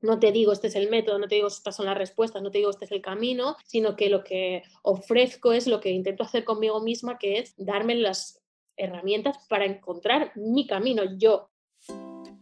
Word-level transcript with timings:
no 0.00 0.18
te 0.18 0.32
digo 0.32 0.52
este 0.52 0.68
es 0.68 0.74
el 0.76 0.90
método, 0.90 1.18
no 1.18 1.28
te 1.28 1.36
digo 1.36 1.48
estas 1.48 1.76
son 1.76 1.86
las 1.86 1.98
respuestas, 1.98 2.42
no 2.42 2.50
te 2.50 2.58
digo 2.58 2.70
este 2.70 2.84
es 2.84 2.92
el 2.92 3.02
camino, 3.02 3.56
sino 3.64 3.96
que 3.96 4.08
lo 4.08 4.24
que 4.24 4.62
ofrezco 4.82 5.52
es 5.52 5.66
lo 5.66 5.80
que 5.80 5.90
intento 5.90 6.22
hacer 6.22 6.44
conmigo 6.44 6.80
misma, 6.80 7.18
que 7.18 7.38
es 7.38 7.54
darme 7.56 7.94
las 7.94 8.42
herramientas 8.76 9.38
para 9.48 9.64
encontrar 9.64 10.32
mi 10.34 10.66
camino 10.66 11.02
yo. 11.16 11.50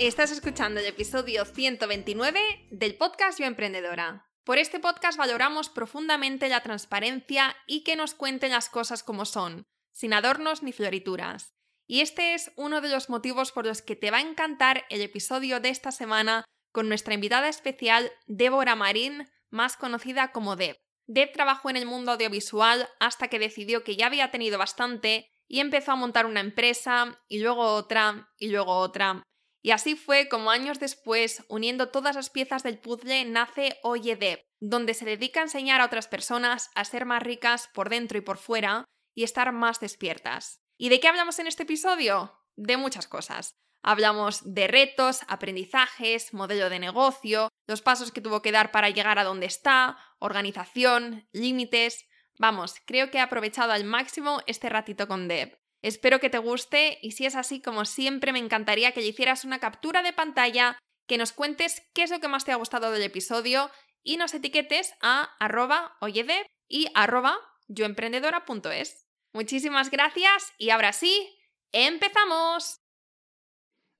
Estás 0.00 0.30
escuchando 0.30 0.80
el 0.80 0.86
episodio 0.86 1.44
129 1.44 2.40
del 2.70 2.96
podcast 2.96 3.38
Yo 3.38 3.44
Emprendedora. 3.44 4.26
Por 4.44 4.56
este 4.56 4.80
podcast 4.80 5.18
valoramos 5.18 5.68
profundamente 5.68 6.48
la 6.48 6.62
transparencia 6.62 7.54
y 7.66 7.84
que 7.84 7.96
nos 7.96 8.14
cuenten 8.14 8.52
las 8.52 8.70
cosas 8.70 9.02
como 9.02 9.26
son, 9.26 9.66
sin 9.92 10.14
adornos 10.14 10.62
ni 10.62 10.72
florituras. 10.72 11.52
Y 11.86 12.00
este 12.00 12.32
es 12.32 12.50
uno 12.56 12.80
de 12.80 12.88
los 12.88 13.10
motivos 13.10 13.52
por 13.52 13.66
los 13.66 13.82
que 13.82 13.94
te 13.94 14.10
va 14.10 14.16
a 14.16 14.22
encantar 14.22 14.86
el 14.88 15.02
episodio 15.02 15.60
de 15.60 15.68
esta 15.68 15.92
semana 15.92 16.46
con 16.72 16.88
nuestra 16.88 17.12
invitada 17.12 17.50
especial, 17.50 18.10
Débora 18.26 18.76
Marín, 18.76 19.28
más 19.50 19.76
conocida 19.76 20.32
como 20.32 20.56
Deb. 20.56 20.78
Deb 21.08 21.30
trabajó 21.34 21.68
en 21.68 21.76
el 21.76 21.84
mundo 21.84 22.12
audiovisual 22.12 22.88
hasta 23.00 23.28
que 23.28 23.38
decidió 23.38 23.84
que 23.84 23.96
ya 23.96 24.06
había 24.06 24.30
tenido 24.30 24.56
bastante 24.56 25.28
y 25.46 25.60
empezó 25.60 25.92
a 25.92 25.96
montar 25.96 26.24
una 26.24 26.40
empresa 26.40 27.18
y 27.28 27.40
luego 27.40 27.74
otra 27.74 28.30
y 28.38 28.48
luego 28.48 28.78
otra 28.78 29.24
y 29.62 29.72
así 29.72 29.94
fue 29.94 30.28
como 30.28 30.50
años 30.50 30.80
después, 30.80 31.44
uniendo 31.48 31.90
todas 31.90 32.16
las 32.16 32.30
piezas 32.30 32.62
del 32.62 32.78
puzzle, 32.78 33.26
nace 33.26 33.78
Oyedeb, 33.82 34.46
donde 34.58 34.94
se 34.94 35.04
dedica 35.04 35.40
a 35.40 35.44
enseñar 35.44 35.80
a 35.80 35.86
otras 35.86 36.08
personas 36.08 36.70
a 36.74 36.84
ser 36.84 37.04
más 37.04 37.22
ricas 37.22 37.68
por 37.74 37.90
dentro 37.90 38.16
y 38.16 38.22
por 38.22 38.38
fuera 38.38 38.84
y 39.14 39.24
estar 39.24 39.52
más 39.52 39.80
despiertas. 39.80 40.62
¿Y 40.78 40.88
de 40.88 40.98
qué 40.98 41.08
hablamos 41.08 41.38
en 41.38 41.46
este 41.46 41.64
episodio? 41.64 42.40
De 42.56 42.78
muchas 42.78 43.06
cosas. 43.06 43.54
Hablamos 43.82 44.40
de 44.44 44.66
retos, 44.66 45.20
aprendizajes, 45.28 46.32
modelo 46.32 46.70
de 46.70 46.78
negocio, 46.78 47.48
los 47.66 47.82
pasos 47.82 48.12
que 48.12 48.20
tuvo 48.20 48.42
que 48.42 48.52
dar 48.52 48.72
para 48.72 48.90
llegar 48.90 49.18
a 49.18 49.24
donde 49.24 49.46
está, 49.46 49.98
organización, 50.18 51.28
límites. 51.32 52.06
Vamos, 52.38 52.76
creo 52.86 53.10
que 53.10 53.18
he 53.18 53.20
aprovechado 53.20 53.72
al 53.72 53.84
máximo 53.84 54.40
este 54.46 54.70
ratito 54.70 55.06
con 55.06 55.28
Deb. 55.28 55.59
Espero 55.82 56.20
que 56.20 56.30
te 56.30 56.38
guste 56.38 56.98
y 57.00 57.12
si 57.12 57.26
es 57.26 57.36
así, 57.36 57.60
como 57.60 57.84
siempre, 57.84 58.32
me 58.32 58.38
encantaría 58.38 58.92
que 58.92 59.00
le 59.00 59.08
hicieras 59.08 59.44
una 59.44 59.60
captura 59.60 60.02
de 60.02 60.12
pantalla, 60.12 60.78
que 61.06 61.18
nos 61.18 61.32
cuentes 61.32 61.82
qué 61.94 62.02
es 62.02 62.10
lo 62.10 62.20
que 62.20 62.28
más 62.28 62.44
te 62.44 62.52
ha 62.52 62.56
gustado 62.56 62.90
del 62.90 63.02
episodio 63.02 63.70
y 64.02 64.16
nos 64.16 64.34
etiquetes 64.34 64.94
a 65.00 65.34
arroba 65.38 65.96
oyede 66.00 66.46
y 66.68 66.88
arroba 66.94 67.38
yoemprendedora.es. 67.68 69.06
Muchísimas 69.32 69.90
gracias 69.90 70.52
y 70.58 70.70
ahora 70.70 70.92
sí, 70.92 71.28
¡empezamos! 71.72 72.80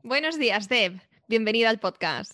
Buenos 0.03 0.39
días, 0.39 0.69
Deb. 0.69 1.01
Bienvenida 1.29 1.71
al 1.71 1.79
podcast. 1.79 2.33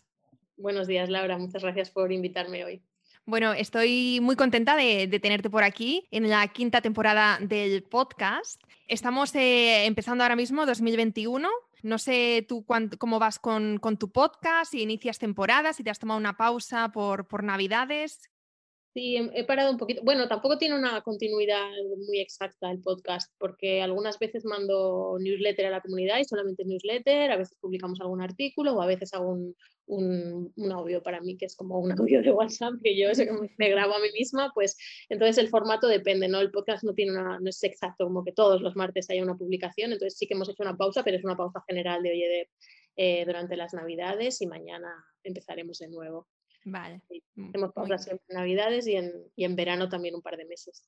Buenos 0.57 0.87
días, 0.87 1.09
Laura. 1.09 1.37
Muchas 1.37 1.63
gracias 1.63 1.91
por 1.91 2.11
invitarme 2.13 2.65
hoy. 2.65 2.83
Bueno, 3.29 3.53
estoy 3.55 4.21
muy 4.23 4.37
contenta 4.37 4.77
de, 4.77 5.09
tenerte 5.21 5.51
por 5.51 5.65
aquí 5.65 6.07
en 6.13 6.31
la 6.31 6.47
quinta 6.47 6.81
temporada 6.81 7.39
del 7.41 7.83
podcast. 7.83 8.63
Estamos 8.87 9.35
eh, 9.35 9.85
empezando 9.85 10.23
ahora 10.23 10.37
mismo 10.37 10.65
2021. 10.65 11.49
No 11.83 11.99
sé 11.99 12.47
tú 12.49 12.65
cómo 12.99 13.19
vas 13.19 13.41
con, 13.41 13.81
tu 13.99 14.13
podcast, 14.13 14.71
si 14.71 14.83
inicias 14.83 15.19
temporadas, 15.19 15.75
si 15.75 15.83
te 15.83 15.91
has 15.91 15.99
tomado 15.99 16.21
una 16.21 16.37
pausa 16.37 16.93
por, 16.93 17.27
por 17.27 17.43
Navidades. 17.43 18.31
Sí, 18.97 19.15
he 19.35 19.45
parado 19.45 19.71
un 19.71 19.77
poquito. 19.77 20.01
Bueno, 20.03 20.27
tampoco 20.27 20.57
tiene 20.57 20.75
una 20.75 21.03
continuidad 21.03 21.69
muy 22.07 22.19
exacta 22.19 22.71
el 22.71 22.81
podcast, 22.81 23.31
porque 23.39 23.83
algunas 23.83 24.19
veces 24.19 24.47
mando 24.47 25.19
newsletter 25.21 25.67
a 25.67 25.71
la 25.71 25.83
comunidad 25.83 26.19
y 26.19 26.25
solamente 26.25 26.65
newsletter, 26.65 27.31
a 27.31 27.37
veces 27.37 27.59
publicamos 27.61 28.01
algún 28.01 28.23
artículo 28.23 28.73
o 28.73 28.81
a 28.81 28.87
veces 28.87 29.13
hago 29.13 29.33
un, 29.33 29.55
un, 30.57 30.73
audio 30.73 31.03
para 31.03 31.21
mí, 31.21 31.37
que 31.37 31.45
es 31.45 31.55
como 31.57 31.79
un 31.79 31.93
audio 32.01 32.23
de 32.23 32.33
WhatsApp 32.33 32.73
que 32.83 32.99
yo 32.99 33.11
me 33.59 33.69
grabo 33.69 33.97
a 33.97 34.01
mí 34.01 34.09
misma, 34.19 34.51
pues 34.55 34.79
entonces 35.11 35.37
el 35.37 35.51
formato 35.51 35.89
depende, 35.89 36.27
¿no? 36.29 36.41
El 36.41 36.51
podcast 36.51 36.83
no, 36.83 36.95
tiene 36.95 37.13
una, 37.13 37.39
no 37.39 37.51
es 37.51 37.63
exacto, 37.65 38.05
como 38.05 38.25
que 38.25 38.33
todos 38.33 38.63
los 38.63 38.77
martes 38.77 39.11
haya 39.11 39.23
una 39.23 39.37
publicación, 39.37 39.93
entonces 39.93 40.17
sí 40.19 40.27
que 40.27 40.33
hemos 40.33 40.49
hecho 40.49 40.63
una 40.63 40.75
pausa, 40.75 41.05
pero 41.05 41.19
es 41.19 41.25
una 41.25 41.37
pausa 41.37 41.63
general 41.69 42.03
de 42.03 42.13
Oye 42.13 42.29
de, 42.29 42.51
eh, 42.97 43.25
durante 43.27 43.59
las 43.59 43.75
Navidades 43.75 44.41
y 44.41 44.47
mañana 44.47 44.89
empezaremos 45.23 45.81
de 45.81 45.89
nuevo. 45.89 46.27
Vale. 46.69 47.01
hemos 47.37 47.73
pausas 47.73 48.03
siempre 48.03 48.25
en 48.29 48.39
Navidades 48.39 48.89
y 48.89 48.97
en, 48.97 49.13
y 49.37 49.45
en, 49.45 49.55
verano 49.55 49.89
también 49.89 50.17
un 50.17 50.21
par 50.21 50.37
de 50.37 50.45
meses. 50.45 50.83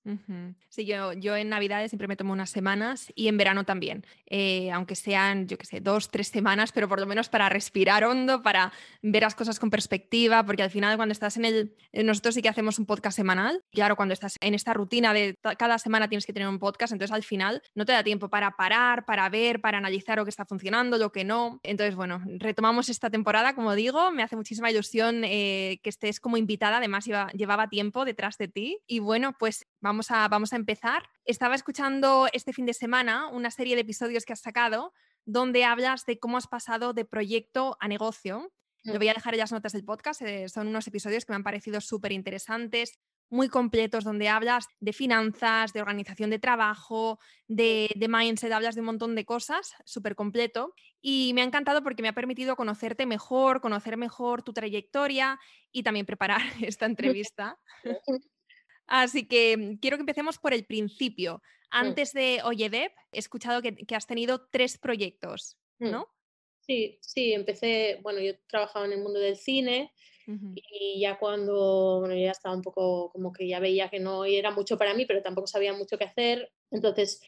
Sí, 0.68 0.84
yo, 0.84 1.12
yo 1.12 1.36
en 1.36 1.50
Navidades 1.50 1.92
siempre 1.92 2.08
me 2.08 2.16
tomo 2.16 2.32
unas 2.32 2.50
semanas 2.50 3.12
y 3.14 3.28
en 3.28 3.36
verano 3.36 3.64
también, 3.64 4.04
eh, 4.26 4.72
aunque 4.72 4.96
sean, 4.96 5.46
yo 5.46 5.56
qué 5.56 5.66
sé, 5.66 5.80
dos, 5.80 6.10
tres 6.10 6.28
semanas, 6.28 6.72
pero 6.72 6.88
por 6.88 6.98
lo 6.98 7.06
menos 7.06 7.28
para 7.28 7.48
respirar 7.48 8.02
hondo, 8.02 8.42
para 8.42 8.72
ver 9.02 9.22
las 9.22 9.36
cosas 9.36 9.60
con 9.60 9.70
perspectiva, 9.70 10.44
porque 10.44 10.64
al 10.64 10.70
final 10.70 10.96
cuando 10.96 11.12
estás 11.12 11.36
en 11.36 11.44
el... 11.44 11.76
Eh, 11.92 12.02
nosotros 12.02 12.34
sí 12.34 12.42
que 12.42 12.48
hacemos 12.48 12.80
un 12.80 12.86
podcast 12.86 13.16
semanal, 13.16 13.62
claro, 13.70 13.94
cuando 13.94 14.14
estás 14.14 14.34
en 14.40 14.54
esta 14.54 14.74
rutina 14.74 15.14
de 15.14 15.36
cada 15.56 15.78
semana 15.78 16.08
tienes 16.08 16.26
que 16.26 16.32
tener 16.32 16.48
un 16.48 16.58
podcast, 16.58 16.92
entonces 16.92 17.14
al 17.14 17.22
final 17.22 17.62
no 17.76 17.84
te 17.84 17.92
da 17.92 18.02
tiempo 18.02 18.30
para 18.30 18.56
parar, 18.56 19.04
para 19.04 19.28
ver, 19.28 19.60
para 19.60 19.78
analizar 19.78 20.18
lo 20.18 20.24
que 20.24 20.30
está 20.30 20.44
funcionando, 20.44 20.98
lo 20.98 21.12
que 21.12 21.22
no. 21.22 21.60
Entonces, 21.62 21.94
bueno, 21.94 22.20
retomamos 22.38 22.88
esta 22.88 23.10
temporada, 23.10 23.54
como 23.54 23.76
digo, 23.76 24.10
me 24.10 24.24
hace 24.24 24.34
muchísima 24.34 24.72
ilusión. 24.72 25.22
Eh, 25.24 25.67
que, 25.76 25.90
estés 25.90 26.20
como 26.20 26.36
invitada, 26.36 26.78
además 26.78 27.04
llevaba 27.34 27.68
tiempo 27.68 28.04
detrás 28.04 28.38
de 28.38 28.48
ti. 28.48 28.78
Y 28.86 29.00
bueno, 29.00 29.34
pues 29.38 29.66
vamos 29.80 30.10
a, 30.10 30.26
vamos 30.28 30.52
a 30.52 30.56
empezar. 30.56 31.10
Estaba 31.24 31.54
escuchando 31.54 32.26
este 32.32 32.52
fin 32.52 32.66
de 32.66 32.74
semana 32.74 33.28
una 33.28 33.50
serie 33.50 33.74
de 33.74 33.82
episodios 33.82 34.24
que 34.24 34.32
has 34.32 34.40
sacado 34.40 34.92
donde 35.28 35.64
hablas 35.64 36.06
de 36.06 36.18
cómo 36.18 36.38
has 36.38 36.46
pasado 36.46 36.94
de 36.94 37.04
proyecto 37.04 37.76
a 37.80 37.88
negocio. 37.88 38.50
Lo 38.84 38.94
mm. 38.94 38.96
voy 38.96 39.08
a 39.08 39.14
dejar 39.14 39.34
en 39.34 39.40
las 39.40 39.52
notas 39.52 39.72
del 39.72 39.84
podcast, 39.84 40.22
eh, 40.22 40.48
son 40.48 40.68
unos 40.68 40.86
episodios 40.86 41.26
que 41.26 41.32
me 41.32 41.36
han 41.36 41.42
parecido 41.42 41.82
súper 41.82 42.12
interesantes, 42.12 42.98
muy 43.30 43.48
completos 43.48 44.04
donde 44.04 44.28
hablas 44.28 44.66
de 44.80 44.92
finanzas, 44.92 45.72
de 45.72 45.80
organización 45.80 46.30
de 46.30 46.38
trabajo, 46.38 47.18
de, 47.46 47.90
de 47.94 48.08
mindset, 48.08 48.52
hablas 48.52 48.74
de 48.74 48.80
un 48.80 48.86
montón 48.86 49.14
de 49.14 49.24
cosas, 49.24 49.74
súper 49.84 50.14
completo. 50.14 50.74
Y 51.00 51.32
me 51.34 51.42
ha 51.42 51.44
encantado 51.44 51.82
porque 51.82 52.02
me 52.02 52.08
ha 52.08 52.14
permitido 52.14 52.56
conocerte 52.56 53.06
mejor, 53.06 53.60
conocer 53.60 53.96
mejor 53.96 54.42
tu 54.42 54.52
trayectoria 54.52 55.38
y 55.72 55.82
también 55.82 56.06
preparar 56.06 56.40
esta 56.62 56.86
entrevista. 56.86 57.58
Así 58.86 59.28
que 59.28 59.56
mm, 59.56 59.76
quiero 59.76 59.96
que 59.96 60.02
empecemos 60.02 60.38
por 60.38 60.54
el 60.54 60.64
principio. 60.64 61.36
Mm. 61.36 61.66
Antes 61.70 62.12
de 62.12 62.40
Oyedep, 62.44 62.92
he 63.12 63.18
escuchado 63.18 63.62
que, 63.62 63.74
que 63.74 63.94
has 63.94 64.06
tenido 64.06 64.48
tres 64.50 64.78
proyectos, 64.78 65.58
mm. 65.78 65.90
¿no? 65.90 66.08
Sí, 66.60 66.98
sí, 67.00 67.32
empecé, 67.32 67.98
bueno, 68.02 68.20
yo 68.20 68.32
trabajaba 68.46 68.84
en 68.84 68.92
el 68.92 69.00
mundo 69.00 69.18
del 69.18 69.36
cine, 69.36 69.92
y 70.54 71.00
ya 71.00 71.18
cuando, 71.18 72.00
bueno, 72.00 72.14
ya 72.14 72.32
estaba 72.32 72.54
un 72.54 72.62
poco 72.62 73.10
como 73.10 73.32
que 73.32 73.48
ya 73.48 73.60
veía 73.60 73.88
que 73.88 73.98
no 73.98 74.24
era 74.26 74.50
mucho 74.50 74.76
para 74.76 74.92
mí, 74.92 75.06
pero 75.06 75.22
tampoco 75.22 75.46
sabía 75.46 75.72
mucho 75.72 75.96
qué 75.96 76.04
hacer. 76.04 76.52
Entonces, 76.70 77.22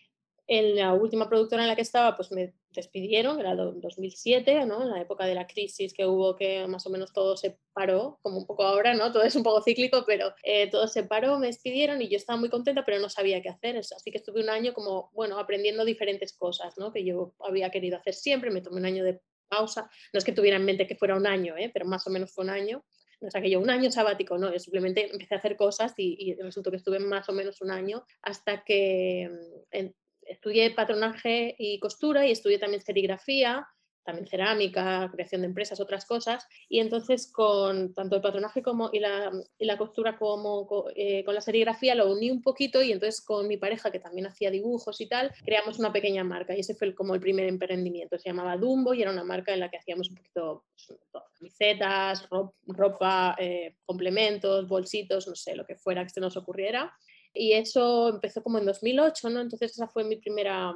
en 0.47 0.75
la 0.75 0.93
última 0.95 1.29
productora 1.29 1.63
en 1.63 1.69
la 1.69 1.77
que 1.77 1.83
estaba, 1.83 2.17
pues 2.17 2.33
me 2.33 2.53
despidieron, 2.71 3.39
era 3.39 3.55
2007, 3.55 4.67
¿no? 4.67 4.83
En 4.83 4.91
la 4.91 5.01
época 5.01 5.25
de 5.25 5.37
la 5.37 5.47
crisis 5.47 5.95
que 5.95 6.07
hubo, 6.07 6.35
que 6.35 6.67
más 6.67 6.85
o 6.87 6.91
menos 6.91 7.13
todo 7.13 7.37
se 7.37 7.59
paró, 7.73 8.19
como 8.21 8.39
un 8.39 8.47
poco 8.47 8.65
ahora, 8.65 8.93
¿no? 8.95 9.13
Todo 9.13 9.23
es 9.23 9.37
un 9.37 9.45
poco 9.45 9.63
cíclico, 9.63 10.03
pero 10.05 10.35
eh, 10.43 10.69
todo 10.69 10.89
se 10.89 11.05
paró, 11.05 11.39
me 11.39 11.47
despidieron 11.47 12.03
y 12.03 12.09
yo 12.09 12.17
estaba 12.17 12.37
muy 12.37 12.51
contenta, 12.51 12.85
pero 12.85 12.99
no 12.99 13.09
sabía 13.09 13.41
qué 13.41 13.49
hacer. 13.49 13.77
Así 13.79 14.11
que 14.11 14.19
estuve 14.19 14.43
un 14.43 14.51
año 14.51 14.75
como, 14.75 15.11
bueno, 15.15 15.39
aprendiendo 15.39 15.85
diferentes 15.85 16.33
cosas, 16.33 16.77
¿no? 16.77 16.93
Que 16.93 17.05
yo 17.05 17.33
había 17.39 17.71
querido 17.71 17.97
hacer 17.97 18.15
siempre, 18.15 18.51
me 18.51 18.61
tomé 18.61 18.79
un 18.79 18.87
año 18.87 19.05
de 19.05 19.21
pausa. 19.51 19.91
No 20.13 20.19
es 20.19 20.25
que 20.25 20.33
tuviera 20.33 20.57
en 20.57 20.65
mente 20.65 20.87
que 20.87 20.97
fuera 20.97 21.17
un 21.17 21.27
año, 21.27 21.57
¿eh? 21.59 21.71
pero 21.73 21.85
más 21.85 22.07
o 22.07 22.11
menos 22.11 22.33
fue 22.33 22.45
un 22.45 22.51
año 22.51 22.83
o 23.21 23.31
sea 23.31 23.43
que 23.43 23.51
yo 23.51 23.61
un 23.61 23.71
año 23.71 23.91
sabático, 23.91 24.39
no, 24.39 24.57
simplemente 24.59 25.11
empecé 25.11 25.35
a 25.35 25.39
hacer 25.39 25.57
cosas 25.57 25.93
y, 25.97 26.35
resultó 26.35 26.71
que 26.71 26.79
estuve 26.79 26.99
más 26.99 27.29
o 27.29 27.33
menos 27.33 27.61
un 27.61 27.71
año 27.71 28.05
hasta 28.23 28.65
que 28.65 29.31
mm, 29.73 29.87
estudié 30.23 30.71
patronaje 30.71 31.55
y 31.59 31.79
costura 31.81 32.27
y 32.27 32.33
estudié 32.33 32.59
también 32.59 32.83
serigrafía 32.83 33.67
también 34.05 34.27
cerámica, 34.27 35.09
creación 35.13 35.43
de 35.43 35.49
empresas, 35.49 35.81
otras 35.81 36.05
cosas. 36.07 36.47
Y 36.69 36.81
entonces 36.81 37.31
con 37.31 37.95
tanto 37.95 38.17
el 38.17 38.23
patronaje 38.23 38.63
como, 38.63 38.91
y, 38.93 39.01
la, 39.01 39.31
y 39.59 39.65
la 39.65 39.79
costura 39.79 40.19
como 40.19 40.67
eh, 40.95 41.25
con 41.25 41.35
la 41.35 41.41
serigrafía 41.41 41.95
lo 41.95 42.11
uní 42.13 42.31
un 42.31 42.43
poquito 42.43 42.83
y 42.83 42.93
entonces 42.93 43.21
con 43.21 43.47
mi 43.49 43.57
pareja, 43.57 43.91
que 43.91 44.01
también 44.01 44.27
hacía 44.27 44.51
dibujos 44.51 45.01
y 45.01 45.09
tal, 45.09 45.33
creamos 45.45 45.79
una 45.79 45.93
pequeña 45.93 46.25
marca 46.25 46.57
y 46.57 46.61
ese 46.61 46.75
fue 46.75 46.95
como 46.95 47.15
el 47.15 47.21
primer 47.21 47.47
emprendimiento. 47.47 48.19
Se 48.19 48.29
llamaba 48.29 48.57
Dumbo 48.57 48.95
y 48.95 49.03
era 49.03 49.11
una 49.11 49.25
marca 49.25 49.53
en 49.53 49.61
la 49.61 49.71
que 49.71 49.79
hacíamos 49.79 50.09
un 50.11 50.17
poquito 50.17 50.65
pues, 50.87 50.99
camisetas, 51.39 52.29
ropa, 52.67 53.37
eh, 53.39 53.77
complementos, 53.85 54.69
bolsitos, 54.69 55.27
no 55.27 55.35
sé, 55.35 55.55
lo 55.55 55.65
que 55.65 55.77
fuera 55.77 56.05
que 56.05 56.11
se 56.11 56.21
nos 56.21 56.37
ocurriera. 56.37 56.93
Y 57.33 57.53
eso 57.53 58.09
empezó 58.09 58.43
como 58.43 58.59
en 58.59 58.67
2008, 58.67 59.31
¿no? 59.31 59.41
Entonces 59.41 59.73
esa 59.73 59.87
fue 59.87 60.05
mi 60.05 60.17
primera 60.17 60.75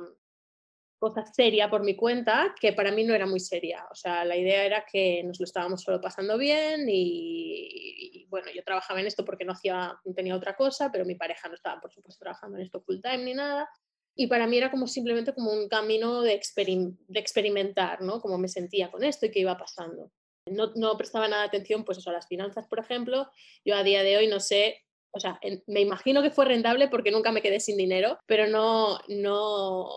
cosa 0.99 1.25
seria 1.27 1.69
por 1.69 1.83
mi 1.83 1.97
cuenta, 1.97 2.55
que 2.61 2.73
para 2.73 2.93
mí 2.93 3.05
no 3.05 3.15
era 3.15 3.27
muy 3.27 3.41
seria. 3.41 3.87
O 3.91 3.95
sea, 3.95 4.25
la 4.25 4.37
idea 4.37 4.65
era 4.65 4.85
que 4.91 5.23
nos 5.25 5.39
lo 5.39 5.45
estábamos 5.45 5.83
solo 5.83 6.01
pasando 6.01 6.39
bien 6.39 6.87
y, 6.89 8.27
bueno, 8.29 8.49
yo 8.55 8.63
trabajaba 8.65 9.01
en 9.01 9.07
esto 9.07 9.25
porque 9.25 9.45
no, 9.45 9.53
hacía, 9.53 9.95
no 10.05 10.15
tenía 10.15 10.37
otra 10.37 10.57
cosa, 10.57 10.91
pero 10.93 11.05
mi 11.05 11.15
pareja 11.15 11.49
no 11.49 11.55
estaba, 11.55 11.81
por 11.81 11.93
supuesto, 11.93 12.23
trabajando 12.23 12.59
en 12.59 12.65
esto 12.65 12.81
full 12.81 13.01
time 13.01 13.25
ni 13.25 13.35
nada. 13.35 13.69
Y 14.17 14.29
para 14.29 14.47
mí 14.47 14.57
era 14.57 14.71
como 14.71 14.87
simplemente 14.87 15.35
como 15.35 15.53
un 15.53 15.69
camino 15.69 16.23
de, 16.23 16.41
de 16.59 17.21
experimentar, 17.21 18.01
¿no? 18.01 18.21
Cómo 18.21 18.39
me 18.39 18.49
sentía 18.49 18.91
con 18.91 19.03
esto 19.03 19.27
y 19.27 19.31
qué 19.31 19.41
iba 19.41 19.59
pasando. 19.59 20.13
No, 20.47 20.73
no 20.77 20.97
prestaba 20.97 21.27
nada 21.27 21.45
atención, 21.45 21.85
pues 21.85 21.99
eso, 21.99 22.11
a 22.11 22.13
las 22.13 22.29
finanzas, 22.29 22.67
por 22.69 22.79
ejemplo. 22.79 23.29
Yo 23.65 23.75
a 23.77 23.83
día 23.83 24.03
de 24.03 24.17
hoy 24.17 24.29
no 24.29 24.41
sé 24.41 24.85
o 25.15 25.21
sea, 25.21 25.39
me 25.69 25.81
imagino 25.81 26.23
que 26.23 26.33
fue 26.33 26.45
rentable 26.45 26.89
porque 26.89 27.13
nunca 27.13 27.31
me 27.31 27.41
quedé 27.41 27.61
sin 27.61 27.77
dinero, 27.77 28.19
pero 28.27 28.49
no, 28.49 28.99
no, 29.07 29.89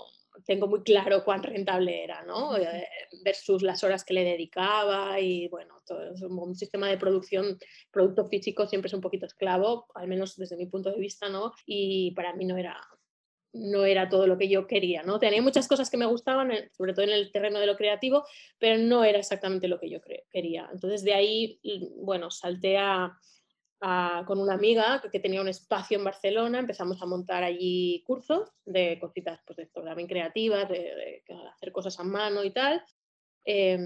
tengo 0.46 0.68
muy 0.68 0.84
claro 0.84 1.24
cuán 1.24 1.44
rentable 1.44 2.04
era, 2.04 2.24
¿no? 2.24 2.58
Eh, 2.58 2.88
versus 3.24 3.62
las 3.62 3.84
horas 3.84 4.04
que 4.04 4.14
le 4.14 4.24
dedicaba 4.24 5.20
y 5.20 5.48
bueno, 5.48 5.82
todo 5.86 6.00
un 6.28 6.56
sistema 6.56 6.90
de 6.90 6.98
producción, 6.98 7.58
producto 7.92 8.26
físico 8.28 8.68
siempre 8.68 8.88
es 8.88 8.94
un 8.94 9.02
poquito 9.02 9.26
esclavo, 9.26 9.88
al 9.96 10.08
menos 10.08 10.36
desde 10.36 10.58
mi 10.58 10.68
punto 10.68 10.92
de 10.92 11.00
vista, 11.00 11.30
¿no? 11.30 11.54
Y 11.66 12.12
para 12.12 12.34
mí 12.34 12.46
no 12.46 12.58
era 12.58 12.78
no 13.54 13.86
era 13.86 14.10
todo 14.10 14.28
lo 14.28 14.38
que 14.38 14.50
yo 14.50 14.68
quería, 14.68 15.04
¿no? 15.04 15.20
Tenía 15.20 15.42
muchas 15.42 15.68
cosas 15.68 15.90
que 15.90 15.98
me 15.98 16.06
gustaban, 16.06 16.52
sobre 16.74 16.94
todo 16.94 17.06
en 17.06 17.12
el 17.12 17.32
terreno 17.32 17.60
de 17.60 17.66
lo 17.66 17.76
creativo, 17.76 18.24
pero 18.60 18.78
no 18.78 19.04
era 19.04 19.20
exactamente 19.20 19.68
lo 19.68 19.80
que 19.80 19.90
yo 19.90 20.00
quería. 20.30 20.70
Entonces 20.72 21.04
de 21.04 21.14
ahí, 21.14 21.60
bueno, 21.98 22.30
salté 22.30 22.78
a, 22.78 23.18
con 23.80 24.40
una 24.40 24.54
amiga 24.54 25.02
que, 25.12 25.20
tenía 25.20 25.42
un 25.42 25.48
espacio 25.48 25.98
en 25.98 26.04
Barcelona, 26.04 26.60
empezamos 26.60 27.02
a 27.02 27.06
montar 27.06 27.44
allí 27.44 28.04
cursos 28.06 28.50
de 28.66 28.98
cositas 29.00 29.40
pues, 29.46 29.58
de, 29.58 29.66
también 29.68 30.08
creativas, 30.08 30.68
de, 30.68 31.24
hacer 31.54 31.72
cosas 31.72 32.00
a 32.00 32.04
mano 32.04 32.44
y 32.44 32.52
tal. 32.52 32.84
Em, 33.46 33.86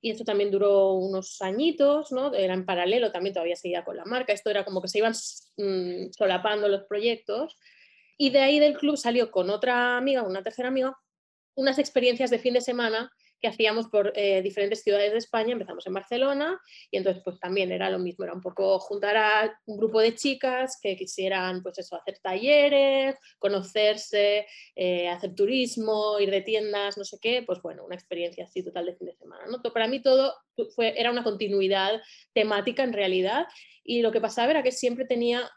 y 0.00 0.10
esto 0.10 0.24
también 0.24 0.50
duró 0.50 0.94
unos 0.94 1.42
añitos, 1.42 2.12
¿no? 2.12 2.32
Era 2.32 2.54
en 2.54 2.64
paralelo, 2.64 3.10
también 3.12 3.34
todavía 3.34 3.56
seguía 3.56 3.84
con 3.84 3.96
la 3.96 4.04
marca. 4.04 4.32
Esto 4.32 4.50
era 4.50 4.64
como 4.64 4.80
que 4.80 4.88
se 4.88 4.98
iban 4.98 5.12
mm, 5.56 6.12
solapando 6.12 6.68
los 6.68 6.84
proyectos. 6.84 7.56
Y 8.16 8.30
de 8.30 8.40
ahí 8.40 8.60
del 8.60 8.78
club 8.78 8.96
salió 8.96 9.30
con 9.30 9.50
otra 9.50 9.96
amiga, 9.96 10.22
una 10.22 10.42
tercera 10.42 10.68
amiga, 10.68 10.96
unas 11.54 11.78
experiencias 11.78 12.30
de 12.30 12.38
fin 12.38 12.54
de 12.54 12.60
semana 12.60 13.12
que 13.40 13.48
hacíamos 13.48 13.88
por 13.88 14.12
eh, 14.14 14.42
diferentes 14.42 14.82
ciudades 14.82 15.12
de 15.12 15.18
España. 15.18 15.52
Empezamos 15.52 15.86
en 15.86 15.94
Barcelona 15.94 16.60
y 16.90 16.96
entonces 16.96 17.22
pues 17.24 17.38
también 17.38 17.72
era 17.72 17.90
lo 17.90 17.98
mismo, 17.98 18.24
era 18.24 18.34
un 18.34 18.40
poco 18.40 18.78
juntar 18.80 19.16
a 19.16 19.60
un 19.66 19.76
grupo 19.78 20.00
de 20.00 20.14
chicas 20.14 20.78
que 20.82 20.96
quisieran 20.96 21.62
pues 21.62 21.78
eso, 21.78 21.96
hacer 21.96 22.18
talleres, 22.20 23.16
conocerse, 23.38 24.46
eh, 24.74 25.08
hacer 25.08 25.34
turismo, 25.34 26.18
ir 26.20 26.30
de 26.30 26.42
tiendas, 26.42 26.98
no 26.98 27.04
sé 27.04 27.18
qué, 27.20 27.42
pues 27.46 27.60
bueno, 27.62 27.84
una 27.84 27.94
experiencia 27.94 28.44
así 28.44 28.62
total 28.62 28.86
de 28.86 28.96
fin 28.96 29.06
de 29.06 29.16
semana. 29.16 29.44
¿no? 29.46 29.62
Para 29.72 29.88
mí 29.88 30.00
todo 30.02 30.34
fue, 30.74 30.98
era 30.98 31.10
una 31.10 31.24
continuidad 31.24 32.00
temática 32.32 32.82
en 32.82 32.92
realidad 32.92 33.46
y 33.84 34.02
lo 34.02 34.12
que 34.12 34.20
pasaba 34.20 34.50
era 34.50 34.62
que 34.62 34.72
siempre 34.72 35.04
tenía 35.04 35.50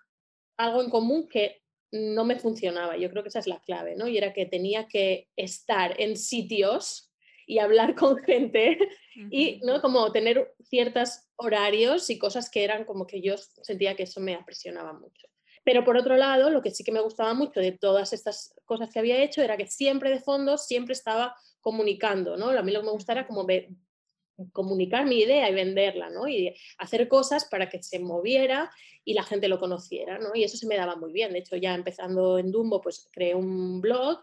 algo 0.57 0.81
en 0.81 0.89
común 0.89 1.27
que 1.27 1.61
no 1.91 2.23
me 2.23 2.37
funcionaba. 2.39 2.97
Yo 2.97 3.09
creo 3.09 3.23
que 3.23 3.29
esa 3.29 3.39
es 3.39 3.47
la 3.47 3.59
clave, 3.59 3.95
¿no? 3.95 4.07
Y 4.07 4.17
era 4.17 4.33
que 4.33 4.45
tenía 4.45 4.87
que 4.87 5.27
estar 5.35 5.99
en 5.99 6.15
sitios 6.15 7.10
y 7.51 7.59
hablar 7.59 7.95
con 7.95 8.17
gente 8.19 8.77
y 9.29 9.59
¿no? 9.65 9.81
como 9.81 10.09
tener 10.13 10.53
ciertos 10.63 11.19
horarios 11.35 12.09
y 12.09 12.17
cosas 12.17 12.49
que 12.49 12.63
eran 12.63 12.85
como 12.85 13.05
que 13.05 13.21
yo 13.21 13.35
sentía 13.37 13.93
que 13.93 14.03
eso 14.03 14.21
me 14.21 14.35
apresionaba 14.35 14.93
mucho. 14.93 15.27
Pero 15.65 15.83
por 15.83 15.97
otro 15.97 16.15
lado, 16.15 16.49
lo 16.49 16.61
que 16.61 16.71
sí 16.71 16.85
que 16.85 16.93
me 16.93 17.01
gustaba 17.01 17.33
mucho 17.33 17.59
de 17.59 17.73
todas 17.73 18.13
estas 18.13 18.55
cosas 18.63 18.89
que 18.89 18.99
había 18.99 19.21
hecho 19.21 19.41
era 19.41 19.57
que 19.57 19.67
siempre 19.67 20.09
de 20.09 20.21
fondo, 20.21 20.57
siempre 20.57 20.93
estaba 20.93 21.35
comunicando, 21.59 22.37
¿no? 22.37 22.51
A 22.51 22.61
mí 22.61 22.71
lo 22.71 22.79
que 22.79 22.85
me 22.85 22.93
gustaba 22.93 23.19
era 23.19 23.27
como 23.27 23.45
comunicar 24.53 25.05
mi 25.05 25.19
idea 25.19 25.49
y 25.49 25.53
venderla, 25.53 26.09
¿no? 26.09 26.29
Y 26.29 26.55
hacer 26.77 27.09
cosas 27.09 27.43
para 27.51 27.67
que 27.67 27.83
se 27.83 27.99
moviera 27.99 28.71
y 29.03 29.13
la 29.13 29.23
gente 29.23 29.49
lo 29.49 29.59
conociera, 29.59 30.19
¿no? 30.19 30.33
Y 30.33 30.45
eso 30.45 30.55
se 30.55 30.67
me 30.67 30.77
daba 30.77 30.95
muy 30.95 31.11
bien. 31.11 31.33
De 31.33 31.39
hecho, 31.39 31.57
ya 31.57 31.75
empezando 31.75 32.37
en 32.37 32.49
Dumbo, 32.49 32.79
pues 32.79 33.09
creé 33.11 33.35
un 33.35 33.81
blog 33.81 34.21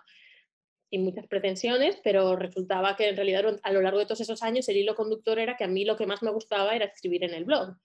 y 0.91 0.99
muchas 0.99 1.27
pretensiones, 1.27 1.99
pero 2.03 2.37
resultaba 2.37 2.97
que 2.97 3.09
en 3.09 3.17
realidad 3.17 3.59
a 3.63 3.73
lo 3.73 3.83
largo 3.83 3.99
de 3.99 4.07
todos 4.07 4.21
esos 4.21 4.43
años 4.43 4.69
el 4.69 4.77
hilo 4.79 4.95
conductor 4.95 5.39
era 5.39 5.57
que 5.57 5.65
a 5.65 5.69
mí 5.69 5.85
lo 5.85 5.97
que 5.97 6.07
más 6.07 6.23
me 6.23 6.31
gustaba 6.31 6.75
era 6.75 6.87
escribir 6.87 7.25
en 7.25 7.35
el 7.35 7.45
blog. 7.45 7.77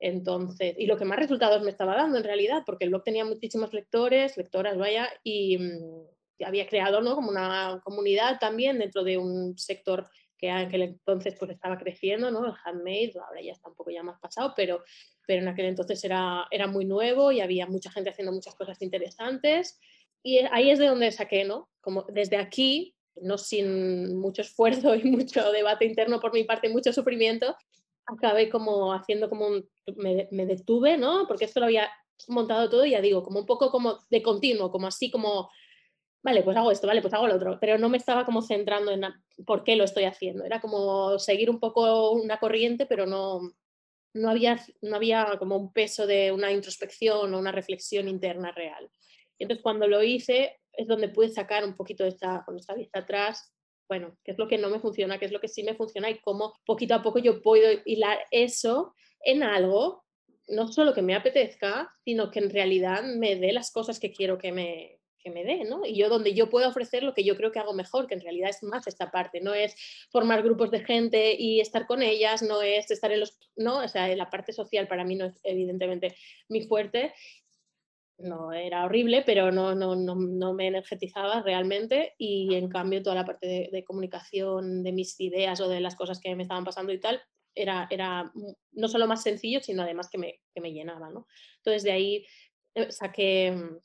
Entonces, 0.00 0.74
y 0.78 0.86
lo 0.86 0.96
que 0.96 1.04
más 1.04 1.18
resultados 1.18 1.62
me 1.62 1.70
estaba 1.70 1.96
dando 1.96 2.18
en 2.18 2.24
realidad, 2.24 2.62
porque 2.64 2.84
el 2.84 2.90
blog 2.90 3.02
tenía 3.04 3.24
muchísimos 3.24 3.72
lectores, 3.72 4.36
lectoras, 4.36 4.78
vaya, 4.78 5.10
y, 5.24 5.58
mm, 5.58 6.44
había 6.44 6.68
creado 6.68 7.00
¿no? 7.00 7.16
como 7.16 7.30
una 7.30 7.80
comunidad 7.84 8.38
también 8.38 8.78
dentro 8.78 9.02
de 9.02 9.18
un 9.18 9.58
sector 9.58 10.08
que 10.38 10.46
en 10.46 10.56
aquel 10.56 10.82
entonces 10.82 11.34
pues 11.36 11.50
estaba 11.50 11.76
creciendo, 11.76 12.30
¿no? 12.30 12.46
El 12.46 12.52
handmade, 12.64 13.12
ahora 13.26 13.42
ya 13.42 13.50
está 13.50 13.68
un 13.68 13.74
poco 13.74 13.90
ya 13.90 14.04
más 14.04 14.20
pasado, 14.20 14.54
pero, 14.56 14.84
pero 15.26 15.42
en 15.42 15.48
aquel 15.48 15.66
entonces 15.66 16.02
era, 16.04 16.46
era 16.52 16.68
muy 16.68 16.84
nuevo 16.84 17.32
y 17.32 17.40
había 17.40 17.66
mucha 17.66 17.90
gente 17.90 18.10
haciendo 18.10 18.32
muchas 18.32 18.54
cosas 18.54 18.80
interesantes 18.80 19.80
y 20.22 20.38
ahí 20.52 20.70
es 20.70 20.78
de 20.78 20.86
donde 20.86 21.10
saqué, 21.12 21.44
¿no? 21.44 21.68
Como 21.88 22.02
desde 22.02 22.36
aquí, 22.36 22.94
no 23.16 23.38
sin 23.38 24.14
mucho 24.18 24.42
esfuerzo 24.42 24.94
y 24.94 25.04
mucho 25.04 25.50
debate 25.52 25.86
interno 25.86 26.20
por 26.20 26.34
mi 26.34 26.44
parte, 26.44 26.68
mucho 26.68 26.92
sufrimiento, 26.92 27.56
acabé 28.04 28.50
como 28.50 28.92
haciendo 28.92 29.30
como 29.30 29.46
un, 29.46 29.66
me, 29.96 30.28
me 30.30 30.44
detuve, 30.44 30.98
¿no? 30.98 31.26
Porque 31.26 31.46
esto 31.46 31.60
lo 31.60 31.64
había 31.64 31.88
montado 32.26 32.68
todo, 32.68 32.84
ya 32.84 33.00
digo, 33.00 33.22
como 33.22 33.40
un 33.40 33.46
poco 33.46 33.70
como 33.70 34.00
de 34.10 34.22
continuo, 34.22 34.70
como 34.70 34.86
así 34.86 35.10
como, 35.10 35.48
vale, 36.22 36.42
pues 36.42 36.58
hago 36.58 36.70
esto, 36.70 36.86
vale, 36.86 37.00
pues 37.00 37.14
hago 37.14 37.26
lo 37.26 37.36
otro, 37.36 37.56
pero 37.58 37.78
no 37.78 37.88
me 37.88 37.96
estaba 37.96 38.26
como 38.26 38.42
centrando 38.42 38.92
en 38.92 39.06
por 39.46 39.64
qué 39.64 39.76
lo 39.76 39.84
estoy 39.84 40.04
haciendo, 40.04 40.44
era 40.44 40.60
como 40.60 41.18
seguir 41.18 41.48
un 41.48 41.58
poco 41.58 42.10
una 42.10 42.38
corriente, 42.38 42.84
pero 42.84 43.06
no, 43.06 43.40
no, 44.12 44.28
había, 44.28 44.62
no 44.82 44.96
había 44.96 45.38
como 45.38 45.56
un 45.56 45.72
peso 45.72 46.06
de 46.06 46.32
una 46.32 46.52
introspección 46.52 47.32
o 47.32 47.38
una 47.38 47.50
reflexión 47.50 48.08
interna 48.08 48.52
real. 48.52 48.90
Entonces 49.38 49.62
cuando 49.62 49.86
lo 49.86 50.02
hice 50.02 50.58
es 50.78 50.86
donde 50.86 51.08
pude 51.08 51.28
sacar 51.28 51.64
un 51.64 51.74
poquito 51.74 52.04
de 52.04 52.10
esta, 52.10 52.44
con 52.46 52.56
esta 52.56 52.74
vista 52.74 53.00
atrás, 53.00 53.52
bueno, 53.88 54.16
qué 54.22 54.30
es 54.30 54.38
lo 54.38 54.46
que 54.46 54.58
no 54.58 54.70
me 54.70 54.78
funciona, 54.78 55.18
qué 55.18 55.24
es 55.24 55.32
lo 55.32 55.40
que 55.40 55.48
sí 55.48 55.64
me 55.64 55.74
funciona 55.74 56.08
y 56.08 56.20
cómo 56.20 56.54
poquito 56.64 56.94
a 56.94 57.02
poco 57.02 57.18
yo 57.18 57.42
puedo 57.42 57.80
hilar 57.84 58.18
eso 58.30 58.94
en 59.20 59.42
algo, 59.42 60.04
no 60.46 60.68
solo 60.72 60.94
que 60.94 61.02
me 61.02 61.16
apetezca, 61.16 61.92
sino 62.04 62.30
que 62.30 62.38
en 62.38 62.50
realidad 62.50 63.02
me 63.02 63.34
dé 63.34 63.52
las 63.52 63.72
cosas 63.72 63.98
que 63.98 64.12
quiero 64.12 64.38
que 64.38 64.52
me, 64.52 65.00
que 65.18 65.30
me 65.30 65.42
dé, 65.42 65.64
¿no? 65.64 65.84
Y 65.84 65.96
yo 65.96 66.08
donde 66.08 66.32
yo 66.32 66.48
puedo 66.48 66.68
ofrecer 66.68 67.02
lo 67.02 67.12
que 67.12 67.24
yo 67.24 67.36
creo 67.36 67.50
que 67.50 67.58
hago 67.58 67.74
mejor, 67.74 68.06
que 68.06 68.14
en 68.14 68.20
realidad 68.20 68.50
es 68.50 68.62
más 68.62 68.86
esta 68.86 69.10
parte, 69.10 69.40
no 69.40 69.52
es 69.52 69.74
formar 70.12 70.44
grupos 70.44 70.70
de 70.70 70.84
gente 70.84 71.34
y 71.36 71.60
estar 71.60 71.86
con 71.88 72.02
ellas, 72.02 72.42
no 72.42 72.62
es 72.62 72.90
estar 72.92 73.10
en 73.10 73.20
los, 73.20 73.36
no, 73.56 73.78
o 73.82 73.88
sea, 73.88 74.14
la 74.14 74.30
parte 74.30 74.52
social 74.52 74.86
para 74.86 75.04
mí 75.04 75.16
no 75.16 75.24
es 75.26 75.40
evidentemente 75.42 76.14
mi 76.48 76.68
fuerte 76.68 77.14
no 78.18 78.52
era 78.52 78.84
horrible, 78.84 79.22
pero 79.24 79.52
no, 79.52 79.74
no, 79.74 79.94
no, 79.94 80.14
no, 80.14 80.52
me 80.52 80.66
energetizaba 80.66 81.42
realmente 81.42 82.14
y 82.18 82.54
en 82.54 82.68
cambio 82.68 83.02
toda 83.02 83.16
la 83.16 83.24
parte 83.24 83.68
de, 83.70 83.84
comunicación 83.84 84.82
de 84.82 84.92
mis 84.92 85.18
ideas 85.20 85.60
o 85.60 85.68
de 85.68 85.80
las 85.80 85.94
cosas 85.94 86.20
que 86.20 86.34
me 86.34 86.42
estaban 86.42 86.64
pasando 86.64 86.92
y 86.92 87.00
tal 87.00 87.22
era, 87.54 87.86
era 87.90 88.32
no 88.72 88.88
solo 88.88 89.06
más 89.06 89.22
sencillo, 89.22 89.60
sino 89.60 89.82
además 89.82 90.08
que 90.10 90.18
me, 90.18 90.40
que 90.54 90.60
me 90.60 90.72
llenaba. 90.72 91.10
¿no? 91.10 91.26
Entonces 91.58 91.82
de 91.84 91.92
ahí 91.92 92.26
eh, 92.74 92.90
saqué, 92.90 93.52
mm, 93.52 93.78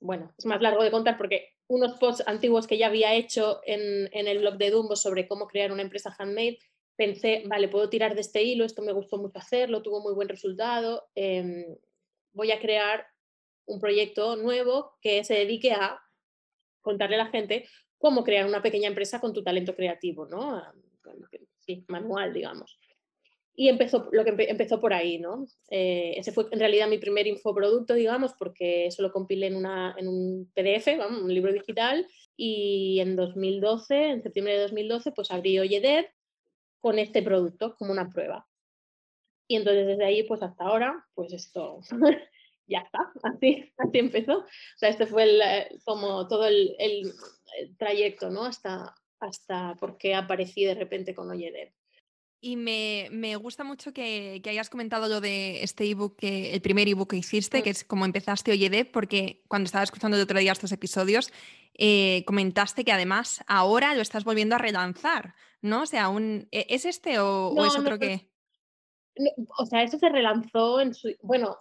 bueno, 0.00 0.32
es 0.36 0.46
más 0.46 0.60
largo 0.60 0.82
de 0.82 0.90
contar 0.90 1.16
porque 1.16 1.50
unos 1.68 1.98
posts 1.98 2.24
antiguos 2.26 2.66
que 2.66 2.78
ya 2.78 2.88
había 2.88 3.14
hecho 3.14 3.60
en, 3.64 4.08
en 4.12 4.26
el 4.26 4.40
blog 4.40 4.58
de 4.58 4.70
Dumbo 4.70 4.96
sobre 4.96 5.26
cómo 5.26 5.46
crear 5.46 5.72
una 5.72 5.82
empresa 5.82 6.14
handmade, 6.18 6.58
pensé, 6.96 7.42
vale, 7.46 7.68
puedo 7.68 7.88
tirar 7.88 8.14
de 8.14 8.20
este 8.20 8.42
hilo, 8.42 8.64
esto 8.64 8.82
me 8.82 8.92
gustó 8.92 9.18
mucho 9.18 9.38
hacerlo, 9.38 9.82
tuvo 9.82 10.00
muy 10.00 10.14
buen 10.14 10.28
resultado, 10.28 11.08
em, 11.14 11.64
voy 12.32 12.50
a 12.52 12.60
crear 12.60 13.06
un 13.66 13.80
proyecto 13.80 14.36
nuevo 14.36 14.96
que 15.00 15.24
se 15.24 15.34
dedique 15.34 15.72
a 15.72 16.00
contarle 16.80 17.16
a 17.16 17.24
la 17.24 17.30
gente 17.30 17.68
cómo 17.98 18.24
crear 18.24 18.46
una 18.46 18.62
pequeña 18.62 18.88
empresa 18.88 19.20
con 19.20 19.32
tu 19.32 19.42
talento 19.42 19.74
creativo, 19.76 20.26
¿no? 20.26 20.62
Sí, 21.60 21.84
manual, 21.88 22.32
digamos. 22.32 22.78
Y 23.54 23.68
empezó, 23.68 24.08
lo 24.12 24.24
que 24.24 24.34
empezó 24.48 24.80
por 24.80 24.94
ahí, 24.94 25.18
¿no? 25.18 25.46
Eh, 25.70 26.14
ese 26.16 26.32
fue 26.32 26.46
en 26.50 26.58
realidad 26.58 26.88
mi 26.88 26.98
primer 26.98 27.26
infoproducto, 27.26 27.94
digamos, 27.94 28.32
porque 28.38 28.86
eso 28.86 29.02
lo 29.02 29.12
compilé 29.12 29.48
en, 29.48 29.56
una, 29.56 29.94
en 29.98 30.08
un 30.08 30.50
PDF, 30.54 30.88
un 31.08 31.32
libro 31.32 31.52
digital, 31.52 32.06
y 32.36 32.98
en 33.00 33.14
2012, 33.14 34.10
en 34.10 34.22
septiembre 34.22 34.54
de 34.54 34.62
2012, 34.62 35.12
pues 35.12 35.30
abrí 35.30 35.58
Oyedev 35.58 36.06
con 36.80 36.98
este 36.98 37.22
producto 37.22 37.76
como 37.76 37.92
una 37.92 38.08
prueba. 38.08 38.48
Y 39.46 39.56
entonces 39.56 39.86
desde 39.86 40.04
ahí, 40.04 40.22
pues 40.22 40.42
hasta 40.42 40.64
ahora, 40.64 41.06
pues 41.14 41.32
esto 41.32 41.80
ya 42.72 42.80
está, 42.80 43.12
así, 43.22 43.72
así 43.76 43.98
empezó. 43.98 44.38
O 44.38 44.46
sea, 44.76 44.88
este 44.88 45.06
fue 45.06 45.24
el, 45.24 45.40
eh, 45.40 45.78
como 45.84 46.26
todo 46.26 46.46
el, 46.46 46.74
el, 46.78 47.12
trayecto, 47.78 48.30
¿no? 48.30 48.44
Hasta, 48.44 48.94
hasta 49.20 49.76
porque 49.78 50.14
aparecí 50.14 50.64
de 50.64 50.74
repente 50.74 51.14
con 51.14 51.30
Oyedev. 51.30 51.72
Y 52.44 52.56
me, 52.56 53.06
me, 53.12 53.36
gusta 53.36 53.62
mucho 53.62 53.92
que, 53.92 54.40
que, 54.42 54.50
hayas 54.50 54.68
comentado 54.68 55.06
lo 55.06 55.20
de 55.20 55.62
este 55.62 55.88
ebook, 55.88 56.16
que, 56.16 56.52
el 56.52 56.60
primer 56.60 56.88
ebook 56.88 57.10
que 57.10 57.16
hiciste, 57.16 57.60
mm. 57.60 57.62
que 57.62 57.70
es 57.70 57.84
como 57.84 58.04
empezaste 58.04 58.50
Oyedev, 58.50 58.90
porque 58.90 59.44
cuando 59.46 59.66
estaba 59.66 59.84
escuchando 59.84 60.16
el 60.16 60.24
otro 60.24 60.40
día 60.40 60.50
estos 60.50 60.72
episodios, 60.72 61.30
eh, 61.74 62.24
comentaste 62.26 62.84
que 62.84 62.90
además 62.90 63.44
ahora 63.46 63.94
lo 63.94 64.02
estás 64.02 64.24
volviendo 64.24 64.56
a 64.56 64.58
relanzar, 64.58 65.34
¿no? 65.60 65.82
O 65.82 65.86
sea, 65.86 66.08
un, 66.08 66.48
¿e, 66.50 66.66
¿es 66.68 66.84
este 66.84 67.20
o, 67.20 67.64
es 67.64 67.76
otro 67.76 67.98
que...? 67.98 68.28
o 69.58 69.66
sea, 69.66 69.82
eso 69.82 69.98
se 69.98 70.08
relanzó 70.08 70.80
en 70.80 70.94
su... 70.94 71.14
Bueno, 71.22 71.58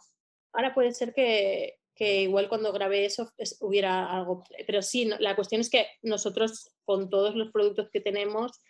ahora 0.53 0.73
puede 0.73 0.91
ser 0.93 1.13
que, 1.13 1.79
que 1.95 2.23
igual 2.23 2.49
cuando 2.49 2.71
grabé 2.73 3.05
eso 3.05 3.31
hubiera 3.59 4.11
algo, 4.11 4.43
pero 4.65 4.81
sí, 4.81 5.09
la 5.19 5.35
cuestión 5.35 5.61
es 5.61 5.69
que 5.69 5.87
nosotros 6.01 6.71
con 6.85 7.09
todos 7.09 7.35
los 7.35 7.51
productos 7.51 7.89
que 7.91 8.01
tenemos 8.01 8.61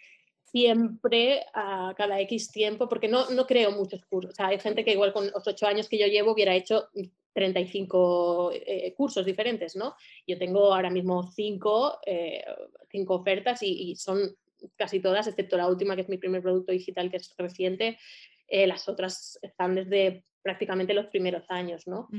siempre 0.52 1.46
a 1.54 1.94
cada 1.96 2.20
X 2.22 2.52
tiempo, 2.52 2.90
porque 2.90 3.08
no, 3.08 3.30
no 3.30 3.48
creo 3.48 3.72
muchos 3.72 4.04
cursos. 4.06 4.32
O 4.32 4.36
sea, 4.36 4.48
hay 4.48 4.60
gente 4.60 4.84
que 4.84 4.92
igual 4.92 5.14
con 5.14 5.32
los 5.32 5.48
ocho 5.48 5.66
años 5.66 5.88
que 5.88 5.98
yo 5.98 6.08
llevo 6.08 6.34
hubiera 6.34 6.54
hecho 6.56 6.90
35 7.34 8.52
eh, 8.54 8.94
cursos 8.96 9.26
diferentes, 9.26 9.76
¿no? 9.76 9.96
Yo 10.28 10.38
tengo 10.38 10.74
ahora 10.74 10.90
mismo 10.90 11.32
cinco, 11.32 12.00
eh, 12.06 12.44
cinco 12.90 13.16
ofertas 13.16 13.64
y, 13.64 13.96
son 13.96 14.36
casi 14.76 15.00
todas, 15.00 15.28
excepto 15.28 15.58
la 15.58 15.68
última, 15.68 15.96
que 15.96 16.02
es 16.02 16.10
mi 16.10 16.18
primer 16.18 16.42
producto 16.42 16.72
digital, 16.72 17.10
que 17.10 17.18
es 17.18 17.34
reciente. 17.38 17.98
Eh, 18.54 18.68
las 18.68 18.90
otras 18.90 19.40
están 19.42 19.76
desde 19.76 20.26
prácticamente 20.42 20.94
los 20.94 21.08
primeros 21.08 21.46
años, 21.50 21.88
¿no? 21.88 22.10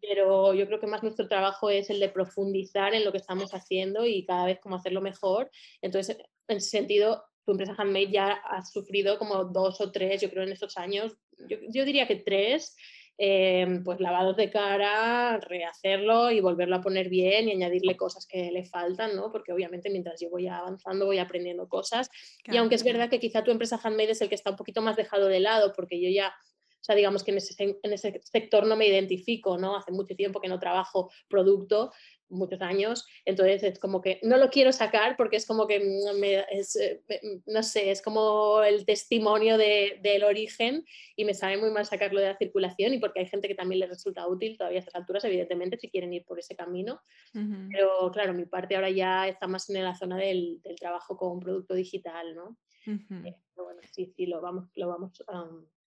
Pero 0.00 0.52
yo 0.52 0.66
creo 0.66 0.80
que 0.80 0.88
más 0.88 1.04
nuestro 1.04 1.28
trabajo 1.28 1.70
es 1.70 1.90
el 1.90 2.00
de 2.00 2.08
profundizar 2.08 2.92
en 2.92 3.04
lo 3.04 3.12
que 3.12 3.18
estamos 3.18 3.52
haciendo 3.52 4.04
y 4.04 4.24
cada 4.26 4.46
vez 4.46 4.58
cómo 4.60 4.76
hacerlo 4.76 5.00
mejor. 5.00 5.48
Entonces, 5.80 6.18
en 6.48 6.56
ese 6.56 6.70
sentido, 6.70 7.22
tu 7.44 7.52
empresa 7.52 7.76
Handmade 7.78 8.10
ya 8.10 8.32
ha 8.32 8.64
sufrido 8.64 9.16
como 9.16 9.44
dos 9.44 9.80
o 9.80 9.92
tres, 9.92 10.20
yo 10.20 10.28
creo, 10.28 10.42
en 10.42 10.52
estos 10.52 10.76
años, 10.76 11.16
yo, 11.48 11.84
diría 11.84 12.08
que 12.08 12.16
tres, 12.16 12.76
em, 13.18 13.82
pues 13.82 14.00
lavados 14.00 14.36
de 14.36 14.50
cara, 14.50 15.38
rehacerlo 15.38 16.30
y 16.30 16.40
volverlo 16.40 16.76
a 16.76 16.80
poner 16.80 17.08
bien 17.08 17.48
y 17.48 17.52
añadirle 17.52 17.96
cosas 17.96 18.26
que 18.26 18.50
le 18.50 18.64
faltan, 18.64 19.16
¿no? 19.16 19.30
Porque 19.32 19.52
obviamente 19.52 19.90
mientras 19.90 20.20
yo 20.20 20.30
voy 20.30 20.48
avanzando 20.48 21.06
voy 21.06 21.18
aprendiendo 21.18 21.68
cosas. 21.68 22.08
Y 22.44 22.56
aunque 22.56 22.74
es 22.74 22.84
verdad 22.84 23.08
que 23.08 23.20
quizá 23.20 23.42
tu 23.42 23.50
empresa 23.50 23.80
Handmade 23.82 24.12
es 24.12 24.20
el 24.20 24.28
que 24.28 24.34
está 24.34 24.50
un 24.50 24.56
poquito 24.56 24.82
más 24.82 24.96
dejado 24.96 25.26
de 25.26 25.40
lado, 25.40 25.72
porque 25.74 26.00
yo 26.00 26.08
ya 26.10 26.34
o 26.78 26.84
sea, 26.86 26.94
digamos 26.94 27.24
que 27.24 27.32
en 27.32 27.38
ese, 27.38 27.78
en 27.82 27.92
ese, 27.92 28.20
sector 28.22 28.64
no 28.64 28.76
me 28.76 28.86
identifico, 28.86 29.58
¿no? 29.58 29.74
Hace 29.74 29.90
mucho 29.90 30.14
tiempo 30.14 30.40
que 30.40 30.46
no 30.46 30.60
trabajo 30.60 31.10
producto, 31.28 31.90
muchos 32.28 32.60
años, 32.60 33.06
entonces 33.24 33.62
es 33.62 33.78
como 33.78 34.00
que 34.00 34.20
no 34.22 34.36
lo 34.36 34.50
quiero 34.50 34.72
sacar 34.72 35.16
porque 35.16 35.36
es 35.36 35.46
como 35.46 35.66
que 35.66 35.80
me, 36.18 36.44
es, 36.50 36.76
eh, 36.76 37.02
no 37.46 37.62
sé, 37.62 37.90
es 37.90 38.02
como 38.02 38.62
el 38.62 38.84
testimonio 38.84 39.58
de, 39.58 39.98
del 40.02 40.24
origen 40.24 40.84
y 41.14 41.24
me 41.24 41.34
sabe 41.34 41.56
muy 41.56 41.70
mal 41.70 41.86
sacarlo 41.86 42.20
de 42.20 42.28
la 42.28 42.36
circulación 42.36 42.94
y 42.94 42.98
porque 42.98 43.20
hay 43.20 43.26
gente 43.26 43.48
que 43.48 43.54
también 43.54 43.80
le 43.80 43.86
resulta 43.86 44.26
útil 44.26 44.56
todavía 44.56 44.78
a 44.78 44.80
estas 44.80 44.94
alturas, 44.94 45.24
evidentemente, 45.24 45.78
si 45.78 45.90
quieren 45.90 46.12
ir 46.12 46.24
por 46.24 46.38
ese 46.38 46.56
camino. 46.56 47.00
Pero 47.32 48.10
claro, 48.12 48.34
mi 48.34 48.46
parte 48.46 48.76
ahora 48.76 48.90
ya 48.90 49.28
está 49.28 49.46
más 49.46 49.68
en 49.70 49.82
la 49.82 49.94
zona 49.94 50.16
del, 50.16 50.60
del 50.62 50.76
trabajo 50.76 51.16
con 51.16 51.32
un 51.32 51.40
producto 51.40 51.74
digital, 51.74 52.34
¿no? 52.34 52.56
Eh, 52.86 53.34
bueno, 53.56 53.80
sí, 53.90 54.12
sí, 54.16 54.26
lo 54.26 54.40
vamos, 54.40 54.68
lo 54.76 54.88
vamos 54.88 55.24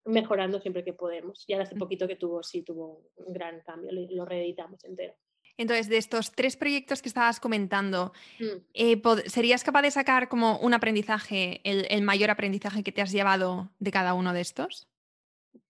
mejorando 0.04 0.60
siempre 0.60 0.84
que 0.84 0.92
podemos. 0.92 1.44
Ya 1.46 1.60
hace 1.60 1.76
poquito 1.76 2.06
que 2.06 2.16
tuvo, 2.16 2.42
sí, 2.42 2.62
tuvo 2.62 3.10
un 3.16 3.32
gran 3.32 3.60
cambio, 3.60 3.90
lo 3.92 4.24
reeditamos 4.24 4.84
entero. 4.84 5.14
Entonces, 5.58 5.88
de 5.88 5.96
estos 5.96 6.32
tres 6.32 6.56
proyectos 6.56 7.00
que 7.00 7.08
estabas 7.08 7.40
comentando, 7.40 8.12
mm. 8.38 8.44
eh, 8.74 9.02
¿serías 9.26 9.64
capaz 9.64 9.82
de 9.82 9.90
sacar 9.90 10.28
como 10.28 10.58
un 10.58 10.74
aprendizaje, 10.74 11.60
el, 11.64 12.02
mayor 12.02 12.30
aprendizaje 12.30 12.82
que 12.82 12.92
te 12.92 13.02
has 13.02 13.12
llevado 13.12 13.70
de 13.78 13.90
cada 13.90 14.14
uno 14.14 14.32
de 14.32 14.42
estos? 14.42 14.88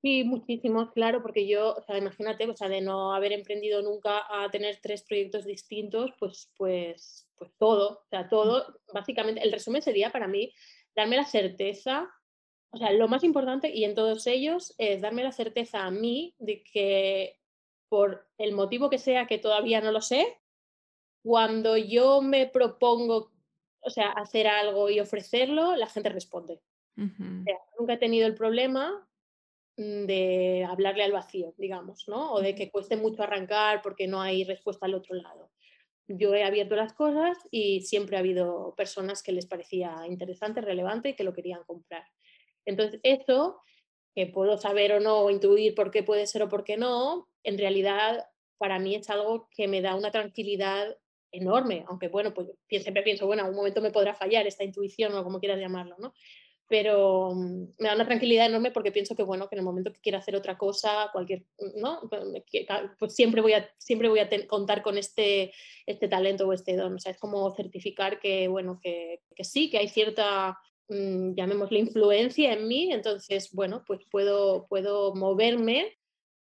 Sí, 0.02 0.24
muchísimo, 0.24 0.92
claro, 0.92 1.22
porque 1.22 1.46
yo, 1.48 1.76
o 1.76 1.82
sea, 1.82 1.98
imagínate, 1.98 2.48
o 2.50 2.56
sea, 2.56 2.70
de 2.70 2.80
no 2.80 3.14
haber 3.14 3.34
emprendido 3.34 3.82
nunca 3.82 4.24
a 4.30 4.50
tener 4.50 4.80
tres 4.82 5.04
proyectos 5.04 5.46
distintos, 5.46 6.12
pues, 6.20 6.50
pues, 6.58 7.28
pues 7.36 7.52
todo, 7.58 8.04
o 8.06 8.08
sea, 8.10 8.30
todo, 8.30 8.80
básicamente, 8.94 9.42
el 9.42 9.52
resumen 9.52 9.82
sería 9.82 10.12
para 10.12 10.28
mí 10.28 10.54
darme 10.96 11.18
la 11.18 11.26
certeza, 11.26 12.10
o 12.72 12.78
sea, 12.78 12.94
lo 12.94 13.08
más 13.08 13.24
importante 13.24 13.72
y 13.74 13.84
en 13.84 13.96
todos 13.96 14.28
ellos 14.28 14.74
es 14.78 15.02
darme 15.02 15.24
la 15.24 15.32
certeza 15.32 15.86
a 15.86 15.92
mí 15.92 16.36
de 16.38 16.64
que 16.64 17.39
por 17.90 18.28
el 18.38 18.54
motivo 18.54 18.90
que 18.90 18.98
sea, 18.98 19.28
que 19.28 19.40
todavía 19.40 19.82
no 19.82 19.92
lo 19.92 20.02
sé, 20.02 20.40
cuando 21.24 21.76
yo 21.78 22.22
me 22.22 22.48
propongo, 22.48 23.32
o 23.82 23.90
sea, 23.90 24.10
hacer 24.12 24.48
algo 24.48 24.90
y 24.90 25.00
ofrecerlo, 25.00 25.76
la 25.76 25.88
gente 25.88 26.10
responde. 26.10 26.62
nunca 26.96 27.94
he 27.94 27.98
tenido 27.98 28.28
el 28.28 28.36
problema 28.36 29.08
mm, 29.78 30.06
de 30.06 30.66
hablarle 30.70 31.04
al 31.04 31.12
vacío, 31.12 31.54
digamos, 31.58 32.08
¿no? 32.08 32.34
O 32.34 32.42
de 32.42 32.56
que 32.56 32.72
cueste 32.72 32.96
mucho 32.96 33.24
arrancar 33.24 33.82
porque 33.82 34.08
no 34.08 34.22
hay 34.22 34.44
respuesta 34.44 34.86
al 34.86 34.96
otro 34.96 35.16
lado. 35.16 35.52
Yo 36.08 36.34
he 36.34 36.44
abierto 36.44 36.76
las 36.76 36.94
cosas 36.94 37.38
y 37.52 37.82
siempre 37.82 38.18
ha 38.18 38.20
habido 38.20 38.74
personas 38.76 39.22
que 39.22 39.32
les 39.32 39.46
parecía 39.46 39.96
interesante, 40.08 40.62
relevante 40.62 41.10
y 41.10 41.16
que 41.16 41.24
lo 41.24 41.34
querían 41.34 41.64
comprar. 41.66 42.04
Entonces, 42.66 43.00
eso 43.04 43.62
puedo 44.28 44.58
saber 44.58 44.94
o 44.94 45.00
no, 45.00 45.20
o 45.20 45.30
intuir 45.30 45.76
por 45.76 45.92
qué 45.92 46.04
puede 46.04 46.28
ser 46.28 46.44
o 46.44 46.50
por 46.50 46.64
qué 46.64 46.78
no, 46.78 47.28
en 47.44 47.58
realidad 47.58 48.28
para 48.58 48.80
mí 48.80 48.96
es 48.96 49.10
algo 49.10 49.48
que 49.52 49.68
me 49.68 49.82
da 49.82 49.96
una 49.96 50.12
tranquilidad 50.12 50.96
enorme, 51.32 51.86
aunque 51.88 52.08
bueno, 52.08 52.34
pues 52.34 52.50
siempre 52.68 53.04
pienso, 53.04 53.26
bueno, 53.26 53.44
a 53.44 53.50
un 53.50 53.56
momento 53.56 53.82
me 53.82 53.92
podrá 53.92 54.14
fallar 54.14 54.48
esta 54.48 54.64
intuición 54.64 55.14
o 55.16 55.24
como 55.24 55.40
quieras 55.40 55.60
llamarlo, 55.60 55.96
¿no? 56.00 56.14
Pero 56.68 57.34
mm, 57.34 57.64
me 57.80 57.88
da 57.88 57.96
una 57.96 58.06
tranquilidad 58.06 58.48
enorme 58.48 58.72
porque 58.72 58.92
pienso 58.92 59.16
que 59.16 59.24
bueno, 59.24 59.48
que 59.48 59.56
en 59.56 59.60
el 59.60 59.66
momento 59.66 59.94
que 59.94 60.02
quiera 60.02 60.20
hacer 60.20 60.36
otra 60.36 60.58
cosa, 60.58 61.10
cualquier, 61.12 61.46
¿no? 61.76 62.02
Pues, 62.10 62.44
pues 62.98 63.16
siempre 63.16 63.42
voy 63.42 63.54
a, 63.54 63.70
siempre 63.78 64.10
voy 64.10 64.20
a 64.20 64.30
contar 64.48 64.82
con 64.82 64.98
este, 64.98 65.54
este 65.86 66.08
talento 66.08 66.48
o 66.48 66.54
este 66.54 66.76
don, 66.76 66.96
o 66.96 67.00
sea, 67.00 67.12
es 67.12 67.18
como 67.18 67.50
certificar 67.56 68.20
que, 68.20 68.48
bueno, 68.48 68.80
que, 68.82 69.22
que 69.36 69.44
sí, 69.44 69.70
que 69.70 69.78
hay 69.78 69.88
cierta 69.88 70.60
Mm, 70.90 71.36
llamémosle 71.36 71.78
influencia 71.78 72.52
en 72.52 72.68
mí, 72.68 72.92
entonces, 72.92 73.52
bueno, 73.54 73.84
pues 73.86 74.02
puedo, 74.10 74.66
puedo 74.68 75.14
moverme 75.14 75.96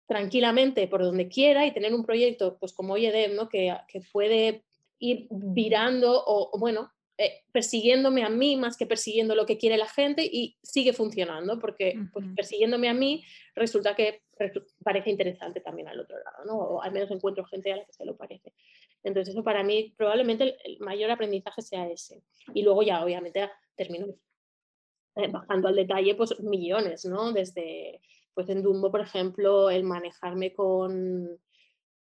tranquilamente 0.08 0.88
por 0.88 1.01
donde 1.01 1.27
quiera 1.27 1.65
y 1.65 1.74
tener 1.74 1.94
un 1.94 2.06
proyecto, 2.06 2.58
pues 2.60 2.72
como 2.72 2.94
OYEDEM, 2.94 3.36
¿no? 3.36 3.50
que, 3.50 3.75
que 3.88 4.01
puede 4.13 4.63
ir 5.00 5.27
virando 5.32 6.24
o, 6.25 6.58
bueno, 6.60 6.91
eh, 7.17 7.41
persiguiéndome 7.51 8.24
a 8.24 8.29
mí 8.29 8.56
más 8.58 8.77
que 8.77 8.86
persiguiendo 8.86 9.34
lo 9.34 9.48
que 9.48 9.58
quiere 9.58 9.75
la 9.75 9.88
gente 9.88 10.24
y 10.24 10.56
sigue 10.62 10.94
funcionando, 10.94 11.60
porque 11.60 12.00
pues, 12.13 12.27
persiguiéndome 12.36 12.89
a 12.89 12.94
mí 12.94 13.24
resulta 13.56 13.96
que 13.96 14.22
parece 14.84 15.10
interesante 15.10 15.62
también 15.62 15.88
al 15.88 16.00
otro 16.00 16.15
lado, 16.15 16.46
¿no? 16.46 16.53
o 16.58 16.82
al 16.84 16.91
menos 16.91 17.10
encuentro 17.10 17.44
gente 17.46 17.74
a 17.74 17.77
la 17.77 17.86
que 17.86 17.94
se 17.94 18.06
lo 18.06 18.15
parece. 18.15 18.53
Entonces 19.03 19.34
eso 19.34 19.44
para 19.44 19.63
mí 19.63 19.96
probablemente 19.98 20.58
el 20.63 20.77
mayor 20.79 21.10
aprendizaje 21.10 21.63
sea 21.63 21.88
ese. 21.89 22.22
Y 22.53 22.62
luego 22.62 22.84
ya 22.84 23.03
obviamente 23.03 23.50
termino 23.75 24.08
eh, 25.17 25.27
bajando 25.29 25.67
al 25.67 25.75
detalle, 25.75 26.15
pues 26.15 26.39
millones, 26.39 27.05
¿no? 27.05 27.31
Desde, 27.31 28.01
pues 28.33 28.50
en 28.50 28.62
Dumbo, 28.63 28.91
por 28.91 29.01
ejemplo, 29.01 29.69
el 29.69 29.83
manejarme 29.83 30.53
con, 30.53 31.39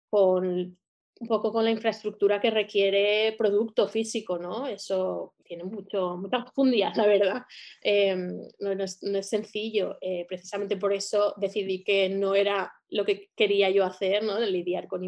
con 0.09 0.77
un 1.19 1.27
poco 1.27 1.51
con 1.51 1.65
la 1.65 1.71
infraestructura 1.71 2.39
que 2.39 2.49
requiere 2.49 3.35
producto 3.37 3.87
físico, 3.87 4.37
¿no? 4.37 4.67
Eso 4.67 5.35
tiene 5.43 5.65
mucho, 5.65 6.17
muchas 6.17 6.43
profundidad, 6.43 6.95
la 6.95 7.07
verdad. 7.07 7.41
Em, 7.81 8.39
no, 8.59 8.71
es, 8.71 8.99
sencillo. 9.21 9.97
Eh, 9.99 10.25
precisamente 10.27 10.77
por 10.77 10.93
eso 10.93 11.33
decidí 11.37 11.83
que 11.83 12.09
no 12.09 12.35
era 12.35 12.71
lo 12.89 13.03
que 13.03 13.29
quería 13.35 13.69
yo 13.69 13.83
hacer, 13.83 14.23
¿no? 14.23 14.39
De 14.39 14.49
lidiar 14.49 14.87
con 14.87 15.03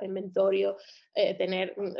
inventorio, 0.00 0.76
eh, 1.14 1.34
tener 1.34 1.74
mm, 1.76 1.94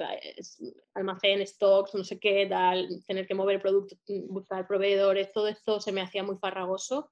almacén, 0.94 1.46
stocks, 1.46 1.94
no 1.94 2.04
sé 2.04 2.18
qué, 2.18 2.46
tal, 2.46 2.88
tener 3.06 3.26
que 3.26 3.34
mover 3.34 3.60
productos, 3.60 3.98
mm, 4.08 4.32
buscar 4.32 4.66
proveedores, 4.66 5.32
todo 5.32 5.48
esto 5.48 5.80
se 5.80 5.92
me 5.92 6.00
hacía 6.00 6.22
muy 6.22 6.36
farragoso. 6.36 7.10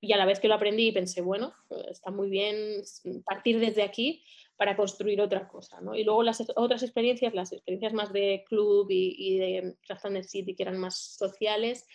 Y 0.00 0.12
a 0.12 0.18
la 0.18 0.26
vez 0.26 0.40
que 0.40 0.48
lo 0.48 0.54
aprendí 0.54 0.92
pensé, 0.92 1.22
bueno, 1.22 1.54
está 1.90 2.10
muy 2.10 2.28
bien 2.28 2.82
partir 3.24 3.58
desde 3.58 3.82
aquí 3.82 4.22
para 4.56 4.76
construir 4.76 5.20
otra 5.20 5.48
cosa. 5.48 5.80
¿no? 5.80 5.94
Y 5.94 6.04
luego 6.04 6.22
las 6.22 6.44
otras 6.54 6.82
experiencias, 6.82 7.34
las 7.34 7.52
experiencias 7.52 7.92
más 7.92 8.12
de 8.12 8.44
club 8.46 8.86
y, 8.90 9.14
y 9.18 9.38
de 9.38 9.76
Craft 9.86 10.06
City, 10.28 10.54
que 10.54 10.62
eran 10.62 10.78
más 10.78 11.16
sociales, 11.16 11.86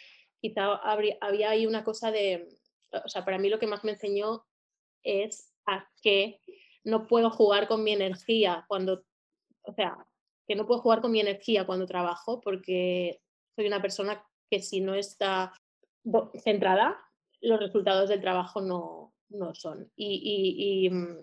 quizá 0.41 0.75
habría, 0.75 1.17
había 1.21 1.51
ahí 1.51 1.67
una 1.67 1.83
cosa 1.83 2.12
de, 2.12 2.50
o 2.91 3.07
sea, 3.07 3.24
para 3.24 3.38
mí 3.38 3.50
lo 3.50 3.60
que 3.60 3.67
más 3.67 3.83
me 3.83 3.91
enseñó 3.91 4.43
es 5.03 5.53
a 5.65 5.88
que 6.01 6.39
no 6.83 7.07
puedo 7.07 7.29
jugar 7.29 7.67
con 7.67 7.83
mi 7.83 7.91
energía 7.91 8.65
cuando, 8.67 9.03
o 9.63 9.73
sea, 9.73 10.05
que 10.47 10.55
no 10.55 10.65
puedo 10.67 10.81
jugar 10.81 11.01
con 11.01 11.11
mi 11.11 11.19
energía 11.19 11.65
cuando 11.65 11.85
trabajo 11.85 12.41
porque 12.41 13.21
soy 13.55 13.67
una 13.67 13.81
persona 13.81 14.23
que 14.50 14.61
si 14.61 14.81
no 14.81 14.95
está 14.95 15.53
centrada, 16.43 16.97
los 17.41 17.59
resultados 17.59 18.09
del 18.09 18.21
trabajo 18.21 18.61
no, 18.61 19.13
no 19.29 19.55
son. 19.55 19.91
Y, 19.95 20.85
y, 20.85 20.89
mm, 20.89 21.17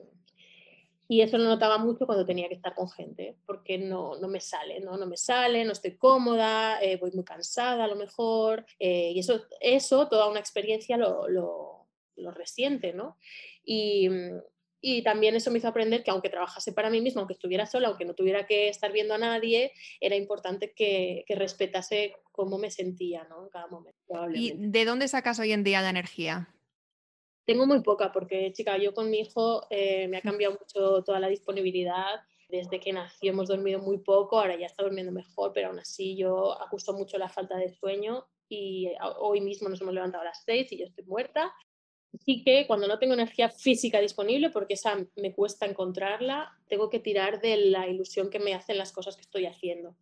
y, 1.08 1.20
eso 1.20 1.38
lo 1.38 1.44
notaba 1.44 1.78
mucho 1.78 2.06
cuando 2.06 2.24
tenía 2.24 2.48
que 2.48 2.54
estar 2.54 2.74
con 2.74 2.88
gente, 2.88 3.36
porque 3.46 3.78
no, 3.78 4.18
no 4.18 4.28
me 4.28 4.40
sale, 4.40 4.80
¿no? 4.80 4.96
no 4.96 5.06
me 5.06 5.16
sale, 5.16 5.64
no 5.64 5.72
estoy 5.72 5.96
cómoda, 5.96 6.82
eh, 6.82 6.96
voy 6.96 7.10
muy 7.12 7.24
cansada 7.24 7.84
a 7.84 7.88
lo 7.88 7.96
mejor, 7.96 8.64
eh, 8.78 9.12
y 9.14 9.18
eso, 9.20 9.42
eso, 9.60 10.08
toda 10.08 10.28
una 10.28 10.40
experiencia 10.40 10.96
lo, 10.96 11.28
lo, 11.28 11.86
lo 12.16 12.30
resiente, 12.30 12.92
¿no? 12.92 13.16
Y, 13.64 14.08
mm, 14.08 14.40
y 14.80 15.02
también 15.02 15.34
eso 15.34 15.50
me 15.50 15.58
hizo 15.58 15.68
aprender 15.68 16.04
que 16.04 16.10
aunque 16.10 16.30
trabajase 16.30 16.72
para 16.72 16.90
mí 16.90 17.00
misma, 17.00 17.20
aunque 17.20 17.34
estuviera 17.34 17.66
sola, 17.66 17.88
aunque 17.88 18.04
no 18.04 18.14
tuviera 18.14 18.46
que 18.46 18.68
estar 18.68 18.92
viendo 18.92 19.14
a 19.14 19.18
nadie, 19.18 19.72
era 20.00 20.14
importante 20.14 20.72
que, 20.72 21.24
que 21.26 21.34
respetase 21.34 22.14
cómo 22.30 22.58
me 22.58 22.70
sentía 22.70 23.24
¿no? 23.24 23.44
en 23.44 23.48
cada 23.50 23.66
momento. 23.66 23.98
¿Y 24.32 24.52
de 24.56 24.84
dónde 24.84 25.08
sacas 25.08 25.40
hoy 25.40 25.52
en 25.52 25.64
día 25.64 25.82
la 25.82 25.90
energía? 25.90 26.54
Tengo 27.44 27.66
muy 27.66 27.82
poca 27.82 28.12
porque, 28.12 28.52
chica, 28.52 28.76
yo 28.78 28.94
con 28.94 29.10
mi 29.10 29.20
hijo 29.20 29.66
eh, 29.70 30.06
me 30.06 30.18
ha 30.18 30.22
cambiado 30.22 30.58
mucho 30.60 31.02
toda 31.02 31.18
la 31.18 31.28
disponibilidad. 31.28 32.20
Desde 32.48 32.78
que 32.78 32.92
nació 32.92 33.32
hemos 33.32 33.48
dormido 33.48 33.80
muy 33.80 33.98
poco, 33.98 34.38
ahora 34.38 34.58
ya 34.58 34.66
está 34.66 34.82
durmiendo 34.82 35.12
mejor, 35.12 35.52
pero 35.52 35.68
aún 35.68 35.78
así 35.78 36.16
yo 36.16 36.60
acuso 36.62 36.92
mucho 36.92 37.18
la 37.18 37.28
falta 37.28 37.56
de 37.56 37.70
sueño 37.70 38.26
y 38.48 38.90
hoy 39.18 39.40
mismo 39.40 39.68
nos 39.68 39.80
hemos 39.80 39.92
levantado 39.92 40.22
a 40.22 40.26
las 40.26 40.42
seis 40.44 40.72
y 40.72 40.78
yo 40.78 40.86
estoy 40.86 41.04
muerta 41.04 41.52
sí 42.24 42.42
que 42.42 42.66
cuando 42.66 42.86
no 42.86 42.98
tengo 42.98 43.14
energía 43.14 43.48
física 43.50 44.00
disponible, 44.00 44.50
porque 44.50 44.74
esa 44.74 44.96
me 45.16 45.32
cuesta 45.32 45.66
encontrarla, 45.66 46.56
tengo 46.68 46.88
que 46.88 47.00
tirar 47.00 47.40
de 47.40 47.56
la 47.56 47.88
ilusión 47.88 48.30
que 48.30 48.38
me 48.38 48.54
hacen 48.54 48.78
las 48.78 48.92
cosas 48.92 49.16
que 49.16 49.22
estoy 49.22 49.46
haciendo. 49.46 49.94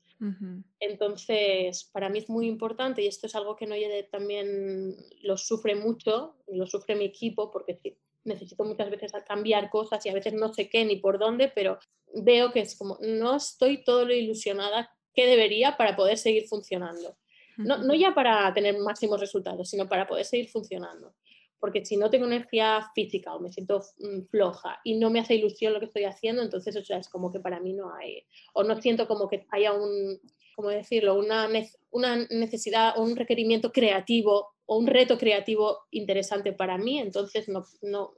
Entonces, 0.81 1.85
para 1.93 2.09
mí 2.09 2.19
es 2.19 2.31
muy 2.31 2.47
importante 2.47 3.03
y 3.03 3.07
esto 3.07 3.27
es 3.27 3.35
algo 3.35 3.55
que 3.55 3.67
no 3.67 3.75
también 4.11 4.97
lo 5.23 5.37
sufre 5.37 5.75
mucho, 5.75 6.37
lo 6.47 6.67
sufre 6.67 6.95
mi 6.95 7.05
equipo, 7.05 7.51
porque 7.51 7.99
necesito 8.25 8.65
muchas 8.65 8.89
veces 8.89 9.13
cambiar 9.27 9.69
cosas 9.69 10.05
y 10.07 10.09
a 10.09 10.15
veces 10.15 10.33
no 10.33 10.55
sé 10.55 10.71
qué 10.71 10.85
ni 10.87 10.97
por 10.97 11.19
dónde, 11.19 11.53
pero 11.55 11.79
veo 12.15 12.51
que 12.51 12.61
es 12.61 12.79
como, 12.79 12.99
no 13.03 13.37
estoy 13.37 13.85
todo 13.85 14.07
lo 14.07 14.15
ilusionada 14.15 14.91
que 15.13 15.27
debería 15.27 15.77
para 15.77 15.97
poder 15.97 16.17
seguir 16.17 16.47
funcionando. 16.49 17.17
No, 17.59 17.79
no 17.79 17.95
ya 17.95 18.15
para 18.15 18.53
tener 18.55 18.79
máximos 18.79 19.21
resultados, 19.21 19.69
sino 19.69 19.87
para 19.89 20.07
poder 20.07 20.25
seguir 20.25 20.49
funcionando 20.49 21.15
porque 21.61 21.85
si 21.85 21.97
no 21.97 22.11
tengo 22.11 22.27
energía 22.27 22.87
física 22.95 23.35
o 23.35 23.41
me 23.41 23.51
siento 23.51 23.83
mm, 23.99 24.27
floja 24.31 24.81
y 24.85 24.99
no 24.99 25.11
me 25.11 25.21
hace 25.21 25.35
ilusión 25.35 25.73
lo 25.73 25.81
que 25.81 25.87
estoy 25.87 26.05
haciendo, 26.05 26.43
entonces 26.43 26.77
o 26.77 26.85
sea, 26.85 26.99
es 26.99 27.09
como 27.09 27.33
que 27.33 27.41
para 27.41 27.61
mí 27.61 27.73
no 27.73 27.95
hay, 27.95 28.25
o 28.55 28.65
no 28.65 28.81
siento 28.81 29.07
como 29.07 29.29
que 29.29 29.47
haya 29.51 29.73
un, 29.73 30.19
¿cómo 30.55 30.71
decirlo?, 30.71 31.19
una, 31.19 31.49
una 31.91 32.17
necesidad 32.31 32.99
o 32.99 33.03
un 33.03 33.17
requerimiento 33.17 33.73
creativo 33.73 34.49
o 34.67 34.79
un 34.79 34.87
reto 34.87 35.17
creativo 35.19 35.79
interesante 35.91 36.53
para 36.53 36.77
mí, 36.79 36.99
entonces 36.99 37.49
no, 37.49 37.65
no, 37.83 38.15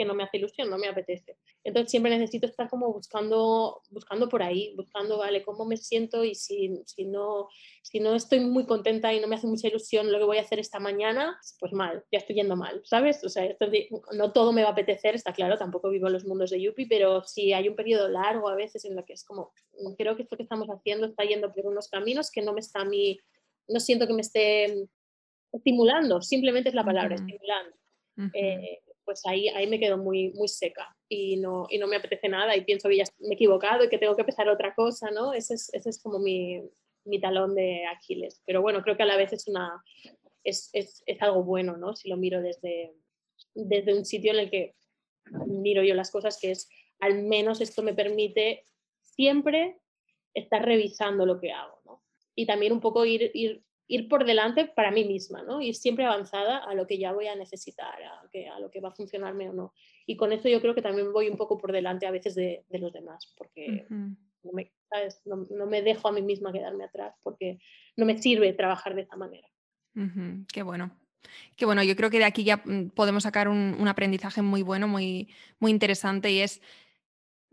que 0.00 0.06
no 0.06 0.14
me 0.14 0.22
hace 0.22 0.38
ilusión, 0.38 0.70
no 0.70 0.78
me 0.78 0.88
apetece. 0.88 1.36
Entonces 1.62 1.90
siempre 1.90 2.16
necesito 2.16 2.46
estar 2.46 2.70
como 2.70 2.90
buscando, 2.90 3.82
buscando 3.90 4.30
por 4.30 4.42
ahí, 4.42 4.72
buscando, 4.74 5.18
vale, 5.18 5.42
cómo 5.42 5.66
me 5.66 5.76
siento 5.76 6.24
y 6.24 6.34
si, 6.34 6.80
si, 6.86 7.04
no, 7.04 7.48
si 7.82 8.00
no 8.00 8.14
estoy 8.14 8.40
muy 8.40 8.64
contenta 8.64 9.12
y 9.12 9.20
no 9.20 9.28
me 9.28 9.36
hace 9.36 9.46
mucha 9.46 9.68
ilusión 9.68 10.10
lo 10.10 10.18
que 10.18 10.24
voy 10.24 10.38
a 10.38 10.40
hacer 10.40 10.58
esta 10.58 10.80
mañana, 10.80 11.38
pues 11.58 11.74
mal, 11.74 12.02
ya 12.10 12.16
estoy 12.16 12.36
yendo 12.36 12.56
mal, 12.56 12.80
¿sabes? 12.86 13.22
O 13.24 13.28
sea, 13.28 13.54
no 14.14 14.32
todo 14.32 14.54
me 14.54 14.62
va 14.62 14.70
a 14.70 14.72
apetecer, 14.72 15.14
está 15.14 15.34
claro, 15.34 15.58
tampoco 15.58 15.90
vivo 15.90 16.06
en 16.06 16.14
los 16.14 16.24
mundos 16.24 16.48
de 16.48 16.62
Yuppie, 16.62 16.86
pero 16.88 17.22
si 17.24 17.52
hay 17.52 17.68
un 17.68 17.76
periodo 17.76 18.08
largo 18.08 18.48
a 18.48 18.54
veces 18.54 18.86
en 18.86 18.96
lo 18.96 19.04
que 19.04 19.12
es 19.12 19.22
como, 19.22 19.52
creo 19.98 20.16
que 20.16 20.22
esto 20.22 20.38
que 20.38 20.44
estamos 20.44 20.68
haciendo 20.68 21.08
está 21.08 21.24
yendo 21.24 21.52
por 21.52 21.66
unos 21.66 21.88
caminos 21.88 22.30
que 22.30 22.40
no 22.40 22.54
me 22.54 22.60
está 22.60 22.80
a 22.80 22.84
mí, 22.86 23.20
no 23.68 23.80
siento 23.80 24.06
que 24.06 24.14
me 24.14 24.22
esté 24.22 24.88
estimulando, 25.52 26.22
simplemente 26.22 26.70
es 26.70 26.74
la 26.74 26.86
palabra, 26.86 27.16
estimulando 27.16 27.76
pues 29.10 29.26
ahí, 29.26 29.48
ahí 29.48 29.66
me 29.66 29.80
quedo 29.80 29.98
muy, 29.98 30.30
muy 30.34 30.46
seca 30.46 30.96
y 31.08 31.36
no, 31.36 31.66
y 31.68 31.78
no 31.78 31.88
me 31.88 31.96
apetece 31.96 32.28
nada 32.28 32.56
y 32.56 32.64
pienso 32.64 32.88
que 32.88 32.98
ya 32.98 33.04
me 33.18 33.30
he 33.30 33.34
equivocado 33.34 33.82
y 33.82 33.88
que 33.88 33.98
tengo 33.98 34.14
que 34.14 34.22
empezar 34.22 34.48
otra 34.48 34.72
cosa, 34.72 35.10
¿no? 35.10 35.32
Ese 35.32 35.54
es, 35.54 35.68
ese 35.74 35.90
es 35.90 36.00
como 36.00 36.20
mi, 36.20 36.70
talón 37.20 37.56
de 37.56 37.86
Aquiles. 37.86 38.40
Pero 38.46 38.62
bueno, 38.62 38.82
creo 38.82 38.96
que 38.96 39.02
a 39.02 39.06
la 39.06 39.16
vez 39.16 39.32
es, 39.32 39.48
una, 39.48 39.82
es, 40.44 40.70
es, 40.74 41.02
es, 41.06 41.22
algo 41.22 41.42
bueno, 41.42 41.76
¿no? 41.76 41.96
Si 41.96 42.08
lo 42.08 42.16
miro 42.16 42.40
desde, 42.40 42.94
desde 43.52 43.98
un 43.98 44.04
sitio 44.04 44.30
en 44.30 44.38
el 44.38 44.48
que 44.48 44.76
miro 45.48 45.82
yo 45.82 45.96
las 45.96 46.12
cosas, 46.12 46.38
que 46.40 46.52
es 46.52 46.68
al 47.00 47.24
menos 47.24 47.60
esto 47.60 47.82
me 47.82 47.94
permite 47.94 48.64
siempre 49.02 49.80
estar 50.34 50.64
revisando 50.64 51.26
lo 51.26 51.40
que 51.40 51.50
hago, 51.50 51.80
¿no? 51.84 52.04
Y 52.36 52.46
también 52.46 52.72
un 52.72 52.80
poco 52.80 53.04
ir 53.04 53.32
ir 53.90 54.08
por 54.08 54.24
delante 54.24 54.66
para 54.66 54.92
mí 54.92 55.04
misma, 55.04 55.42
¿no? 55.42 55.60
Ir 55.60 55.74
siempre 55.74 56.04
avanzada 56.04 56.58
a 56.58 56.74
lo 56.74 56.86
que 56.86 56.96
ya 56.96 57.12
voy 57.12 57.26
a 57.26 57.34
necesitar, 57.34 58.00
a, 58.04 58.28
que, 58.30 58.48
a 58.48 58.60
lo 58.60 58.70
que 58.70 58.80
va 58.80 58.90
a 58.90 58.94
funcionarme 58.94 59.48
o 59.50 59.52
no. 59.52 59.74
Y 60.06 60.16
con 60.16 60.32
eso 60.32 60.48
yo 60.48 60.60
creo 60.60 60.76
que 60.76 60.80
también 60.80 61.12
voy 61.12 61.28
un 61.28 61.36
poco 61.36 61.58
por 61.58 61.72
delante 61.72 62.06
a 62.06 62.12
veces 62.12 62.36
de, 62.36 62.64
de 62.68 62.78
los 62.78 62.92
demás, 62.92 63.34
porque 63.36 63.86
no, 63.90 64.52
me, 64.52 64.70
No, 65.24 65.66
me, 65.66 65.82
dejo 65.82 66.06
a 66.06 66.12
mí 66.12 66.22
misma 66.22 66.52
quedarme 66.52 66.84
atrás, 66.84 67.16
porque 67.24 67.58
no 67.96 68.06
me 68.06 68.16
sirve 68.16 68.52
trabajar 68.52 68.94
de 68.94 69.02
esa 69.02 69.16
manera. 69.16 69.48
Qué 70.52 70.62
bueno. 70.62 70.96
Qué 71.56 71.66
bueno, 71.66 71.82
yo 71.82 71.96
creo 71.96 72.10
que 72.10 72.18
de 72.18 72.24
aquí 72.24 72.44
ya 72.44 72.62
mm, 72.64 72.90
podemos 72.90 73.24
sacar 73.24 73.48
un, 73.48 73.76
un 73.76 73.88
aprendizaje 73.88 74.40
muy 74.40 74.62
bueno, 74.62 74.86
muy, 74.86 75.28
muy 75.58 75.72
interesante 75.72 76.30
y 76.30 76.40
es 76.40 76.62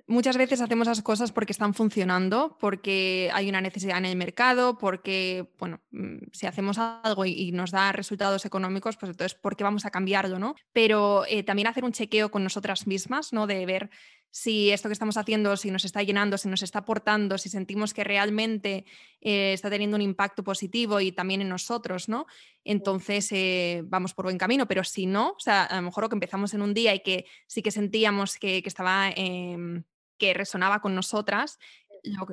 muchas 0.08 0.38
veces 0.38 0.62
hacemos 0.62 0.88
las 0.88 1.02
cosas 1.02 1.32
porque 1.32 1.52
están 1.52 1.74
funcionando, 1.74 2.58
porque 2.60 3.30
hay 3.34 3.50
una 3.50 3.62
necesidad 3.62 3.98
en 3.98 4.06
el 4.06 4.16
mercado, 4.16 4.78
porque, 4.78 5.50
bueno, 5.60 5.82
mm, 5.92 6.30
si 6.32 6.48
hacemos 6.48 6.78
algo 6.78 7.26
y, 7.26 7.52
nos 7.52 7.72
da 7.72 7.92
resultados 7.92 8.46
económicos, 8.46 8.98
pues 8.98 9.12
entonces, 9.12 9.38
¿por 9.38 9.56
qué 9.56 9.64
vamos 9.64 9.86
a 9.86 9.92
cambiarlo, 9.92 10.40
no? 10.40 10.56
Pero 10.74 11.26
eh, 11.28 11.44
también 11.44 11.68
hacer 11.68 11.84
un 11.84 11.92
chequeo 11.92 12.32
con 12.32 12.44
nosotras 12.44 12.88
mismas, 12.88 13.34
¿no? 13.34 13.48
De 13.48 13.66
ver 13.66 13.90
si 14.32 14.72
esto 14.72 14.90
que 14.90 14.94
estamos 14.94 15.18
haciendo, 15.18 15.58
si 15.58 15.72
nos 15.72 15.86
está 15.86 16.04
llenando, 16.04 16.38
si 16.38 16.48
nos 16.48 16.62
está 16.62 16.80
aportando, 16.80 17.38
si 17.38 17.50
sentimos 17.50 17.94
que 17.94 18.04
realmente 18.04 18.86
eh, 19.22 19.54
está 19.54 19.70
teniendo 19.70 19.96
un 19.96 20.02
impacto 20.02 20.44
positivo 20.44 21.00
y 21.00 21.12
también 21.12 21.42
en 21.42 21.50
nosotros, 21.50 22.08
¿no? 22.08 22.28
Entonces 22.64 23.32
eh, 23.32 23.82
vamos 23.86 24.14
por 24.14 24.26
buen 24.26 24.38
camino, 24.38 24.68
pero 24.68 24.84
si 24.84 25.06
no, 25.06 25.30
o 25.30 25.40
sea, 25.40 25.64
a 25.64 25.78
lo 25.78 25.82
mejor 25.82 26.04
lo 26.04 26.10
que 26.10 26.16
empezamos 26.16 26.54
en 26.54 26.62
un 26.62 26.74
día 26.74 26.94
y 26.94 27.00
que 27.00 27.26
sí 27.48 27.62
que 27.62 27.72
sentíamos 27.72 28.38
que, 28.38 28.62
estaba... 28.66 29.10
Em, 29.16 29.84
que 30.18 30.34
resonaba 30.34 30.82
con 30.82 30.96
nosotras, 30.96 31.60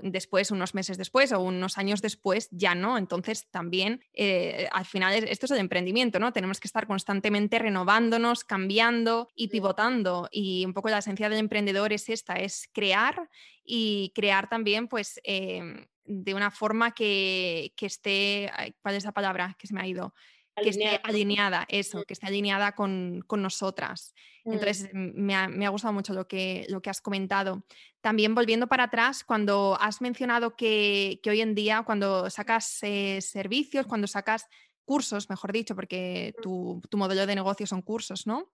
después, 0.02 0.50
unos 0.50 0.74
meses 0.74 0.98
después 0.98 1.32
o 1.32 1.40
unos 1.40 1.78
años 1.78 2.02
después, 2.02 2.48
ya 2.50 2.74
no. 2.74 2.98
Entonces, 2.98 3.48
también 3.50 4.02
eh, 4.12 4.68
al 4.72 4.84
final 4.84 5.14
esto 5.14 5.46
es 5.46 5.52
el 5.52 5.58
emprendimiento, 5.58 6.18
¿no? 6.18 6.32
Tenemos 6.32 6.60
que 6.60 6.68
estar 6.68 6.86
constantemente 6.86 7.58
renovándonos, 7.58 8.44
cambiando 8.44 9.28
y 9.34 9.48
pivotando. 9.48 10.28
Y 10.30 10.64
un 10.64 10.74
poco 10.74 10.88
la 10.88 10.98
esencia 10.98 11.28
del 11.28 11.38
emprendedor 11.38 11.92
es 11.92 12.08
esta, 12.08 12.34
es 12.34 12.68
crear 12.72 13.28
y 13.64 14.12
crear 14.14 14.48
también, 14.48 14.88
pues, 14.88 15.20
em, 15.24 15.86
de 16.04 16.34
una 16.34 16.50
forma 16.50 16.92
que, 16.92 17.72
que 17.76 17.86
esté, 17.86 18.50
¿cuál 18.82 18.94
es 18.94 19.04
la 19.04 19.12
palabra 19.12 19.56
que 19.58 19.66
se 19.66 19.74
me 19.74 19.80
ha 19.80 19.86
ido? 19.86 20.14
Que 20.62 20.68
esté 20.70 21.00
alineada, 21.02 21.66
eso, 21.68 22.04
que 22.04 22.12
esté 22.12 22.26
alineada 22.26 22.72
con, 22.72 23.22
con 23.26 23.42
nosotras. 23.42 24.14
Mm. 24.44 24.52
Entonces, 24.52 24.90
me 24.92 25.34
ha, 25.34 25.48
me 25.48 25.66
ha, 25.66 25.70
gustado 25.70 25.92
mucho 25.92 26.12
lo 26.14 26.28
que, 26.28 26.66
lo 26.68 26.80
que 26.80 26.90
has 26.90 27.00
comentado. 27.00 27.64
También 28.00 28.34
volviendo 28.34 28.66
para 28.66 28.84
atrás, 28.84 29.24
cuando 29.24 29.76
has 29.80 30.00
mencionado 30.00 30.56
que, 30.56 31.20
que 31.22 31.30
hoy 31.30 31.40
en 31.40 31.54
día, 31.54 31.82
cuando 31.82 32.30
sacas 32.30 32.78
eh, 32.82 33.20
servicios, 33.20 33.86
cuando 33.86 34.06
sacas 34.06 34.46
cursos, 34.84 35.30
mejor 35.30 35.52
dicho, 35.52 35.74
porque 35.74 36.34
mm. 36.38 36.42
tu, 36.42 36.82
tu, 36.88 36.96
modelo 36.98 37.26
de 37.26 37.34
negocio 37.34 37.66
son 37.66 37.82
cursos, 37.82 38.26
¿no? 38.26 38.52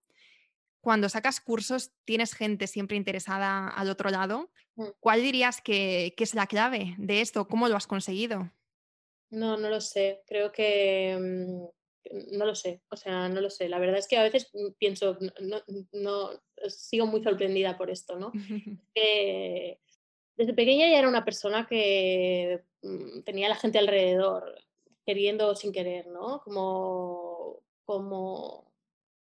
Cuando 0.81 1.11
sacas 1.11 1.41
cursos, 1.41 1.91
tienes 2.07 2.33
gente 2.33 2.67
siempre 2.67 2.97
interesada 2.97 3.69
al 3.69 3.91
otro 3.91 4.09
lado. 4.09 4.51
Mm. 4.77 4.87
¿Cuál 5.01 5.23
dirías 5.23 5.61
que, 5.61 6.15
que 6.17 6.25
es 6.25 6.35
la 6.35 6.47
clave 6.47 6.95
de 6.97 7.21
esto? 7.21 7.47
¿Cómo 7.47 7.69
lo 7.69 7.77
has 7.77 7.87
conseguido? 7.87 8.51
No, 9.31 9.57
no 9.57 9.69
lo 9.69 9.81
sé. 9.81 10.23
Creo 10.27 10.51
que 10.51 11.71
no 12.33 12.44
lo 12.44 12.55
sé, 12.55 12.83
o 12.90 12.96
sea, 12.96 13.29
no 13.29 13.40
lo 13.40 13.51
sé. 13.51 13.68
La 13.68 13.79
verdad 13.79 13.99
es 13.99 14.09
que 14.09 14.16
a 14.16 14.23
veces 14.23 14.51
pienso, 14.79 15.18
no, 15.40 15.62
no 15.92 16.31
sigo 16.68 17.07
muy 17.07 17.23
sorprendida 17.23 17.77
por 17.77 17.90
esto, 17.90 18.16
¿no? 18.18 18.33
desde 20.37 20.55
pequeña 20.55 20.88
ya 20.88 20.99
era 20.99 21.09
una 21.09 21.25
persona 21.25 21.66
que 21.68 22.62
mm, 22.83 23.20
tenía 23.23 23.49
la 23.49 23.57
gente 23.57 23.79
alrededor, 23.79 24.59
queriendo 25.05 25.49
o 25.49 25.55
sin 25.55 25.73
querer, 25.73 26.07
¿no? 26.07 26.40
Como, 26.42 27.62
como, 27.85 28.73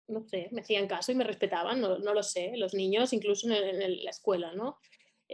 no 0.08 0.24
sé, 0.24 0.50
me 0.52 0.62
hacían 0.62 0.88
caso 0.88 1.12
y 1.12 1.15
me 1.15 1.24
respetaban, 1.24 1.82
no, 1.82 2.00
no 2.00 2.13
lo 2.13 2.24
sé, 2.24 2.54
los 2.58 2.74
niños, 2.74 3.13
incluso 3.13 3.48
en, 3.50 4.04
la 4.04 4.10
escuela, 4.10 4.54
¿no? 4.54 4.80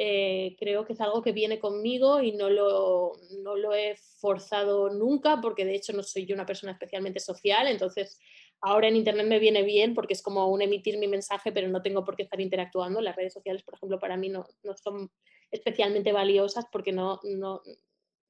Eh, 0.02 0.56
creo 0.58 0.86
que 0.86 0.94
es 0.94 1.02
algo 1.02 1.22
que 1.22 1.34
viene 1.34 1.60
conmigo 1.60 2.22
y 2.22 2.32
no 2.32 2.50
lo, 2.50 3.12
no 3.44 3.58
lo 3.58 3.74
he 3.74 3.98
forzado 4.22 4.90
nunca, 4.90 5.42
porque 5.42 5.66
de 5.66 5.76
hecho 5.76 5.92
no 5.92 6.04
soy 6.04 6.26
yo 6.26 6.36
una 6.36 6.46
persona 6.46 6.72
especialmente 6.72 7.20
social, 7.20 7.68
entonces 7.68 8.18
ahora 8.62 8.88
en 8.88 8.96
Internet 8.96 9.28
me 9.28 9.40
viene 9.40 9.62
bien 9.64 9.94
porque 9.94 10.14
es 10.14 10.22
como 10.22 10.48
un 10.48 10.62
emitir 10.62 10.98
mi 10.98 11.10
mensaje, 11.10 11.52
pero 11.52 11.68
no 11.68 11.82
tengo 11.82 12.06
por 12.06 12.16
qué 12.16 12.24
estar 12.24 12.40
interactuando. 12.40 13.02
Las 13.02 13.18
redes 13.18 13.34
sociales, 13.34 13.62
por 13.64 13.74
ejemplo, 13.74 14.00
para 14.00 14.16
mí 14.16 14.30
no, 14.30 14.48
no 14.64 14.74
son 14.78 15.12
especialmente 15.52 16.14
valiosas 16.14 16.66
porque 16.72 16.94
no, 16.94 17.20
no, 17.24 17.62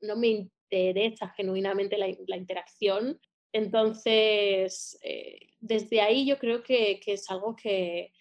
no 0.01 0.15
me 0.15 0.27
interesa 0.27 1.29
genuinamente 1.38 1.99
la, 1.99 2.08
la 2.25 2.38
interacción. 2.38 3.19
Entonces, 3.53 4.97
eh, 5.03 5.51
desde 5.60 6.01
ahí 6.01 6.25
yo 6.25 6.39
creo 6.39 6.63
que, 6.63 6.99
que, 6.99 7.13
es 7.13 7.29
algo 7.29 7.55
que 7.55 8.12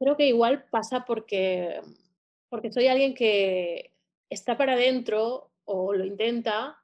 creo 0.00 0.16
que 0.16 0.26
igual 0.26 0.64
pasa 0.68 1.04
porque, 1.06 1.80
porque 2.48 2.72
soy 2.72 2.86
alguien 2.86 3.14
que 3.14 3.92
está 4.30 4.56
para 4.56 4.74
adentro 4.74 5.50
o 5.64 5.92
lo 5.92 6.04
intenta, 6.04 6.78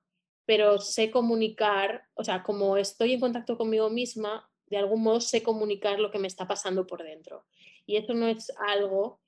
pero 0.47 0.79
sé 0.79 1.11
comunicar, 1.11 2.07
o 2.15 2.25
sea, 2.25 2.43
como 2.43 2.77
estoy 2.77 3.15
en 3.15 3.21
contacto 3.21 3.57
conmigo 3.57 3.89
misma, 3.91 4.49
de 4.67 4.77
algún 4.77 5.03
modo 5.03 5.21
sé 5.21 5.43
comunicar 5.43 5.99
lo 6.01 6.11
que 6.11 6.19
me 6.19 6.27
está 6.27 6.47
pasando 6.47 6.87
por 6.87 7.03
dentro. 7.03 7.45
Y 7.87 7.97
eso 7.97 8.15
no 8.15 8.29
es 8.29 8.53
algo 8.59 9.21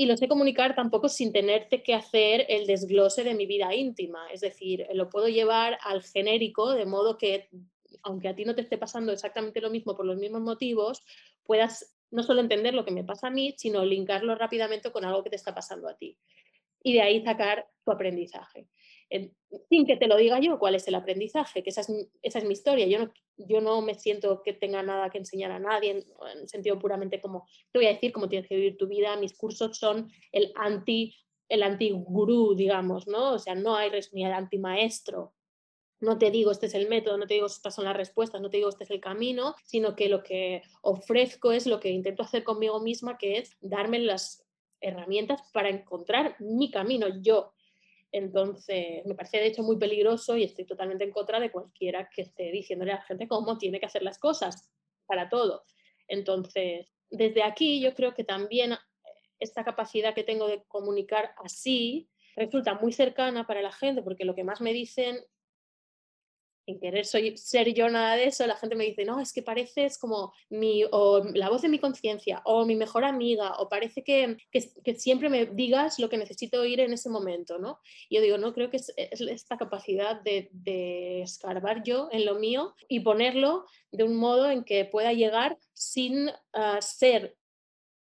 y 0.00 0.06
lo 0.06 0.16
sé 0.16 0.28
comunicar 0.28 0.74
tampoco 0.74 1.10
sin 1.10 1.30
tenerte 1.30 1.82
que 1.82 1.92
hacer 1.92 2.46
el 2.48 2.66
desglose 2.66 3.22
de 3.22 3.34
mi 3.34 3.44
vida 3.44 3.74
íntima. 3.74 4.30
Es 4.32 4.40
decir, 4.40 4.86
lo 4.94 5.10
puedo 5.10 5.28
llevar 5.28 5.78
al 5.82 6.02
genérico, 6.02 6.72
de 6.72 6.86
modo 6.86 7.18
que, 7.18 7.50
aunque 8.02 8.28
a 8.28 8.34
ti 8.34 8.46
no 8.46 8.54
te 8.54 8.62
esté 8.62 8.78
pasando 8.78 9.12
exactamente 9.12 9.60
lo 9.60 9.68
mismo 9.68 9.94
por 9.94 10.06
los 10.06 10.16
mismos 10.16 10.40
motivos, 10.40 11.04
puedas 11.42 11.99
no 12.10 12.22
solo 12.22 12.40
entender 12.40 12.74
lo 12.74 12.84
que 12.84 12.92
me 12.92 13.04
pasa 13.04 13.28
a 13.28 13.30
mí, 13.30 13.54
sino 13.56 13.84
linkarlo 13.84 14.34
rápidamente 14.34 14.90
con 14.92 15.04
algo 15.04 15.22
que 15.22 15.30
te 15.30 15.36
está 15.36 15.54
pasando 15.54 15.88
a 15.88 15.96
ti. 15.96 16.18
Y 16.82 16.94
de 16.94 17.02
ahí 17.02 17.22
sacar 17.22 17.68
tu 17.84 17.92
aprendizaje 17.92 18.68
sin 19.68 19.86
que 19.86 19.96
te 19.96 20.06
lo 20.06 20.16
diga 20.16 20.38
yo 20.38 20.58
cuál 20.58 20.76
es 20.76 20.86
el 20.86 20.94
aprendizaje, 20.94 21.62
que 21.62 21.70
esa 21.70 21.80
es, 21.80 21.88
esa 22.22 22.38
es 22.38 22.44
mi 22.44 22.52
historia. 22.52 22.86
Yo 22.86 22.98
no, 23.00 23.12
yo 23.36 23.60
no 23.60 23.82
me 23.82 23.94
siento 23.94 24.42
que 24.42 24.52
tenga 24.52 24.82
nada 24.82 25.10
que 25.10 25.18
enseñar 25.18 25.50
a 25.50 25.58
nadie 25.58 25.90
en, 25.90 26.48
sentido 26.48 26.78
puramente 26.78 27.20
como, 27.20 27.46
te 27.72 27.78
voy 27.80 27.86
a 27.86 27.92
decir 27.92 28.12
cómo 28.12 28.28
tienes 28.28 28.48
que 28.48 28.54
vivir 28.54 28.76
tu 28.76 28.86
vida, 28.86 29.16
mis 29.16 29.36
cursos 29.36 29.76
son 29.76 30.10
el 30.32 30.52
anti 30.56 31.14
el 31.48 31.64
anti-gurú, 31.64 32.54
digamos, 32.54 33.08
¿no? 33.08 33.32
O 33.32 33.38
sea, 33.40 33.56
no 33.56 33.74
hay 33.74 33.90
ni 34.12 34.24
el 34.24 34.32
anti-maestro. 34.32 35.34
No 36.00 36.18
te 36.18 36.30
digo 36.30 36.50
este 36.50 36.66
es 36.66 36.74
el 36.74 36.88
método, 36.88 37.18
no 37.18 37.26
te 37.26 37.34
digo 37.34 37.46
estas 37.46 37.74
son 37.74 37.84
las 37.84 37.96
respuestas, 37.96 38.40
no 38.40 38.50
te 38.50 38.56
digo 38.56 38.68
este 38.68 38.84
es 38.84 38.90
el 38.90 39.00
camino, 39.00 39.54
sino 39.64 39.94
que 39.94 40.08
lo 40.08 40.22
que 40.22 40.62
ofrezco 40.82 41.52
es 41.52 41.66
lo 41.66 41.78
que 41.78 41.90
intento 41.90 42.22
hacer 42.22 42.42
conmigo 42.42 42.80
misma, 42.80 43.18
que 43.18 43.38
es 43.38 43.56
darme 43.60 43.98
las 43.98 44.44
herramientas 44.80 45.42
para 45.52 45.68
encontrar 45.68 46.36
mi 46.38 46.70
camino 46.70 47.06
yo 47.20 47.52
entonces, 48.12 49.04
me 49.06 49.14
parece 49.14 49.38
de 49.38 49.46
hecho 49.46 49.62
muy 49.62 49.78
peligroso 49.78 50.36
y 50.36 50.44
estoy 50.44 50.64
totalmente 50.64 51.04
en 51.04 51.12
contra 51.12 51.38
de 51.38 51.50
cualquiera 51.50 52.08
que 52.10 52.22
esté 52.22 52.50
diciéndole 52.50 52.92
a 52.92 52.96
la 52.96 53.02
gente 53.02 53.28
cómo 53.28 53.56
tiene 53.56 53.78
que 53.78 53.86
hacer 53.86 54.02
las 54.02 54.18
cosas 54.18 54.70
para 55.06 55.28
todo. 55.28 55.64
Entonces, 56.08 56.92
desde 57.10 57.42
aquí 57.42 57.80
yo 57.80 57.94
creo 57.94 58.14
que 58.14 58.24
también 58.24 58.74
esta 59.38 59.64
capacidad 59.64 60.14
que 60.14 60.24
tengo 60.24 60.48
de 60.48 60.62
comunicar 60.66 61.32
así 61.44 62.08
resulta 62.36 62.74
muy 62.74 62.92
cercana 62.92 63.46
para 63.46 63.62
la 63.62 63.72
gente, 63.72 64.02
porque 64.02 64.24
lo 64.24 64.34
que 64.34 64.44
más 64.44 64.60
me 64.60 64.72
dicen 64.72 65.18
sin 66.64 66.78
querer 66.78 67.04
ser 67.04 67.74
yo 67.74 67.88
nada 67.88 68.16
de 68.16 68.24
eso, 68.24 68.46
la 68.46 68.56
gente 68.56 68.76
me 68.76 68.84
dice, 68.84 69.04
no, 69.04 69.20
es 69.20 69.32
que 69.32 69.42
pareces 69.42 69.98
como 69.98 70.32
mi, 70.48 70.84
o 70.90 71.22
la 71.34 71.48
voz 71.48 71.62
de 71.62 71.68
mi 71.68 71.78
conciencia, 71.78 72.42
o 72.44 72.64
mi 72.64 72.76
mejor 72.76 73.04
amiga, 73.04 73.54
o 73.58 73.68
parece 73.68 74.02
que, 74.02 74.36
que, 74.50 74.94
siempre 74.94 75.28
me 75.28 75.46
digas 75.46 75.98
lo 75.98 76.08
que 76.08 76.18
necesito 76.18 76.60
oír 76.60 76.80
en 76.80 76.92
ese 76.92 77.08
momento, 77.08 77.58
¿no? 77.58 77.80
Y 78.08 78.16
yo 78.16 78.22
digo, 78.22 78.38
no, 78.38 78.52
creo 78.52 78.70
que 78.70 78.76
es, 78.76 78.92
esta 78.96 79.56
capacidad 79.56 80.20
de, 80.20 80.48
de, 80.52 81.22
escarbar 81.22 81.82
yo 81.82 82.08
en 82.12 82.24
lo 82.24 82.36
mío 82.36 82.74
y 82.88 83.00
ponerlo 83.00 83.66
de 83.92 84.04
un 84.04 84.16
modo 84.16 84.50
en 84.50 84.64
que 84.64 84.84
pueda 84.84 85.12
llegar 85.12 85.58
sin 85.72 86.30
ah, 86.52 86.80
ser 86.80 87.36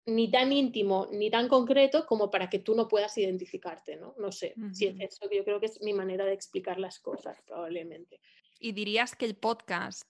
ni 0.06 0.30
tan 0.30 0.52
íntimo 0.52 1.08
ni 1.12 1.30
tan 1.30 1.48
concreto 1.48 2.06
como 2.06 2.30
para 2.30 2.48
que 2.48 2.58
tú 2.58 2.74
no 2.74 2.88
puedas 2.88 3.16
identificarte, 3.18 3.96
¿no? 3.96 4.14
No 4.18 4.32
sé, 4.32 4.54
si 4.72 4.86
es 4.86 4.98
eso, 4.98 5.28
yo 5.30 5.44
creo 5.44 5.60
que 5.60 5.66
es 5.66 5.80
mi 5.82 5.92
manera 5.92 6.24
de 6.24 6.32
explicar 6.32 6.78
las 6.78 6.98
cosas, 6.98 7.38
probablemente. 7.46 8.20
¿Y 8.58 8.72
dirías 8.72 9.14
que 9.14 9.24
el 9.24 9.36
podcast, 9.36 10.06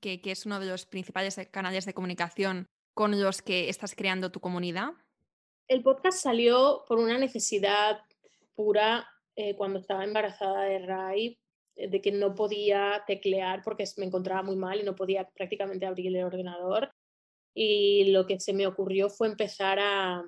que, 0.00 0.20
es 0.24 0.46
uno 0.46 0.60
de 0.60 0.66
los 0.66 0.86
principales 0.86 1.38
canales 1.50 1.86
de 1.86 1.94
comunicación 1.94 2.66
con 2.94 3.20
los 3.20 3.42
que 3.42 3.68
estás 3.68 3.94
creando 3.94 4.30
tu 4.30 4.40
comunidad? 4.40 4.90
El 5.68 5.82
podcast 5.82 6.22
salió 6.22 6.84
por 6.86 6.98
una 6.98 7.18
necesidad 7.18 8.00
pura 8.54 9.08
eh, 9.34 9.54
cuando 9.56 9.78
estaba 9.78 10.04
embarazada 10.04 10.64
de 10.64 10.78
Rai, 10.78 11.38
eh, 11.76 11.88
de 11.88 12.00
que 12.00 12.12
no 12.12 12.34
podía 12.34 13.02
teclear 13.06 13.62
porque 13.62 13.84
me 13.98 14.06
encontraba 14.06 14.42
muy 14.42 14.56
mal 14.56 14.80
y 14.80 14.84
no 14.84 14.94
podía 14.94 15.28
prácticamente 15.28 15.86
abrir 15.86 16.14
el 16.14 16.24
ordenador. 16.24 16.92
Y 17.58 18.12
lo 18.12 18.26
que 18.26 18.38
se 18.38 18.52
me 18.52 18.66
ocurrió 18.66 19.08
fue 19.08 19.28
empezar 19.28 19.78
a 19.78 20.22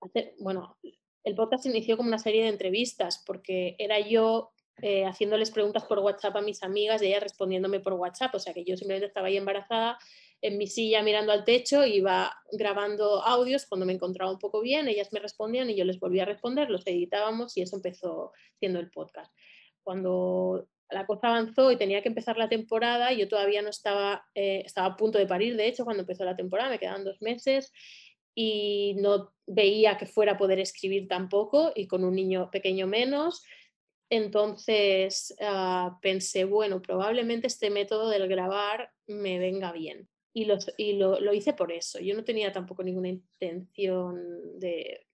hacer, 0.00 0.34
bueno, 0.40 0.76
el 1.22 1.36
podcast 1.36 1.66
inició 1.66 1.96
como 1.96 2.08
una 2.08 2.18
serie 2.18 2.42
de 2.42 2.48
entrevistas 2.48 3.22
porque 3.24 3.76
era 3.78 4.00
yo 4.00 4.50
eh, 4.82 5.04
haciéndoles 5.04 5.52
preguntas 5.52 5.84
por 5.84 6.00
WhatsApp 6.00 6.34
a 6.34 6.40
mis 6.40 6.64
amigas 6.64 7.00
y 7.00 7.06
ellas 7.06 7.22
respondiéndome 7.22 7.78
por 7.78 7.92
WhatsApp. 7.92 8.34
O 8.34 8.40
sea 8.40 8.54
que 8.54 8.64
yo 8.64 8.76
simplemente 8.76 9.06
estaba 9.06 9.28
ahí 9.28 9.36
embarazada 9.36 9.98
en 10.40 10.58
mi 10.58 10.66
silla 10.66 11.00
mirando 11.04 11.30
al 11.30 11.44
techo, 11.44 11.86
iba 11.86 12.36
grabando 12.50 13.22
audios 13.22 13.66
cuando 13.66 13.86
me 13.86 13.92
encontraba 13.92 14.32
un 14.32 14.40
poco 14.40 14.60
bien, 14.60 14.88
ellas 14.88 15.12
me 15.12 15.20
respondían 15.20 15.70
y 15.70 15.76
yo 15.76 15.84
les 15.84 16.00
volvía 16.00 16.24
a 16.24 16.26
responder, 16.26 16.70
los 16.70 16.84
editábamos 16.88 17.56
y 17.56 17.62
eso 17.62 17.76
empezó 17.76 18.32
siendo 18.58 18.80
el 18.80 18.90
podcast. 18.90 19.32
Cuando 19.84 20.68
la 20.90 21.06
cosa 21.06 21.28
avanzó 21.28 21.70
y 21.70 21.76
tenía 21.76 22.02
que 22.02 22.08
empezar 22.08 22.36
la 22.36 22.48
temporada, 22.48 23.12
yo 23.12 23.28
todavía 23.28 23.62
no 23.62 23.68
estaba, 23.68 24.26
eh, 24.34 24.62
estaba 24.64 24.88
a 24.88 24.96
punto 24.96 25.18
de 25.18 25.26
parir, 25.26 25.56
de 25.56 25.66
hecho, 25.66 25.84
cuando 25.84 26.02
empezó 26.02 26.24
la 26.24 26.36
temporada, 26.36 26.70
me 26.70 26.78
quedaban 26.78 27.04
dos 27.04 27.20
meses 27.20 27.72
y 28.34 28.94
no 28.98 29.32
veía 29.46 29.98
que 29.98 30.06
fuera 30.06 30.32
a 30.32 30.38
poder 30.38 30.60
escribir 30.60 31.08
tampoco 31.08 31.72
y 31.74 31.86
con 31.88 32.04
un 32.04 32.14
niño 32.14 32.50
pequeño 32.50 32.86
menos. 32.86 33.42
Entonces 34.10 35.34
ah, 35.40 35.98
pensé, 36.00 36.44
bueno, 36.44 36.80
probablemente 36.80 37.48
este 37.48 37.68
método 37.70 38.08
del 38.08 38.28
grabar 38.28 38.92
me 39.06 39.38
venga 39.38 39.72
bien. 39.72 40.08
Y, 40.32 40.44
lo, 40.44 41.34
hice 41.34 41.52
por 41.52 41.72
eso. 41.72 41.98
Yo 41.98 42.14
no 42.14 42.22
tenía 42.22 42.52
tampoco 42.52 42.84
ninguna 42.84 43.08
intención 43.08 44.60
de, 44.60 45.07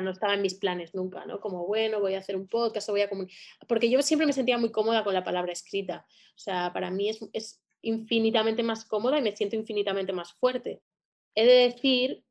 no 0.00 0.10
estaba 0.10 0.34
en 0.34 0.42
mis 0.42 0.54
planes 0.54 0.94
nunca, 0.94 1.24
¿no? 1.26 1.40
Como, 1.40 1.66
bueno, 1.66 2.00
voy 2.00 2.14
a 2.14 2.18
hacer 2.18 2.36
un 2.36 2.48
podcast 2.48 2.88
voy 2.88 3.02
a 3.02 3.08
comunicar. 3.08 3.36
Porque 3.68 3.90
yo 3.90 4.02
siempre 4.02 4.26
me 4.26 4.32
sentía 4.32 4.58
muy 4.58 4.70
cómoda 4.70 5.04
con 5.04 5.14
la 5.14 5.24
palabra 5.24 5.52
escrita. 5.52 6.06
O 6.34 6.38
sea, 6.38 6.72
para 6.72 6.90
mí 6.90 7.08
es, 7.08 7.20
es, 7.32 7.62
infinitamente 7.82 8.62
más 8.62 8.84
cómoda 8.84 9.18
y 9.18 9.22
me 9.22 9.36
siento 9.36 9.56
infinitamente 9.56 10.12
más 10.12 10.32
fuerte. 10.34 10.82
He 11.34 11.46
de 11.46 11.68
decir 11.68 12.24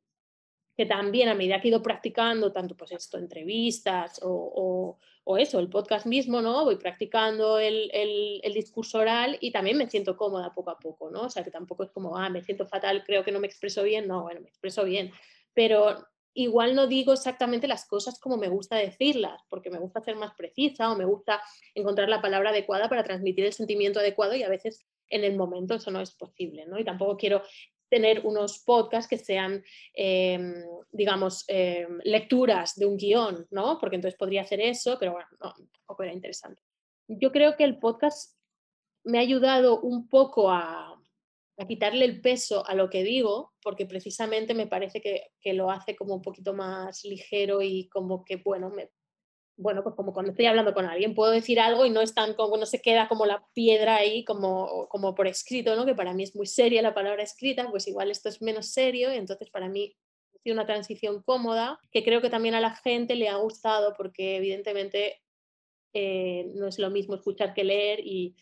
que 0.76 0.84
también 0.84 1.28
a 1.28 1.34
medida 1.34 1.60
que 1.60 1.68
he 1.68 1.70
ido 1.70 1.82
practicando, 1.82 2.52
tanto 2.52 2.76
pues 2.76 2.92
esto, 2.92 3.16
entrevistas 3.16 4.20
o, 4.22 4.98
o, 5.24 5.38
eso, 5.38 5.58
el 5.58 5.70
podcast 5.70 6.06
mismo, 6.06 6.42
¿no? 6.42 6.64
Voy 6.64 6.76
practicando 6.76 7.58
el, 7.58 7.90
el, 7.92 8.40
el, 8.44 8.52
discurso 8.52 8.98
oral 8.98 9.38
y 9.40 9.50
también 9.50 9.78
me 9.78 9.88
siento 9.88 10.16
cómoda 10.16 10.54
poco 10.54 10.70
a 10.70 10.78
poco, 10.78 11.10
¿no? 11.10 11.22
O 11.22 11.30
sea, 11.30 11.42
que 11.42 11.50
tampoco 11.50 11.82
es 11.82 11.90
como, 11.90 12.16
ah, 12.16 12.28
me 12.28 12.42
siento 12.42 12.66
fatal, 12.66 13.02
creo 13.04 13.24
que 13.24 13.32
no 13.32 13.40
me 13.40 13.46
expreso 13.46 13.82
bien, 13.82 14.06
no, 14.06 14.22
bueno, 14.22 14.40
me 14.42 14.48
expreso 14.48 14.84
bien, 14.84 15.10
pero 15.54 16.06
igual 16.36 16.74
no 16.74 16.86
digo 16.86 17.12
exactamente 17.12 17.66
las 17.66 17.86
cosas 17.86 18.20
como 18.20 18.36
me 18.36 18.48
gusta 18.48 18.76
decirlas, 18.76 19.42
porque 19.48 19.70
me 19.70 19.78
gusta 19.78 20.00
ser 20.00 20.16
más 20.16 20.34
precisa 20.34 20.92
o 20.92 20.96
me 20.96 21.06
gusta 21.06 21.42
encontrar 21.74 22.08
la 22.08 22.20
palabra 22.20 22.50
adecuada 22.50 22.88
para 22.88 23.02
transmitir 23.02 23.46
el 23.46 23.52
sentimiento 23.52 24.00
adecuado 24.00 24.34
y 24.36 24.42
a 24.42 24.48
veces 24.48 24.86
en 25.08 25.24
el 25.24 25.36
momento 25.36 25.74
eso 25.74 25.90
no 25.90 26.00
es 26.00 26.12
posible, 26.12 26.66
¿no? 26.66 26.78
Y 26.78 26.84
tampoco 26.84 27.16
quiero 27.16 27.42
tener 27.88 28.26
unos 28.26 28.58
podcasts 28.58 29.08
que 29.08 29.16
sean, 29.16 29.64
em, 29.94 30.54
digamos, 30.90 31.44
em, 31.48 32.00
lecturas 32.04 32.74
de 32.74 32.84
un 32.84 32.96
guion, 32.96 33.46
¿no? 33.50 33.78
Porque 33.78 33.96
entonces 33.96 34.18
podría 34.18 34.42
hacer 34.42 34.60
eso, 34.60 34.98
pero 34.98 35.12
bueno, 35.12 35.28
no, 35.40 35.54
tampoco 35.72 36.02
era 36.02 36.12
interesante. 36.12 36.62
Yo 37.08 37.32
creo 37.32 37.56
que 37.56 37.64
el 37.64 37.78
podcast 37.78 38.36
me 39.04 39.18
ha 39.18 39.22
ayudado 39.22 39.80
un 39.80 40.08
poco 40.08 40.50
a, 41.58 41.66
quitarle 41.66 42.04
el 42.04 42.20
peso 42.20 42.66
a 42.66 42.74
lo 42.74 42.90
que 42.90 43.02
digo, 43.04 43.52
porque 43.62 43.86
precisamente 43.86 44.54
me 44.54 44.66
parece 44.66 45.00
que, 45.00 45.30
que, 45.40 45.52
lo 45.52 45.70
hace 45.70 45.96
como 45.96 46.14
un 46.14 46.22
poquito 46.22 46.54
más 46.54 47.04
ligero 47.04 47.62
y 47.62 47.88
como 47.88 48.24
que, 48.24 48.36
bueno, 48.36 48.70
me, 48.70 48.90
bueno, 49.56 49.82
pues 49.82 49.94
como 49.94 50.12
cuando 50.12 50.32
estoy 50.32 50.46
hablando 50.46 50.74
con 50.74 50.84
alguien, 50.84 51.14
puedo 51.14 51.32
decir 51.32 51.58
algo 51.60 51.86
y 51.86 51.90
no 51.90 52.02
es 52.02 52.14
tan 52.14 52.34
como, 52.34 52.56
no 52.56 52.66
se 52.66 52.82
queda 52.82 53.08
como 53.08 53.24
la 53.24 53.46
piedra 53.54 53.96
ahí, 53.96 54.24
como, 54.24 54.86
como 54.88 55.14
por 55.14 55.26
escrito, 55.26 55.74
¿no? 55.76 55.86
Que 55.86 55.94
para 55.94 56.12
mí 56.12 56.22
es 56.24 56.36
muy 56.36 56.46
seria 56.46 56.82
la 56.82 56.94
palabra 56.94 57.22
escrita, 57.22 57.68
pues 57.70 57.88
igual 57.88 58.10
esto 58.10 58.28
es 58.28 58.42
menos 58.42 58.66
serio, 58.68 59.12
y 59.12 59.16
entonces 59.16 59.50
para 59.50 59.68
mí 59.68 59.96
ha 60.44 60.52
una 60.52 60.66
transición 60.66 61.22
cómoda, 61.22 61.80
que 61.90 62.04
creo 62.04 62.20
que 62.20 62.30
también 62.30 62.54
a 62.54 62.60
la 62.60 62.76
gente 62.76 63.16
le 63.16 63.28
ha 63.28 63.36
gustado, 63.36 63.94
porque 63.96 64.36
evidentemente 64.36 65.22
eh, 65.94 66.50
no 66.54 66.68
es 66.68 66.78
lo 66.78 66.90
mismo 66.90 67.14
escuchar 67.14 67.54
que 67.54 67.64
leer 67.64 68.00
y 68.00 68.36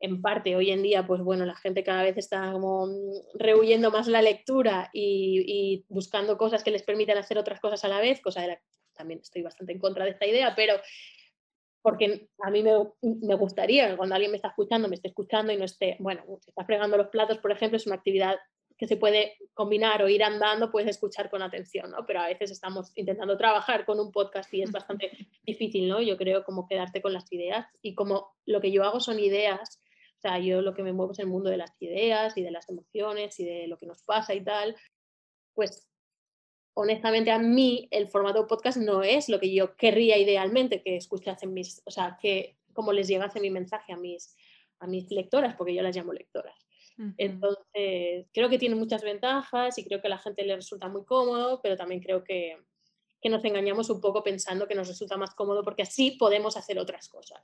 en 0.00 0.22
parte 0.22 0.56
hoy 0.56 0.70
en 0.70 0.82
día, 0.82 1.06
pues 1.06 1.20
bueno, 1.22 1.44
la 1.44 1.54
gente 1.54 1.84
cada 1.84 2.02
vez 2.02 2.16
está 2.16 2.52
como 2.52 2.88
rehuyendo 3.34 3.90
más 3.90 4.08
la 4.08 4.22
lectura 4.22 4.90
y, 4.92 5.44
y 5.46 5.84
buscando 5.88 6.38
cosas 6.38 6.64
que 6.64 6.70
les 6.70 6.82
permitan 6.82 7.18
hacer 7.18 7.38
otras 7.38 7.60
cosas 7.60 7.84
a 7.84 7.88
la 7.88 8.00
vez, 8.00 8.20
cosa 8.20 8.40
de 8.40 8.48
la 8.48 8.60
también 9.00 9.20
estoy 9.20 9.42
bastante 9.42 9.72
en 9.72 9.78
contra 9.78 10.04
de 10.04 10.10
esta 10.10 10.26
idea, 10.26 10.54
pero 10.54 10.74
porque 11.82 12.28
a 12.42 12.50
mí 12.50 12.62
me, 12.62 12.72
me, 13.02 13.34
gustaría 13.34 13.88
que 13.88 13.96
cuando 13.96 14.14
alguien 14.14 14.30
me 14.30 14.36
está 14.36 14.48
escuchando, 14.48 14.88
me 14.88 14.96
esté 14.96 15.08
escuchando 15.08 15.52
y 15.52 15.56
no 15.56 15.64
esté, 15.64 15.96
bueno, 15.98 16.22
si 16.42 16.50
está 16.50 16.64
fregando 16.64 16.98
los 16.98 17.08
platos, 17.08 17.38
por 17.38 17.50
ejemplo, 17.50 17.78
es 17.78 17.86
una 17.86 17.96
actividad 17.96 18.36
que 18.76 18.86
se 18.86 18.96
puede 18.96 19.36
combinar 19.54 20.02
o 20.02 20.08
ir 20.08 20.22
andando, 20.22 20.70
puedes 20.70 20.88
escuchar 20.88 21.30
con 21.30 21.42
atención, 21.42 21.90
¿no? 21.90 22.06
Pero 22.06 22.20
a 22.20 22.28
veces 22.28 22.50
estamos 22.50 22.92
intentando 22.94 23.36
trabajar 23.36 23.84
con 23.84 24.00
un 24.00 24.10
podcast 24.10 24.52
y 24.52 24.62
es 24.62 24.70
bastante 24.70 25.10
difícil, 25.44 25.88
¿no? 25.88 26.00
Yo 26.00 26.16
creo 26.16 26.44
como 26.44 26.66
quedarte 26.66 27.00
con 27.00 27.12
las 27.12 27.30
ideas 27.32 27.66
y 27.82 27.94
como 27.94 28.34
lo 28.46 28.60
que 28.60 28.72
yo 28.72 28.84
hago 28.84 29.00
son 29.00 29.18
ideas, 29.18 29.80
o 30.20 30.28
sea, 30.28 30.38
yo 30.38 30.60
lo 30.60 30.74
que 30.74 30.82
me 30.82 30.92
muevo 30.92 31.12
es 31.12 31.18
el 31.18 31.28
mundo 31.28 31.48
de 31.48 31.56
las 31.56 31.72
ideas 31.80 32.36
y 32.36 32.42
de 32.42 32.50
las 32.50 32.68
emociones 32.68 33.40
y 33.40 33.44
de 33.46 33.66
lo 33.68 33.78
que 33.78 33.86
nos 33.86 34.02
pasa 34.02 34.34
y 34.34 34.44
tal, 34.44 34.76
pues 35.54 35.88
honestamente 36.74 37.30
a 37.30 37.38
mí 37.38 37.88
el 37.90 38.06
formato 38.06 38.46
podcast 38.46 38.76
no 38.76 39.02
es 39.02 39.30
lo 39.30 39.40
que 39.40 39.50
yo 39.50 39.76
querría 39.76 40.18
idealmente 40.18 40.82
que 40.82 40.96
escuchasen 40.96 41.54
mis, 41.54 41.80
o 41.86 41.90
sea, 41.90 42.18
que 42.20 42.58
como 42.74 42.92
les 42.92 43.08
llegase 43.08 43.40
mi 43.40 43.48
mensaje 43.48 43.94
a 43.94 43.96
mis, 43.96 44.36
a 44.78 44.86
mis 44.86 45.10
lectoras, 45.10 45.56
porque 45.56 45.74
yo 45.74 45.80
las 45.80 45.96
llamo 45.96 46.12
lectoras. 46.12 46.66
Entonces, 47.16 48.28
creo 48.34 48.50
que 48.50 48.58
tiene 48.58 48.74
muchas 48.74 49.02
ventajas 49.02 49.78
y 49.78 49.84
creo 49.86 50.02
que 50.02 50.08
a 50.08 50.10
la 50.10 50.18
gente 50.18 50.44
le 50.44 50.54
resulta 50.54 50.86
muy 50.86 51.02
cómodo, 51.06 51.62
pero 51.62 51.74
también 51.74 52.02
creo 52.02 52.22
que, 52.24 52.58
que 53.22 53.30
nos 53.30 53.42
engañamos 53.42 53.88
un 53.88 54.02
poco 54.02 54.22
pensando 54.22 54.68
que 54.68 54.74
nos 54.74 54.86
resulta 54.86 55.16
más 55.16 55.34
cómodo 55.34 55.64
porque 55.64 55.80
así 55.80 56.10
podemos 56.10 56.58
hacer 56.58 56.78
otras 56.78 57.08
cosas. 57.08 57.42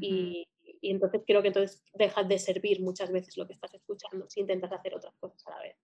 y, 0.00 0.48
y, 0.80 0.90
entonces 0.90 1.22
creo 1.26 1.42
que 1.42 1.48
entonces 1.48 1.82
dejas 1.94 2.28
de 2.28 2.38
servir 2.38 2.80
muchas 2.80 3.10
veces 3.10 3.36
lo 3.36 3.46
que 3.46 3.52
estás 3.52 3.72
escuchando 3.74 4.26
si 4.28 4.40
intentas 4.40 4.72
hacer 4.72 4.94
otras 4.94 5.14
cosas 5.18 5.46
a 5.46 5.50
la 5.50 5.60
vez. 5.60 5.76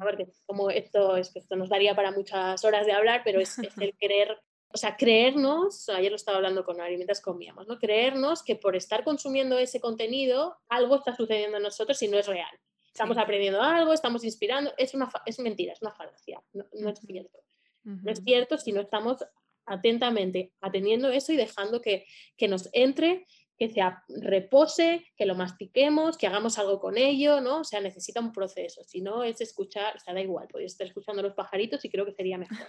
A 0.00 0.04
ver, 0.04 0.28
como 0.46 0.70
esto, 0.70 1.16
esto 1.16 1.56
nos 1.56 1.68
daría 1.68 1.94
para 1.96 2.12
muchas 2.12 2.64
horas 2.64 2.86
de 2.86 2.92
hablar, 2.92 3.22
pero 3.24 3.40
es, 3.40 3.58
es 3.58 3.76
el 3.78 3.96
querer 3.98 4.38
o 4.70 4.76
sea, 4.76 4.96
creernos, 4.96 5.88
ayer 5.88 6.10
lo 6.10 6.16
estaba 6.16 6.36
hablando 6.36 6.64
con 6.64 6.80
Ari 6.80 6.96
mientras 6.96 7.20
comíamos, 7.20 7.66
¿no? 7.66 7.78
Creernos 7.78 8.42
que 8.42 8.54
por 8.54 8.76
estar 8.76 9.02
consumiendo 9.02 9.58
ese 9.58 9.80
contenido, 9.80 10.58
algo 10.68 10.96
está 10.96 11.16
sucediendo 11.16 11.56
en 11.56 11.62
nosotros 11.62 12.00
y 12.02 12.08
no 12.08 12.18
es 12.18 12.26
real. 12.26 12.50
Estamos 12.86 13.16
aprendiendo 13.16 13.62
algo, 13.62 13.92
estamos 13.92 14.24
inspirando, 14.24 14.72
es, 14.76 14.92
una, 14.92 15.08
es 15.24 15.38
mentira, 15.38 15.72
es 15.72 15.80
una 15.80 15.92
falacia, 15.92 16.42
no, 16.52 16.90
es 16.90 16.98
cierto. 16.98 17.38
No 17.84 18.10
es 18.10 18.22
cierto 18.22 18.58
si 18.58 18.72
no 18.72 18.82
estamos 18.82 19.24
atentamente 19.64 20.52
atendiendo 20.60 21.08
eso 21.08 21.32
y 21.32 21.36
dejando 21.36 21.80
que, 21.80 22.06
que 22.36 22.48
nos 22.48 22.68
entre, 22.72 23.26
que 23.58 23.68
se 23.68 23.82
repose, 24.20 25.04
que 25.16 25.26
lo 25.26 25.34
mastiquemos, 25.34 26.16
que 26.16 26.26
hagamos 26.26 26.58
algo 26.58 26.78
con 26.78 26.96
ello, 26.96 27.40
¿no? 27.40 27.60
O 27.60 27.64
sea, 27.64 27.80
necesita 27.80 28.20
un 28.20 28.32
proceso, 28.32 28.84
si 28.84 29.00
no 29.00 29.24
es 29.24 29.40
escuchar, 29.40 29.96
o 29.96 29.98
sea, 29.98 30.14
da 30.14 30.20
igual, 30.20 30.48
podéis 30.48 30.72
estar 30.72 30.86
escuchando 30.86 31.20
a 31.20 31.24
los 31.24 31.34
pajaritos 31.34 31.84
y 31.84 31.90
creo 31.90 32.06
que 32.06 32.12
sería 32.12 32.38
mejor, 32.38 32.66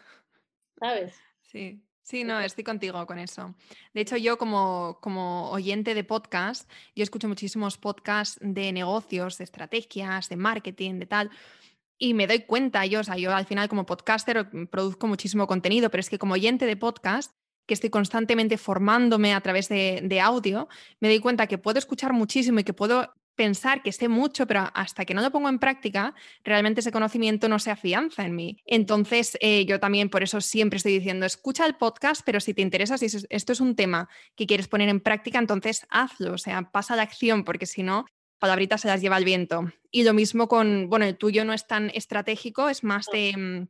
¿sabes? 0.80 1.14
Sí, 1.42 1.84
Sí, 2.10 2.24
no, 2.24 2.40
estoy 2.40 2.64
contigo 2.64 3.06
con 3.06 3.20
eso. 3.20 3.54
De 3.94 4.02
hecho, 4.02 4.18
yo 4.18 4.40
como, 4.40 4.98
como 5.00 5.52
oyente 5.52 5.94
de 5.94 6.04
podcast, 6.04 6.68
yo 6.96 7.04
escucho 7.04 7.28
muchísimos 7.28 7.78
podcasts 7.78 8.40
de 8.42 8.72
negocios, 8.72 9.38
de 9.38 9.44
estrategias, 9.44 10.28
de 10.28 10.36
marketing, 10.36 10.98
de 10.98 11.06
tal. 11.06 11.30
Y 12.00 12.16
me 12.16 12.26
doy 12.26 12.40
cuenta, 12.40 12.84
yo, 12.88 13.02
o 13.02 13.04
sea, 13.04 13.16
yo 13.18 13.32
al 13.32 13.46
final 13.46 13.70
como 13.70 13.86
podcaster 13.86 14.50
produzco 14.72 15.06
muchísimo 15.06 15.46
contenido, 15.46 15.92
pero 15.92 16.02
es 16.02 16.10
que 16.10 16.18
como 16.18 16.34
oyente 16.34 16.66
de 16.66 16.78
podcast, 16.78 17.32
que 17.70 17.76
estoy 17.76 17.92
constantemente 17.92 18.58
formándome 18.58 19.34
a 19.34 19.40
través 19.40 19.70
de, 19.70 20.02
de, 20.04 20.20
audio, 20.20 20.68
me 21.00 21.08
doy 21.08 21.20
cuenta 21.20 21.48
que 21.48 21.58
puedo 21.58 21.80
escuchar 21.80 22.12
muchísimo 22.12 22.60
y 22.60 22.64
que 22.64 22.74
puedo 22.74 23.14
pensar 23.36 23.82
que 23.84 23.94
sé 23.94 24.10
mucho, 24.10 24.48
pero 24.48 24.70
hasta 24.74 25.06
que 25.06 25.14
no 25.14 25.22
lo 25.22 25.32
pongo 25.32 25.48
en 25.48 25.60
práctica, 25.60 26.14
realmente 26.44 26.82
ese 26.82 26.92
conocimiento 26.92 27.48
no 27.48 27.58
se 27.58 27.72
afianza 27.72 28.26
en 28.26 28.36
mí. 28.36 28.58
Entonces, 28.66 29.38
eh, 29.40 29.66
yo 29.66 29.80
también 29.80 30.10
por 30.10 30.24
eso 30.24 30.42
siempre 30.42 30.76
estoy 30.76 30.92
diciendo, 30.92 31.26
escucha 31.26 31.66
el 31.66 31.76
podcast, 31.76 32.22
pero 32.26 32.42
si 32.42 32.54
te 32.54 32.62
interesa, 32.62 32.98
si 32.98 33.06
esto 33.06 33.54
es 33.54 33.62
un 33.62 33.78
tema 33.78 34.10
que 34.36 34.46
quieres 34.46 34.68
poner 34.68 34.90
en 34.90 35.00
práctica, 35.00 35.40
entonces 35.40 35.88
hazlo, 35.90 36.34
o 36.34 36.38
sea, 36.38 36.70
pasa 36.70 36.98
la 36.98 37.04
acción, 37.04 37.46
porque 37.46 37.66
si 37.66 37.82
no, 37.82 38.08
palabritas 38.40 38.82
se 38.82 38.90
las 38.90 39.00
lleva 39.00 39.18
el 39.18 39.24
viento. 39.24 39.72
Y 39.90 40.04
lo 40.04 40.14
mismo 40.14 40.50
con, 40.50 40.90
bueno, 40.90 41.06
el 41.06 41.18
tuyo 41.18 41.46
no 41.46 41.54
es 41.54 41.66
tan 41.66 41.92
estratégico, 41.92 42.68
es 42.68 42.84
más 42.84 43.06
de 43.14 43.38
mm, 43.38 43.68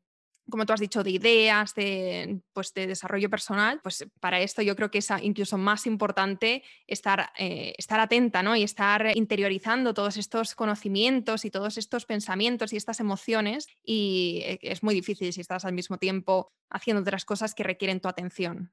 como 0.49 0.65
tú 0.65 0.73
has 0.73 0.79
dicho, 0.79 1.03
de 1.03 1.11
ideas, 1.11 1.73
de, 1.75 2.39
pues, 2.53 2.73
de 2.73 2.87
desarrollo 2.87 3.29
personal, 3.29 3.79
pues 3.81 4.05
para 4.19 4.39
esto 4.39 4.61
yo 4.61 4.75
creo 4.75 4.91
que 4.91 4.99
es 4.99 5.09
incluso 5.21 5.57
más 5.57 5.85
importante 5.85 6.63
estar, 6.87 7.31
eh, 7.37 7.73
estar 7.77 7.99
atenta 7.99 8.43
¿no? 8.43 8.55
y 8.55 8.63
estar 8.63 9.15
interiorizando 9.15 9.93
todos 9.93 10.17
estos 10.17 10.55
conocimientos 10.55 11.45
y 11.45 11.51
todos 11.51 11.77
estos 11.77 12.05
pensamientos 12.05 12.73
y 12.73 12.77
estas 12.77 12.99
emociones 12.99 13.67
y 13.83 14.41
eh, 14.45 14.59
es 14.61 14.83
muy 14.83 14.93
difícil 14.93 15.33
si 15.33 15.41
estás 15.41 15.65
al 15.65 15.73
mismo 15.73 15.97
tiempo 15.97 16.51
haciendo 16.69 17.01
otras 17.01 17.25
cosas 17.25 17.53
que 17.53 17.63
requieren 17.63 17.99
tu 17.99 18.07
atención. 18.07 18.71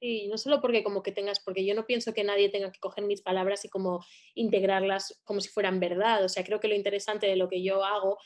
Sí, 0.00 0.26
no 0.28 0.36
solo 0.36 0.60
porque 0.60 0.84
como 0.84 1.02
que 1.02 1.12
tengas, 1.12 1.40
porque 1.40 1.64
yo 1.64 1.74
no 1.74 1.86
pienso 1.86 2.12
que 2.12 2.24
nadie 2.24 2.50
tenga 2.50 2.70
que 2.70 2.78
coger 2.78 3.04
mis 3.04 3.22
palabras 3.22 3.64
y 3.64 3.70
como 3.70 4.04
integrarlas 4.34 5.18
como 5.24 5.40
si 5.40 5.48
fueran 5.48 5.80
verdad. 5.80 6.22
O 6.24 6.28
sea, 6.28 6.44
creo 6.44 6.60
que 6.60 6.68
lo 6.68 6.74
interesante 6.74 7.26
de 7.26 7.36
lo 7.36 7.48
que 7.48 7.62
yo 7.62 7.82
hago 7.84 8.18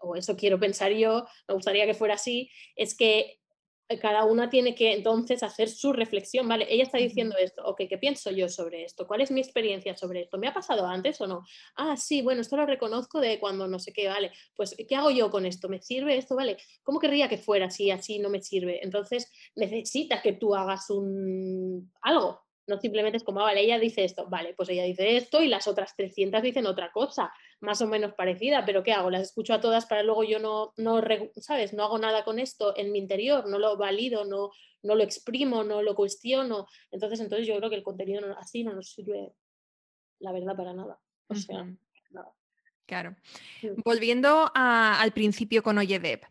o 0.00 0.16
eso 0.16 0.36
quiero 0.36 0.58
pensar 0.58 0.92
yo, 0.92 1.26
me 1.48 1.54
gustaría 1.54 1.86
que 1.86 1.94
fuera 1.94 2.14
así, 2.14 2.50
es 2.76 2.96
que 2.96 3.40
eh, 3.88 3.98
cada 3.98 4.24
una 4.24 4.48
tiene 4.48 4.74
que 4.74 4.92
entonces 4.94 5.42
hacer 5.42 5.68
su 5.68 5.92
reflexión, 5.92 6.48
¿vale? 6.48 6.66
Ella 6.70 6.84
está 6.84 6.96
diciendo 6.96 7.36
esto, 7.38 7.62
ok, 7.66 7.82
¿qué 7.86 7.98
pienso 7.98 8.30
yo 8.30 8.48
sobre 8.48 8.84
esto? 8.84 9.06
¿Cuál 9.06 9.20
es 9.20 9.30
mi 9.30 9.40
experiencia 9.40 9.94
sobre 9.94 10.22
esto? 10.22 10.38
¿Me 10.38 10.48
ha 10.48 10.54
pasado 10.54 10.86
antes 10.86 11.20
o 11.20 11.26
no? 11.26 11.44
Ah, 11.76 11.96
sí, 11.96 12.22
bueno, 12.22 12.40
esto 12.40 12.56
lo 12.56 12.64
reconozco 12.64 13.20
de 13.20 13.38
cuando 13.38 13.68
no 13.68 13.78
sé 13.78 13.92
qué, 13.92 14.08
¿vale? 14.08 14.32
Pues, 14.56 14.74
¿qué 14.88 14.96
hago 14.96 15.10
yo 15.10 15.30
con 15.30 15.44
esto? 15.44 15.68
¿Me 15.68 15.82
sirve 15.82 16.16
esto? 16.16 16.34
¿Vale? 16.34 16.56
¿Cómo 16.82 16.98
querría 16.98 17.28
que 17.28 17.36
fuera 17.36 17.66
así, 17.66 17.90
así 17.90 18.18
no 18.18 18.30
me 18.30 18.40
sirve? 18.40 18.80
Entonces, 18.82 19.30
necesitas 19.54 20.22
que 20.22 20.32
tú 20.32 20.54
hagas 20.54 20.88
un 20.88 21.92
algo, 22.00 22.44
no 22.66 22.78
simplemente 22.78 23.18
es 23.18 23.24
como, 23.24 23.40
ah, 23.40 23.44
vale, 23.44 23.60
ella 23.60 23.78
dice 23.78 24.04
esto, 24.04 24.26
vale, 24.28 24.54
pues 24.54 24.68
ella 24.70 24.84
dice 24.84 25.16
esto 25.16 25.42
y 25.42 25.48
las 25.48 25.66
otras 25.68 25.94
300 25.96 26.42
dicen 26.42 26.66
otra 26.66 26.90
cosa, 26.92 27.32
más 27.64 27.80
o 27.82 27.86
menos 27.86 28.14
parecida, 28.14 28.64
pero 28.64 28.82
¿qué 28.82 28.92
hago? 28.92 29.10
Las 29.10 29.22
escucho 29.22 29.54
a 29.54 29.60
todas 29.60 29.86
para 29.86 30.02
luego 30.02 30.22
yo 30.24 30.38
no, 30.38 30.72
no 30.76 31.02
¿sabes? 31.36 31.72
No 31.72 31.84
hago 31.84 31.98
nada 31.98 32.24
con 32.24 32.38
esto 32.38 32.76
en 32.76 32.92
mi 32.92 32.98
interior, 32.98 33.48
no 33.48 33.58
lo 33.58 33.76
valido, 33.76 34.24
no, 34.24 34.50
no 34.82 34.94
lo 34.94 35.02
exprimo, 35.02 35.64
no 35.64 35.82
lo 35.82 35.94
cuestiono. 35.94 36.66
Entonces, 36.90 37.20
entonces 37.20 37.46
yo 37.46 37.56
creo 37.56 37.70
que 37.70 37.76
el 37.76 37.82
contenido 37.82 38.20
así 38.38 38.62
no 38.62 38.74
nos 38.74 38.90
sirve, 38.92 39.32
la 40.20 40.32
verdad, 40.32 40.56
para 40.56 40.72
nada. 40.72 41.00
O 41.28 41.34
sea, 41.34 41.64
nada. 42.10 42.32
Claro. 42.86 43.16
Volviendo 43.84 44.50
al 44.54 45.12
principio 45.12 45.62
con 45.62 45.78
Oyedep. 45.78 46.24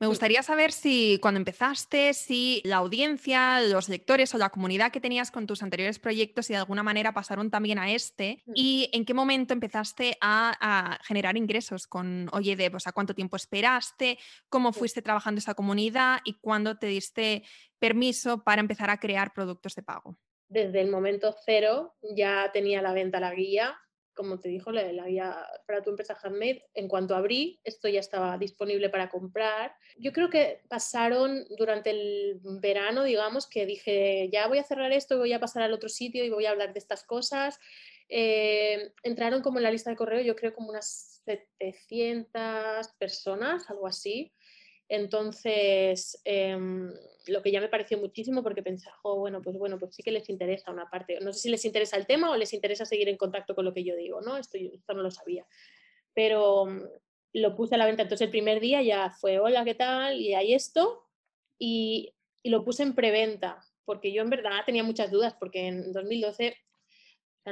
Me 0.00 0.06
gustaría 0.06 0.42
saber 0.42 0.72
si 0.72 1.18
cuando 1.20 1.36
empezaste, 1.36 2.14
si 2.14 2.62
la 2.64 2.76
audiencia, 2.76 3.60
los 3.60 3.90
lectores 3.90 4.34
o 4.34 4.38
la 4.38 4.48
comunidad 4.48 4.92
que 4.92 5.00
tenías 5.00 5.30
con 5.30 5.46
tus 5.46 5.62
anteriores 5.62 5.98
proyectos, 5.98 6.46
si 6.46 6.54
de 6.54 6.58
alguna 6.58 6.82
manera 6.82 7.12
pasaron 7.12 7.50
también 7.50 7.78
a 7.78 7.92
este 7.92 8.42
mm. 8.46 8.52
y 8.54 8.88
en 8.94 9.04
qué 9.04 9.12
momento 9.12 9.52
empezaste 9.52 10.16
a, 10.22 10.98
generar 11.04 11.36
ingresos 11.36 11.86
con 11.86 12.30
Oyedev, 12.32 12.76
o 12.76 12.80
sea, 12.80 12.92
cuánto 12.92 13.14
tiempo 13.14 13.36
esperaste, 13.36 14.18
cómo 14.48 14.72
fuiste 14.72 15.02
trabajando 15.02 15.38
esa 15.38 15.54
comunidad 15.54 16.20
y 16.24 16.38
cuándo 16.40 16.78
te 16.78 16.86
diste 16.86 17.42
permiso 17.78 18.42
para 18.42 18.60
empezar 18.60 18.88
a 18.88 18.98
crear 18.98 19.34
productos 19.34 19.74
de 19.74 19.82
pago. 19.82 20.16
Desde 20.48 20.80
el 20.80 20.90
momento 20.90 21.34
cero 21.44 21.94
ya 22.16 22.50
tenía 22.52 22.80
la 22.80 22.94
venta 22.94 23.20
la 23.20 23.34
guía 23.34 23.78
como 24.20 24.38
te 24.38 24.50
dijo, 24.50 24.70
la, 24.70 24.92
la 24.92 25.06
guía 25.06 25.34
para 25.66 25.82
tu 25.82 25.88
empresa 25.88 26.14
handmade, 26.22 26.62
en 26.74 26.88
cuanto 26.88 27.16
abrí, 27.16 27.58
esto 27.64 27.88
ya 27.88 28.00
estaba 28.00 28.36
disponible 28.36 28.90
para 28.90 29.08
comprar. 29.08 29.74
Yo 29.96 30.12
creo 30.12 30.28
que 30.28 30.60
pasaron 30.68 31.46
durante 31.56 31.88
el 31.88 32.38
verano, 32.60 33.02
digamos, 33.04 33.46
que 33.46 33.64
dije, 33.64 34.28
ya 34.30 34.46
voy 34.46 34.58
a 34.58 34.62
cerrar 34.64 34.92
esto, 34.92 35.16
voy 35.16 35.32
a 35.32 35.40
pasar 35.40 35.62
al 35.62 35.72
otro 35.72 35.88
sitio 35.88 36.22
y 36.22 36.28
voy 36.28 36.44
a 36.44 36.50
hablar 36.50 36.74
de 36.74 36.78
estas 36.78 37.02
cosas. 37.02 37.58
Eh, 38.10 38.92
entraron 39.02 39.40
como 39.40 39.58
en 39.58 39.62
la 39.62 39.70
lista 39.70 39.88
de 39.88 39.96
correo, 39.96 40.20
yo 40.20 40.36
creo 40.36 40.52
como 40.52 40.68
unas 40.68 41.22
700 41.24 42.88
personas, 42.98 43.70
algo 43.70 43.86
así. 43.86 44.34
Entonces, 44.90 46.20
em, 46.24 46.92
lo 47.28 47.42
que 47.42 47.52
ya 47.52 47.60
me 47.60 47.68
pareció 47.68 47.96
muchísimo 47.96 48.42
porque 48.42 48.60
pensé, 48.60 48.90
bueno, 49.04 49.40
pues 49.40 49.56
bueno, 49.56 49.78
pues 49.78 49.94
sí 49.94 50.02
que 50.02 50.10
les 50.10 50.28
interesa 50.28 50.72
una 50.72 50.90
parte. 50.90 51.20
No 51.20 51.32
sé 51.32 51.38
si 51.42 51.48
les 51.48 51.64
interesa 51.64 51.96
el 51.96 52.06
tema 52.06 52.28
o 52.28 52.36
les 52.36 52.52
interesa 52.52 52.84
seguir 52.84 53.08
en 53.08 53.16
contacto 53.16 53.54
con 53.54 53.64
lo 53.64 53.72
que 53.72 53.84
yo 53.84 53.94
digo, 53.94 54.20
¿no? 54.20 54.36
Esto, 54.36 54.58
esto 54.58 54.92
no 54.94 55.02
lo 55.02 55.12
sabía. 55.12 55.46
Pero 56.12 56.66
mm, 56.66 56.82
lo 57.34 57.54
puse 57.54 57.76
a 57.76 57.78
la 57.78 57.86
venta. 57.86 58.02
Entonces 58.02 58.24
el 58.24 58.32
primer 58.32 58.58
día 58.58 58.82
ya 58.82 59.10
fue, 59.10 59.38
hola, 59.38 59.64
¿qué 59.64 59.76
tal? 59.76 60.20
Y 60.20 60.34
hay 60.34 60.54
esto. 60.54 61.06
Y 61.56 62.12
lo 62.42 62.64
puse 62.64 62.82
en 62.82 62.96
preventa, 62.96 63.60
porque 63.84 64.12
yo 64.12 64.22
en 64.22 64.30
verdad 64.30 64.64
tenía 64.66 64.82
muchas 64.82 65.12
dudas, 65.12 65.34
porque 65.38 65.68
en 65.68 65.92
2012 65.92 66.56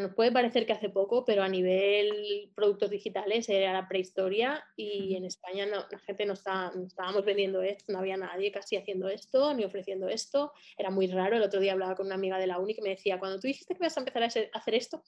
nos 0.00 0.14
puede 0.14 0.32
parecer 0.32 0.66
que 0.66 0.72
hace 0.72 0.88
poco, 0.88 1.24
pero 1.24 1.42
a 1.42 1.48
nivel 1.48 2.50
productos 2.54 2.90
digitales 2.90 3.48
era 3.48 3.72
la 3.72 3.88
prehistoria 3.88 4.64
y 4.76 5.16
en 5.16 5.24
España 5.24 5.66
la 5.66 5.98
gente 6.00 6.26
no, 6.26 6.34
está, 6.34 6.72
estábamos 6.86 7.24
vendiendo 7.24 7.62
esto, 7.62 7.92
no 7.92 7.98
había 7.98 8.16
nadie 8.16 8.52
casi 8.52 8.76
haciendo 8.76 9.08
esto 9.08 9.54
ni 9.54 9.64
ofreciendo 9.64 10.08
esto. 10.08 10.52
Era 10.76 10.90
muy 10.90 11.06
raro. 11.06 11.36
El 11.36 11.42
otro 11.42 11.60
día 11.60 11.72
hablaba 11.72 11.96
con 11.96 12.06
una 12.06 12.14
amiga 12.14 12.38
de 12.38 12.46
la 12.46 12.58
uni 12.58 12.74
que 12.74 12.82
me 12.82 12.90
decía, 12.90 13.18
cuando 13.18 13.38
tú 13.38 13.46
dijiste 13.46 13.74
que 13.74 13.82
ibas 13.82 13.96
a 13.96 14.00
empezar 14.00 14.22
a 14.22 14.26
hacer 14.26 14.74
esto, 14.74 15.02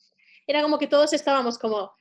era 0.47 0.63
como 0.63 0.79
que 0.79 0.87
todos 0.87 1.13
estábamos 1.13 1.59
como, 1.59 1.93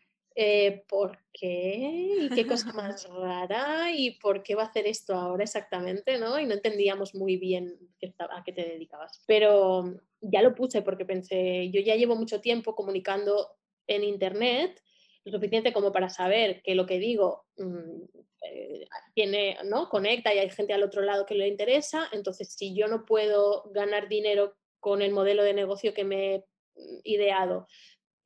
eh, 0.42 0.86
¿por 0.88 1.20
qué? 1.34 2.16
¿Y 2.22 2.30
qué 2.30 2.48
cosa 2.48 2.72
más 2.74 3.10
rara? 3.10 3.92
¿Y 3.92 4.12
por 4.20 4.42
qué 4.42 4.56
va 4.56 4.64
a 4.64 4.68
hacer 4.68 4.88
esto 4.88 5.14
ahora 5.14 5.44
exactamente? 5.44 6.18
¿no? 6.18 6.40
Y 6.40 6.46
no 6.46 6.54
entendíamos 6.54 7.14
muy 7.14 7.36
bien 7.36 7.78
a 8.20 8.42
qué 8.46 8.54
te 8.54 8.64
dedicabas. 8.64 9.22
Pero 9.28 10.00
ya 10.22 10.42
lo 10.42 10.56
puse 10.56 10.82
porque 10.82 11.04
pensé, 11.04 11.70
yo 11.72 11.82
ya 11.82 11.98
llevo 11.98 12.16
mucho 12.16 12.40
tiempo 12.40 12.74
comunicando 12.74 13.50
en 13.86 14.06
Internet, 14.06 14.82
lo 15.26 15.34
suficiente 15.34 15.74
como 15.74 15.92
para 15.92 16.08
saber 16.08 16.62
que 16.64 16.74
lo 16.74 16.86
que 16.86 17.00
digo 17.00 17.46
mm, 17.58 18.04
eh, 18.50 18.88
tiene, 19.14 19.58
¿no? 19.66 19.90
conecta 19.90 20.34
y 20.34 20.40
hay 20.40 20.50
gente 20.52 20.72
al 20.72 20.84
otro 20.84 21.02
lado 21.02 21.26
que 21.26 21.36
le 21.36 21.50
interesa. 21.50 22.08
Entonces, 22.14 22.54
si 22.54 22.74
yo 22.74 22.88
no 22.88 23.04
puedo 23.04 23.70
ganar 23.74 24.08
dinero 24.08 24.56
con 24.80 25.02
el 25.02 25.12
modelo 25.12 25.44
de 25.44 25.54
negocio 25.54 25.94
que 25.94 26.06
me 26.06 26.36
he 26.36 26.38
mm, 26.78 27.00
ideado, 27.04 27.68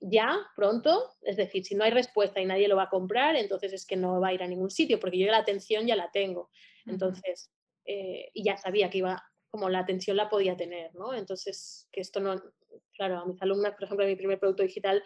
ya, 0.06 0.38
pronto, 0.56 1.12
es 1.22 1.38
decir, 1.38 1.64
si 1.64 1.76
no 1.76 1.84
hay 1.86 1.92
respuesta 1.92 2.42
y 2.42 2.46
nadie 2.46 2.68
lo 2.68 2.76
va 2.76 2.84
a 2.84 2.90
comprar, 2.90 3.38
entonces 3.38 3.72
es 3.72 3.86
que 3.86 3.96
no 3.96 4.20
va 4.20 4.30
a 4.30 4.34
ir 4.34 4.44
a 4.44 4.48
ningún 4.48 4.70
sitio, 4.70 5.00
porque 5.00 5.18
yo 5.18 5.32
la 5.32 5.38
atención 5.38 5.88
ya 5.88 5.96
la 5.96 6.12
tengo. 6.12 6.50
Entonces, 6.86 7.50
eh, 7.86 8.30
y 8.34 8.44
ya 8.44 8.58
sabía 8.58 8.90
que 8.90 8.98
iba, 8.98 9.24
como 9.50 9.70
la 9.70 9.80
atención 9.80 10.18
la 10.18 10.30
podía 10.30 10.58
tener, 10.58 10.94
¿no? 10.94 11.14
Entonces, 11.14 11.88
que 11.90 12.02
esto 12.02 12.20
no, 12.20 12.42
claro, 12.92 13.20
a 13.20 13.26
mis 13.26 13.42
alumnas, 13.42 13.74
por 13.74 13.86
ejemplo, 13.86 14.06
en 14.06 14.12
mi 14.12 14.18
primer 14.18 14.40
producto 14.40 14.64
digital, 14.64 15.02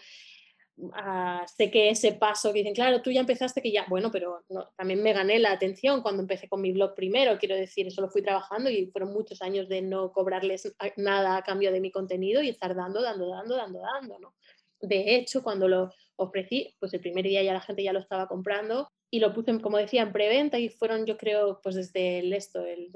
ah, 0.93 1.45
sé 1.45 1.69
que 1.69 1.89
ese 1.89 2.13
paso 2.13 2.51
que 2.51 2.59
dicen, 2.59 2.73
claro, 2.73 3.03
tú 3.03 3.11
ya 3.11 3.19
empezaste 3.19 3.61
que 3.61 3.71
ya, 3.71 3.85
bueno, 3.87 4.09
pero 4.11 4.43
también 4.75 5.03
me 5.03 5.13
gané 5.13 5.37
la 5.37 5.51
atención 5.51 6.01
cuando 6.01 6.23
empecé 6.23 6.49
con 6.49 6.61
mi 6.61 6.71
blog 6.71 6.95
primero, 6.95 7.37
quiero 7.37 7.55
decir, 7.55 7.85
eso 7.85 8.01
lo 8.01 8.09
fui 8.09 8.23
trabajando 8.23 8.71
y 8.71 8.87
fueron 8.87 9.13
muchos 9.13 9.43
años 9.43 9.69
de 9.69 9.83
no 9.83 10.11
cobrarles 10.11 10.73
nada 10.97 11.37
a 11.37 11.43
cambio 11.43 11.71
de 11.71 11.81
mi 11.81 11.91
contenido 11.91 12.41
y 12.41 12.49
estar 12.49 12.75
dando, 12.75 13.03
dando, 13.03 13.29
dando, 13.29 13.57
dando, 13.57 13.79
dando, 13.79 14.19
¿no? 14.19 14.33
De 14.81 15.15
hecho, 15.15 15.43
cuando 15.43 15.67
lo 15.67 15.93
ofrecí, 16.17 16.75
pues 16.79 16.93
el 16.93 16.99
primer 16.99 17.25
día 17.25 17.43
ya 17.43 17.53
la 17.53 17.61
gente 17.61 17.83
ya 17.83 17.93
lo 17.93 17.99
estaba 17.99 18.27
comprando 18.27 18.89
y 19.09 19.19
lo 19.19 19.33
puse, 19.33 19.59
como 19.61 19.77
decía, 19.77 20.01
en 20.01 20.11
preventa 20.11 20.59
y 20.59 20.69
fueron, 20.69 21.05
yo 21.05 21.17
creo, 21.17 21.59
pues 21.61 21.75
desde 21.75 22.19
el 22.19 22.33
esto, 22.33 22.65
el, 22.65 22.91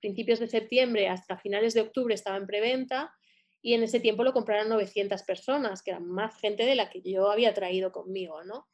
principios 0.00 0.40
de 0.40 0.48
septiembre 0.48 1.08
hasta 1.08 1.38
finales 1.38 1.72
de 1.72 1.80
octubre 1.82 2.14
estaba 2.14 2.36
en 2.36 2.46
preventa 2.46 3.14
y 3.62 3.72
en 3.72 3.82
ese 3.82 4.00
tiempo 4.00 4.24
lo 4.24 4.34
compraron 4.34 4.68
900 4.68 5.22
personas, 5.22 5.82
que 5.82 5.92
eran 5.92 6.06
más 6.06 6.38
gente 6.38 6.66
de 6.66 6.74
la 6.74 6.90
que 6.90 7.00
yo 7.00 7.30
había 7.30 7.54
traído 7.54 7.92
conmigo, 7.92 8.44
¿no? 8.44 8.66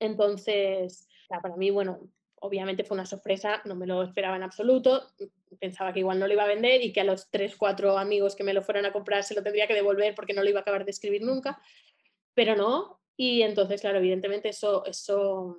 Entonces, 0.00 1.06
para 1.28 1.56
mí, 1.56 1.70
bueno, 1.70 2.00
obviamente 2.42 2.84
fue 2.84 2.96
una 2.96 3.06
sorpresa, 3.06 3.62
no 3.64 3.74
me 3.74 3.86
lo 3.86 4.02
esperaba 4.02 4.36
en 4.36 4.42
absoluto, 4.42 5.02
pensaba 5.58 5.92
que 5.92 6.00
igual 6.00 6.18
no 6.18 6.26
lo 6.26 6.32
iba 6.32 6.42
a 6.42 6.48
vender 6.48 6.82
y 6.82 6.92
que 6.92 7.00
a 7.00 7.04
los 7.04 7.30
tres, 7.30 7.56
cuatro 7.56 7.96
amigos 7.98 8.36
que 8.36 8.44
me 8.44 8.52
lo 8.52 8.62
fueran 8.62 8.84
a 8.84 8.92
comprar 8.92 9.22
se 9.22 9.34
lo 9.34 9.42
tendría 9.42 9.66
que 9.66 9.74
devolver 9.74 10.14
porque 10.14 10.34
no 10.34 10.42
lo 10.42 10.50
iba 10.50 10.58
a 10.58 10.62
acabar 10.62 10.84
de 10.84 10.90
escribir 10.90 11.22
nunca, 11.22 11.60
pero 12.34 12.56
no, 12.56 13.00
y 13.16 13.42
entonces, 13.42 13.80
claro, 13.80 13.98
evidentemente 13.98 14.48
eso, 14.48 14.84
eso, 14.86 15.58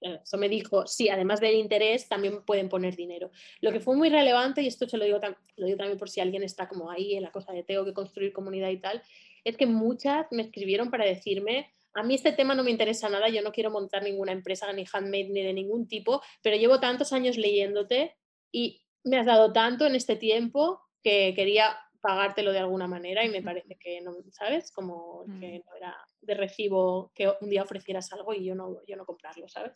eh, 0.00 0.18
eso 0.22 0.38
me 0.38 0.48
dijo, 0.48 0.86
sí, 0.86 1.08
además 1.08 1.40
del 1.40 1.54
interés, 1.54 2.08
también 2.08 2.42
pueden 2.44 2.68
poner 2.68 2.96
dinero. 2.96 3.30
Lo 3.60 3.70
que 3.70 3.80
fue 3.80 3.94
muy 3.94 4.08
relevante, 4.08 4.62
y 4.62 4.66
esto 4.66 4.88
se 4.88 4.96
lo 4.96 5.04
digo, 5.04 5.20
lo 5.56 5.66
digo 5.66 5.78
también 5.78 5.98
por 5.98 6.10
si 6.10 6.20
alguien 6.20 6.42
está 6.42 6.68
como 6.68 6.90
ahí 6.90 7.14
en 7.14 7.22
la 7.22 7.30
cosa 7.30 7.52
de 7.52 7.62
tengo 7.62 7.84
que 7.84 7.94
construir 7.94 8.32
comunidad 8.32 8.70
y 8.70 8.78
tal, 8.78 9.02
es 9.44 9.56
que 9.56 9.66
muchas 9.66 10.26
me 10.32 10.42
escribieron 10.42 10.90
para 10.90 11.04
decirme, 11.04 11.70
a 11.94 12.02
mí 12.02 12.14
este 12.14 12.32
tema 12.32 12.54
no 12.54 12.64
me 12.64 12.70
interesa 12.70 13.08
nada, 13.08 13.28
yo 13.28 13.42
no 13.42 13.52
quiero 13.52 13.70
montar 13.70 14.02
ninguna 14.02 14.32
empresa 14.32 14.72
ni 14.72 14.84
handmade 14.92 15.30
ni 15.30 15.42
de 15.42 15.52
ningún 15.52 15.88
tipo, 15.88 16.22
pero 16.42 16.56
llevo 16.56 16.80
tantos 16.80 17.12
años 17.12 17.36
leyéndote 17.36 18.16
y 18.52 18.82
me 19.04 19.18
has 19.18 19.26
dado 19.26 19.52
tanto 19.52 19.86
en 19.86 19.94
este 19.94 20.16
tiempo 20.16 20.80
que 21.02 21.32
quería 21.34 21.76
pagártelo 22.00 22.52
de 22.52 22.58
alguna 22.58 22.86
manera 22.86 23.24
y 23.24 23.28
me 23.28 23.42
parece 23.42 23.76
que 23.76 24.00
no, 24.00 24.16
¿sabes? 24.30 24.70
Como 24.70 25.24
que 25.40 25.58
mm. 25.58 25.62
no 25.66 25.76
era 25.76 25.96
de 26.20 26.34
recibo 26.34 27.10
que 27.14 27.32
un 27.40 27.50
día 27.50 27.62
ofrecieras 27.62 28.12
algo 28.12 28.32
y 28.34 28.44
yo 28.44 28.54
no, 28.54 28.78
yo 28.86 28.96
no 28.96 29.04
comprarlo, 29.04 29.48
¿sabes? 29.48 29.72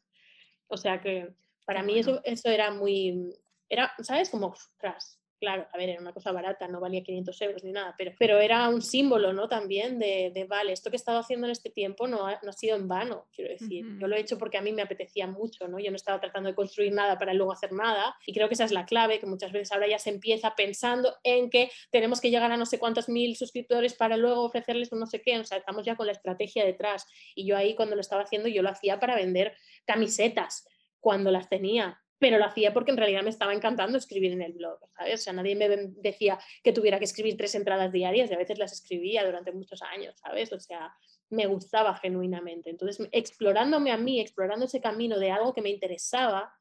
O 0.68 0.76
sea 0.76 1.00
que 1.00 1.34
para 1.64 1.82
mí 1.82 1.98
eso, 1.98 2.20
eso 2.24 2.48
era 2.50 2.70
muy, 2.70 3.34
era, 3.68 3.92
¿sabes? 4.02 4.30
Como, 4.30 4.54
tras, 4.78 5.21
Claro, 5.42 5.66
a 5.72 5.76
ver, 5.76 5.88
era 5.88 6.00
una 6.00 6.12
cosa 6.12 6.30
barata, 6.30 6.68
no 6.68 6.78
valía 6.78 7.02
500 7.02 7.42
euros 7.42 7.64
ni 7.64 7.72
nada, 7.72 7.96
pero, 7.98 8.12
pero 8.16 8.38
era 8.38 8.68
un 8.68 8.80
símbolo, 8.80 9.32
¿no? 9.32 9.48
También 9.48 9.98
de, 9.98 10.30
de, 10.32 10.44
vale, 10.44 10.72
esto 10.72 10.88
que 10.88 10.94
he 10.94 11.02
estado 11.02 11.18
haciendo 11.18 11.48
en 11.48 11.50
este 11.50 11.68
tiempo 11.68 12.06
no 12.06 12.28
ha, 12.28 12.38
no 12.44 12.50
ha 12.50 12.52
sido 12.52 12.76
en 12.76 12.86
vano, 12.86 13.26
quiero 13.34 13.50
decir. 13.50 13.84
Yo 13.98 14.06
lo 14.06 14.14
he 14.14 14.20
hecho 14.20 14.38
porque 14.38 14.56
a 14.56 14.62
mí 14.62 14.70
me 14.70 14.82
apetecía 14.82 15.26
mucho, 15.26 15.66
¿no? 15.66 15.80
Yo 15.80 15.90
no 15.90 15.96
estaba 15.96 16.20
tratando 16.20 16.48
de 16.48 16.54
construir 16.54 16.92
nada 16.92 17.18
para 17.18 17.34
luego 17.34 17.50
hacer 17.50 17.72
nada 17.72 18.14
y 18.24 18.32
creo 18.32 18.46
que 18.46 18.54
esa 18.54 18.62
es 18.62 18.70
la 18.70 18.86
clave, 18.86 19.18
que 19.18 19.26
muchas 19.26 19.50
veces 19.50 19.72
ahora 19.72 19.88
ya 19.88 19.98
se 19.98 20.10
empieza 20.10 20.54
pensando 20.54 21.12
en 21.24 21.50
que 21.50 21.72
tenemos 21.90 22.20
que 22.20 22.30
llegar 22.30 22.52
a 22.52 22.56
no 22.56 22.64
sé 22.64 22.78
cuántos 22.78 23.08
mil 23.08 23.34
suscriptores 23.34 23.94
para 23.94 24.16
luego 24.16 24.44
ofrecerles 24.44 24.92
un 24.92 25.00
no 25.00 25.06
sé 25.06 25.22
qué, 25.22 25.40
o 25.40 25.44
sea, 25.44 25.58
estamos 25.58 25.84
ya 25.84 25.96
con 25.96 26.06
la 26.06 26.12
estrategia 26.12 26.64
detrás. 26.64 27.04
Y 27.34 27.46
yo 27.46 27.56
ahí 27.56 27.74
cuando 27.74 27.96
lo 27.96 28.00
estaba 28.00 28.22
haciendo, 28.22 28.48
yo 28.48 28.62
lo 28.62 28.68
hacía 28.68 29.00
para 29.00 29.16
vender 29.16 29.56
camisetas 29.86 30.68
cuando 31.00 31.32
las 31.32 31.48
tenía, 31.48 32.00
pero 32.22 32.38
lo 32.38 32.44
hacía 32.44 32.72
porque 32.72 32.92
en 32.92 32.98
realidad 32.98 33.24
me 33.24 33.30
estaba 33.30 33.52
encantando 33.52 33.98
escribir 33.98 34.30
en 34.30 34.42
el 34.42 34.52
blog, 34.52 34.78
¿sabes? 34.96 35.14
O 35.14 35.22
sea, 35.24 35.32
nadie 35.32 35.56
me 35.56 35.68
decía 35.68 36.38
que 36.62 36.72
tuviera 36.72 37.00
que 37.00 37.04
escribir 37.04 37.36
tres 37.36 37.56
entradas 37.56 37.90
diarias 37.90 38.30
y 38.30 38.34
a 38.34 38.38
veces 38.38 38.60
las 38.60 38.72
escribía 38.72 39.24
durante 39.26 39.50
muchos 39.50 39.82
años, 39.82 40.14
¿sabes? 40.22 40.52
O 40.52 40.60
sea, 40.60 40.94
me 41.30 41.46
gustaba 41.46 41.96
genuinamente. 41.96 42.70
Entonces, 42.70 43.08
explorándome 43.10 43.90
a 43.90 43.96
mí, 43.96 44.20
explorando 44.20 44.66
ese 44.66 44.80
camino 44.80 45.18
de 45.18 45.32
algo 45.32 45.52
que 45.52 45.62
me 45.62 45.70
interesaba, 45.70 46.54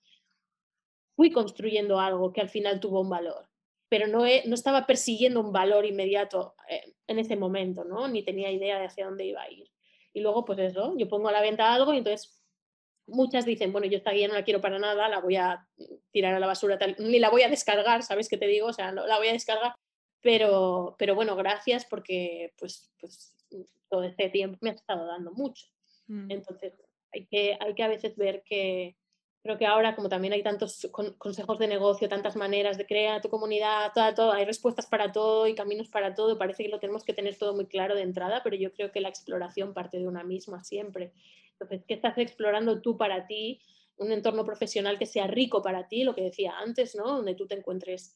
fui 1.16 1.30
construyendo 1.30 2.00
algo 2.00 2.34
que 2.34 2.42
al 2.42 2.50
final 2.50 2.80
tuvo 2.80 3.02
un 3.02 3.12
valor, 3.12 3.48
pero 3.88 4.08
no, 4.08 4.22
no 4.22 4.56
estaba 4.56 4.88
persiguiendo 4.88 5.42
un 5.42 5.52
valor 5.52 5.86
inmediato 5.86 6.56
eh, 6.70 6.92
en 7.06 7.20
ese 7.20 7.36
momento, 7.36 7.84
¿no? 7.84 8.08
Ni 8.08 8.24
tenía 8.24 8.50
idea 8.50 8.80
de 8.80 8.86
hacia 8.86 9.06
dónde 9.06 9.26
iba 9.26 9.44
a 9.44 9.52
ir. 9.52 9.70
Y 10.12 10.22
luego, 10.22 10.44
pues 10.44 10.58
eso, 10.58 10.96
yo 10.98 11.08
pongo 11.08 11.30
a 11.30 11.32
la 11.32 11.42
venta 11.42 11.72
algo 11.72 11.94
y 11.94 12.00
entonces 12.00 12.41
muchas 13.08 13.46
dicen, 13.46 13.72
bueno, 13.72 13.88
yo 13.88 13.98
esta 13.98 14.12
guía 14.12 14.28
no 14.28 14.34
la 14.34 14.44
quiero 14.44 14.62
para 14.62 14.80
nada, 14.80 15.10
la 15.10 15.20
voy 15.20 15.36
a 15.36 15.68
tirar 16.12 16.34
a 16.34 16.40
la 16.40 16.48
basura, 16.48 16.80
ni 17.00 17.20
la 17.20 17.30
voy 17.30 17.44
a 17.44 17.50
descargar, 17.50 18.04
¿sabes 18.04 18.30
qué 18.30 18.38
te 18.38 18.48
digo? 18.48 18.68
O 18.68 18.74
sea, 18.74 18.92
no, 18.92 19.06
la 19.08 19.18
voy 19.18 19.28
a 19.28 19.34
descargar, 19.34 19.76
pero, 20.22 20.96
pero 20.98 21.16
bueno, 21.16 21.36
gracias 21.36 21.86
porque 21.86 22.54
pues, 22.58 22.92
pues 23.00 23.36
todo 23.90 24.04
este 24.04 24.30
tiempo 24.30 24.58
me 24.62 24.70
ha 24.70 24.74
estado 24.74 25.06
dando 25.06 25.32
mucho. 25.32 25.68
Mm. 26.08 26.32
Entonces, 26.32 26.74
hay 27.12 27.26
que, 27.26 27.58
hay 27.60 27.74
que 27.74 27.84
a 27.84 27.88
veces 27.88 28.16
ver 28.16 28.44
que, 28.44 28.96
creo 29.44 29.58
que 29.58 29.66
ahora 29.66 29.96
como 29.96 30.10
también 30.10 30.34
hay 30.34 30.44
tantos 30.44 30.88
consejos 31.18 31.58
de 31.58 31.68
negocio, 31.68 32.08
tantas 32.08 32.36
maneras 32.36 32.78
de 32.78 32.86
crear 32.86 33.22
tu 33.22 33.30
comunidad, 33.30 33.92
todo, 33.94 34.14
todo, 34.14 34.32
hay 34.34 34.46
respuestas 34.46 34.86
para 34.86 35.12
todo 35.12 35.48
y 35.48 35.56
caminos 35.56 35.90
para 35.90 36.14
todo, 36.14 36.38
parece 36.38 36.64
que 36.64 36.70
lo 36.70 36.80
tenemos 36.80 37.04
que 37.04 37.14
tener 37.14 37.38
todo 37.38 37.56
muy 37.56 37.66
claro 37.66 37.96
de 37.96 38.04
entrada, 38.04 38.42
pero 38.44 38.56
yo 38.56 38.72
creo 38.72 38.92
que 38.92 39.02
la 39.02 39.10
exploración 39.10 39.74
parte 39.74 39.98
de 39.98 40.08
una 40.08 40.24
misma 40.24 40.64
siempre. 40.64 41.12
Entonces, 41.62 41.86
¿qué 41.88 41.94
estás 41.94 42.18
explorando 42.18 42.82
tú 42.82 42.98
para 42.98 43.28
ti? 43.28 43.62
Un 43.98 44.12
entorno 44.12 44.44
profesional 44.46 44.98
que 44.98 45.06
sea 45.06 45.28
rico 45.28 45.62
para 45.62 45.88
ti, 45.88 46.04
lo 46.04 46.16
que 46.16 46.24
decía 46.24 46.58
antes, 46.58 46.96
¿no? 46.96 47.04
Donde 47.04 47.36
tú 47.36 47.48
te 47.48 47.56
encuentres 47.56 48.16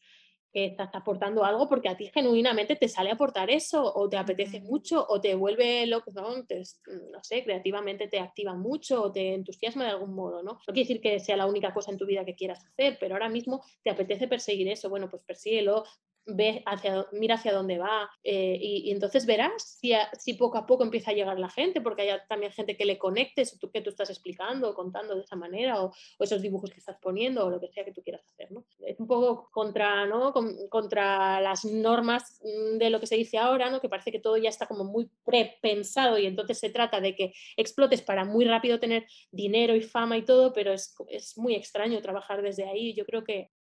que 0.56 0.68
estás 0.68 0.90
aportando 0.94 1.44
algo 1.44 1.68
porque 1.68 1.90
a 1.90 1.98
ti 1.98 2.10
genuinamente 2.14 2.78
te 2.78 2.88
sale 2.88 3.10
a 3.10 3.16
aportar 3.16 3.50
eso 3.50 3.94
o 3.94 4.08
te 4.08 4.16
apetece 4.16 4.62
mucho 4.62 5.06
o 5.10 5.20
te 5.20 5.36
vuelve 5.36 5.86
loco, 5.86 6.12
¿no? 6.16 6.30
no 6.38 7.24
sé, 7.24 7.44
creativamente 7.44 8.08
te 8.08 8.22
activa 8.22 8.54
mucho 8.56 9.04
o 9.04 9.12
te 9.12 9.34
entusiasma 9.34 9.84
de 9.84 9.90
algún 9.90 10.16
modo, 10.16 10.42
¿no? 10.44 10.54
No 10.54 10.74
quiere 10.74 10.88
decir 10.88 11.02
que 11.02 11.20
sea 11.20 11.36
la 11.36 11.46
única 11.46 11.74
cosa 11.74 11.92
en 11.92 11.98
tu 11.98 12.06
vida 12.06 12.24
que 12.24 12.36
quieras 12.36 12.66
hacer, 12.66 12.96
pero 13.02 13.16
ahora 13.16 13.28
mismo 13.28 13.66
te 13.84 13.90
apetece 13.90 14.30
perseguir 14.30 14.70
eso, 14.70 14.90
bueno, 14.90 15.10
pues 15.10 15.24
persíguelo, 15.24 15.84
ve 16.26 16.64
hacia, 16.66 17.06
mira 17.12 17.36
hacia 17.36 17.54
dónde 17.54 17.78
va 17.78 18.10
eh, 18.24 18.58
y, 18.60 18.92
entonces 18.92 19.26
verás 19.26 19.78
si, 19.80 19.94
si, 20.18 20.34
poco 20.34 20.58
a 20.58 20.66
poco 20.66 20.84
empieza 20.84 21.12
a 21.12 21.14
llegar 21.14 21.40
la 21.40 21.50
gente, 21.50 21.82
porque 21.82 22.04
hay 22.04 22.20
también 22.28 22.52
gente 22.52 22.76
que 22.76 22.86
le 22.86 22.98
conectes, 22.98 23.58
tú, 23.60 23.70
que 23.72 23.82
tú 23.82 23.90
estás 23.90 24.10
explicando 24.10 24.70
o 24.70 24.74
contando 24.74 25.16
de 25.16 25.22
esa 25.22 25.36
manera, 25.36 25.84
o, 25.84 25.94
esos 26.20 26.42
dibujos 26.42 26.72
que 26.72 26.80
estás 26.80 26.98
poniendo, 27.02 27.46
o 27.46 27.50
lo 27.50 27.60
que 27.60 27.68
sea 27.68 27.86
que 27.86 27.92
tú 27.92 28.02
quieras 28.02 28.26
hacer. 28.26 28.52
¿no? 28.52 28.66
Es 28.80 29.00
un 29.00 29.08
poco 29.08 29.50
contra, 29.52 30.06
¿no? 30.06 30.34
contra 30.70 31.40
las 31.42 31.66
normas 31.66 32.42
mm, 32.44 32.78
de 32.78 32.90
lo 32.90 33.00
que 33.00 33.08
se 33.08 33.16
dice 33.16 33.38
ahora, 33.38 33.70
¿no? 33.70 33.80
que 33.80 33.90
parece 33.90 34.12
que 34.12 34.20
todo 34.20 34.38
ya 34.38 34.50
está 34.50 34.68
como 34.68 34.84
muy 34.84 35.10
prepensado 35.24 36.18
y 36.18 36.26
entonces 36.26 36.60
se 36.60 36.70
trata 36.70 37.02
de 37.02 37.16
que 37.16 37.34
explotes 37.58 38.02
para 38.02 38.26
muy 38.26 38.46
rápido 38.46 38.80
tener 38.80 39.06
dinero 39.32 39.76
y 39.76 39.82
fama 39.82 40.18
y 40.18 40.24
todo, 40.24 40.54
pero 40.54 40.74
es, 40.74 40.96
es 41.10 41.38
muy 41.38 41.56
extraño 41.56 42.02
trabajar 42.02 42.42
desde 42.42 42.68
ahí. 42.68 42.94
Yo 42.94 43.06
creo 43.06 43.24
que 43.24 43.52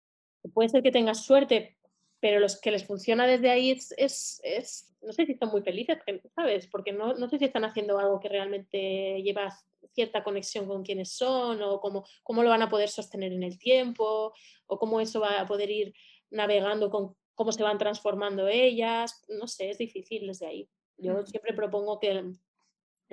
puede 0.53 0.69
ser 0.69 0.83
que 0.83 0.91
tengas 0.91 1.25
suerte 1.25 1.77
pero 2.25 2.41
los 2.41 2.59
que 2.59 2.71
les 2.71 2.87
funciona 2.87 3.27
desde 3.27 3.51
ahí 3.51 3.71
es, 3.71 3.93
es, 3.99 4.97
no 5.03 5.13
sé 5.13 5.27
si 5.27 5.33
están 5.33 5.51
muy 5.51 5.61
felices, 5.61 5.99
¿sabes? 6.35 6.67
Porque 6.69 6.91
no, 6.91 7.13
no, 7.13 7.29
sé 7.29 7.37
si 7.37 7.45
están 7.45 7.67
haciendo 7.67 7.99
algo 7.99 8.19
que 8.19 8.31
realmente 8.31 9.21
lleva 9.23 9.55
cierta 9.93 10.25
conexión 10.25 10.67
con 10.67 10.85
quienes 10.85 11.13
son 11.13 11.61
o 11.61 11.81
cómo, 11.83 12.07
cómo 12.23 12.43
lo 12.43 12.49
van 12.49 12.63
a 12.63 12.71
poder 12.71 12.89
sostener 12.89 13.31
en 13.35 13.43
el 13.43 13.59
tiempo 13.59 14.33
o 14.67 14.79
cómo 14.79 15.03
eso 15.03 15.21
va 15.21 15.39
a 15.39 15.47
poder 15.47 15.71
ir 15.71 15.93
navegando 16.31 16.89
con 16.89 17.15
cómo 17.35 17.53
se 17.53 17.63
van 17.63 17.77
transformando 17.77 18.49
ellas, 18.49 19.23
no 19.29 19.47
sé, 19.47 19.69
es 19.69 19.77
difícil 19.77 20.27
desde 20.27 20.47
ahí. 20.47 20.71
Yo 20.97 21.27
siempre 21.27 21.53
propongo 21.53 22.01
que 22.01 22.11
el, 22.11 22.39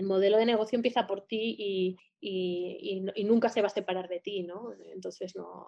modelo 0.06 0.38
de 0.38 0.46
negocio 0.46 0.78
empieza 0.78 1.06
por 1.06 1.28
ti 1.28 1.58
y, 1.60 1.98
y, 2.22 3.04
y, 3.14 3.24
nunca 3.26 3.50
se 3.50 3.60
va 3.60 3.68
a 3.68 3.72
separar 3.72 4.08
de 4.08 4.22
ti, 4.22 4.44
¿no? 4.44 4.72
Entonces 4.94 5.36
no, 5.36 5.68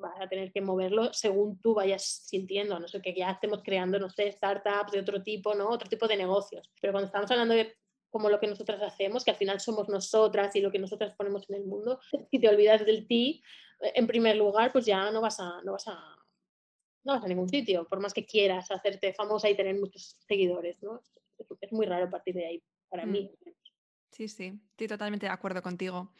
vas 0.00 0.20
a 0.20 0.28
tener 0.28 0.52
que 0.52 0.60
moverlo 0.60 1.12
según 1.12 1.60
tú 1.60 1.74
vayas 1.74 2.02
sintiendo, 2.26 2.78
no 2.78 2.88
sé, 2.88 3.00
que 3.00 3.14
ya 3.14 3.30
estemos 3.30 3.62
creando, 3.62 3.98
no 3.98 4.10
sé, 4.10 4.32
startups 4.32 4.92
de 4.92 5.00
otro 5.00 5.22
tipo, 5.22 5.54
¿no? 5.54 5.68
Otro 5.68 5.88
tipo 5.88 6.08
de 6.08 6.16
negocios. 6.16 6.70
Pero 6.80 6.92
cuando 6.92 7.06
estamos 7.06 7.30
hablando 7.30 7.54
de 7.54 7.76
como 8.10 8.28
lo 8.28 8.40
que 8.40 8.48
nosotras 8.48 8.82
hacemos, 8.82 9.24
que 9.24 9.30
al 9.30 9.36
final 9.36 9.60
somos 9.60 9.88
nosotras 9.88 10.54
y 10.56 10.60
lo 10.60 10.72
que 10.72 10.78
nosotras 10.78 11.14
ponemos 11.16 11.48
en 11.48 11.56
el 11.56 11.64
mundo, 11.64 12.00
si 12.30 12.38
te 12.40 12.48
olvidas 12.48 12.84
del 12.84 13.06
ti, 13.06 13.42
en 13.80 14.06
primer 14.06 14.36
lugar, 14.36 14.72
pues 14.72 14.84
ya 14.84 15.10
no 15.10 15.20
vas 15.20 15.40
a, 15.40 15.62
no 15.62 15.72
vas 15.72 15.88
a, 15.88 15.94
no 17.04 17.14
vas 17.14 17.24
a 17.24 17.28
ningún 17.28 17.48
sitio, 17.48 17.86
por 17.88 18.00
más 18.00 18.12
que 18.12 18.26
quieras 18.26 18.70
hacerte 18.70 19.14
famosa 19.14 19.48
y 19.48 19.56
tener 19.56 19.76
muchos 19.76 20.16
seguidores, 20.26 20.82
¿no? 20.82 21.00
Es, 21.60 21.72
muy 21.72 21.86
raro 21.86 22.10
partir 22.10 22.34
de 22.34 22.46
ahí, 22.46 22.62
para 22.88 23.06
mm. 23.06 23.10
mí. 23.10 23.30
Sí, 24.20 24.28
sí, 24.28 24.60
estoy 24.72 24.86
totalmente 24.86 25.24
de 25.24 25.32
acuerdo 25.32 25.62
contigo. 25.62 26.12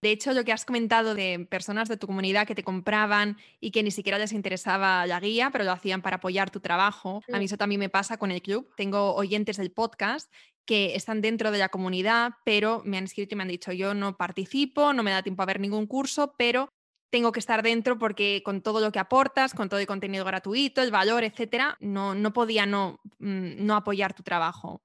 De 0.00 0.12
hecho, 0.12 0.32
lo 0.32 0.44
que 0.44 0.52
has 0.52 0.64
comentado 0.64 1.16
de 1.16 1.44
personas 1.50 1.88
de 1.88 1.96
tu 1.96 2.06
comunidad 2.06 2.46
que 2.46 2.54
te 2.54 2.62
compraban 2.62 3.36
y 3.58 3.72
que 3.72 3.82
ni 3.82 3.90
siquiera 3.90 4.16
les 4.16 4.30
interesaba 4.30 5.04
la 5.06 5.18
guía, 5.18 5.50
pero 5.50 5.64
lo 5.64 5.72
hacían 5.72 6.02
para 6.02 6.18
apoyar 6.18 6.52
tu 6.52 6.60
trabajo, 6.60 7.24
a 7.32 7.38
mí 7.40 7.46
eso 7.46 7.56
también 7.56 7.80
me 7.80 7.88
pasa 7.88 8.16
con 8.16 8.30
el 8.30 8.42
club. 8.42 8.72
Tengo 8.76 9.12
oyentes 9.16 9.56
del 9.56 9.72
podcast 9.72 10.32
que 10.64 10.94
están 10.94 11.20
dentro 11.20 11.50
de 11.50 11.58
la 11.58 11.68
comunidad, 11.68 12.34
pero 12.44 12.82
me 12.84 12.96
han 12.96 13.02
escrito 13.02 13.34
y 13.34 13.38
me 13.38 13.42
han 13.42 13.48
dicho, 13.48 13.72
yo 13.72 13.92
no 13.92 14.16
participo, 14.16 14.92
no 14.92 15.02
me 15.02 15.10
da 15.10 15.24
tiempo 15.24 15.42
a 15.42 15.46
ver 15.46 15.58
ningún 15.58 15.88
curso, 15.88 16.36
pero 16.38 16.68
tengo 17.10 17.32
que 17.32 17.40
estar 17.40 17.62
dentro 17.62 17.98
porque 17.98 18.42
con 18.44 18.62
todo 18.62 18.80
lo 18.80 18.92
que 18.92 18.98
aportas, 18.98 19.54
con 19.54 19.68
todo 19.68 19.80
el 19.80 19.86
contenido 19.86 20.24
gratuito, 20.24 20.82
el 20.82 20.90
valor, 20.90 21.24
etcétera, 21.24 21.76
no, 21.80 22.14
no 22.14 22.32
podía 22.32 22.66
no, 22.66 23.00
mm, 23.18 23.64
no 23.64 23.74
apoyar 23.74 24.14
tu 24.14 24.22
trabajo. 24.22 24.82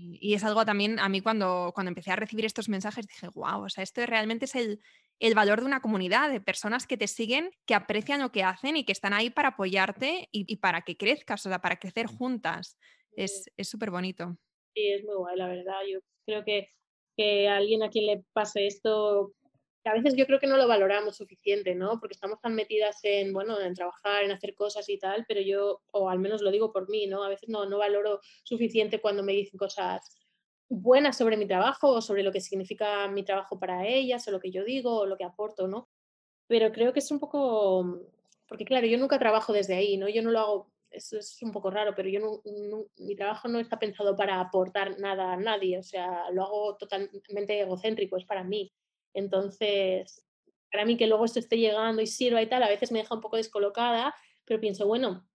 Y, 0.00 0.34
es 0.34 0.44
algo 0.44 0.64
también, 0.64 0.98
a 0.98 1.08
mí 1.08 1.20
cuando, 1.20 1.72
cuando 1.74 1.88
empecé 1.88 2.12
a 2.12 2.16
recibir 2.16 2.44
estos 2.44 2.68
mensajes 2.68 3.06
dije, 3.06 3.28
wow, 3.34 3.64
o 3.64 3.68
sea, 3.68 3.82
esto 3.82 4.04
realmente 4.06 4.44
es 4.44 4.54
el, 4.54 4.80
el 5.18 5.34
valor 5.34 5.60
de 5.60 5.66
una 5.66 5.80
comunidad, 5.80 6.30
de 6.30 6.40
personas 6.40 6.86
que 6.86 6.96
te 6.96 7.08
siguen, 7.08 7.50
que 7.66 7.74
aprecian 7.74 8.20
lo 8.20 8.30
que 8.30 8.44
hacen 8.44 8.76
y 8.76 8.84
que 8.84 8.92
están 8.92 9.12
ahí 9.12 9.30
para 9.30 9.48
apoyarte 9.48 10.28
y, 10.30 10.56
para 10.56 10.82
que 10.82 10.96
crezcas, 10.96 11.44
o 11.44 11.48
sea, 11.48 11.60
para 11.60 11.78
crecer 11.78 12.06
juntas. 12.06 12.78
Es 13.16 13.50
súper 13.62 13.90
bonito. 13.90 14.36
Sí, 14.74 14.92
es 14.92 15.04
muy 15.04 15.16
guay, 15.16 15.36
la 15.36 15.48
verdad. 15.48 15.80
Yo 15.90 15.98
creo 16.24 16.44
que, 16.44 16.68
que 17.16 17.48
a 17.48 17.56
alguien 17.56 17.82
a 17.82 17.90
quien 17.90 18.06
le 18.06 18.22
pase 18.32 18.66
esto 18.68 19.32
a 19.84 19.94
veces 19.94 20.14
yo 20.16 20.26
creo 20.26 20.38
que 20.38 20.46
no 20.46 20.56
lo 20.56 20.68
valoramos 20.68 21.16
suficiente, 21.16 21.74
¿no? 21.74 21.98
Porque 22.00 22.14
estamos 22.14 22.40
tan 22.40 22.54
metidas 22.54 22.98
en, 23.02 23.32
bueno, 23.32 23.60
en 23.60 23.74
trabajar, 23.74 24.24
en 24.24 24.32
hacer 24.32 24.54
cosas 24.54 24.88
y 24.88 24.98
tal, 24.98 25.24
pero 25.26 25.40
yo, 25.40 25.82
o 25.92 26.08
al 26.08 26.18
menos 26.18 26.42
lo 26.42 26.50
digo 26.50 26.72
por 26.72 26.88
mí, 26.90 27.06
¿no? 27.06 27.22
A 27.22 27.28
veces 27.28 27.48
no, 27.48 27.66
no 27.66 27.78
valoro 27.78 28.20
suficiente 28.42 29.00
cuando 29.00 29.22
me 29.22 29.32
dicen 29.32 29.58
cosas 29.58 30.18
buenas 30.68 31.16
sobre 31.16 31.36
mi 31.36 31.46
trabajo 31.46 31.88
o 31.90 32.02
sobre 32.02 32.22
lo 32.22 32.32
que 32.32 32.40
significa 32.40 33.08
mi 33.08 33.24
trabajo 33.24 33.58
para 33.58 33.86
ellas 33.86 34.26
o 34.28 34.30
lo 34.30 34.40
que 34.40 34.50
yo 34.50 34.64
digo 34.64 34.98
o 34.98 35.06
lo 35.06 35.16
que 35.16 35.24
aporto, 35.24 35.66
¿no? 35.68 35.88
Pero 36.46 36.72
creo 36.72 36.92
que 36.92 37.00
es 37.00 37.10
un 37.10 37.20
poco, 37.20 38.00
porque 38.46 38.64
claro, 38.64 38.86
yo 38.86 38.98
nunca 38.98 39.18
trabajo 39.18 39.52
desde 39.52 39.74
ahí, 39.74 39.96
¿no? 39.96 40.08
Yo 40.08 40.22
no 40.22 40.30
lo 40.30 40.38
hago, 40.40 40.72
eso 40.90 41.18
es 41.18 41.38
un 41.42 41.52
poco 41.52 41.70
raro, 41.70 41.94
pero 41.94 42.08
yo 42.08 42.20
no, 42.20 42.42
mi 42.98 43.14
trabajo 43.16 43.48
no 43.48 43.58
está 43.58 43.78
pensado 43.78 44.16
para 44.16 44.40
aportar 44.40 44.98
nada 44.98 45.32
a 45.32 45.36
nadie, 45.36 45.78
o 45.78 45.82
sea, 45.82 46.30
lo 46.32 46.44
hago 46.44 46.76
totalmente 46.76 47.60
egocéntrico, 47.60 48.16
es 48.16 48.24
para 48.24 48.44
mí. 48.44 48.72
Entonces, 49.18 50.24
para 50.70 50.84
mí 50.84 50.96
que 50.96 51.06
luego 51.06 51.24
esto 51.24 51.38
esté 51.38 51.58
llegando 51.58 52.02
y 52.02 52.06
sirva 52.06 52.42
y 52.42 52.48
tal, 52.48 52.62
a 52.62 52.68
veces 52.68 52.92
me 52.92 53.00
deja 53.00 53.14
un 53.14 53.20
poco 53.20 53.36
descolocada, 53.36 54.14
pero 54.44 54.60
pienso, 54.60 54.86
bueno, 54.86 55.28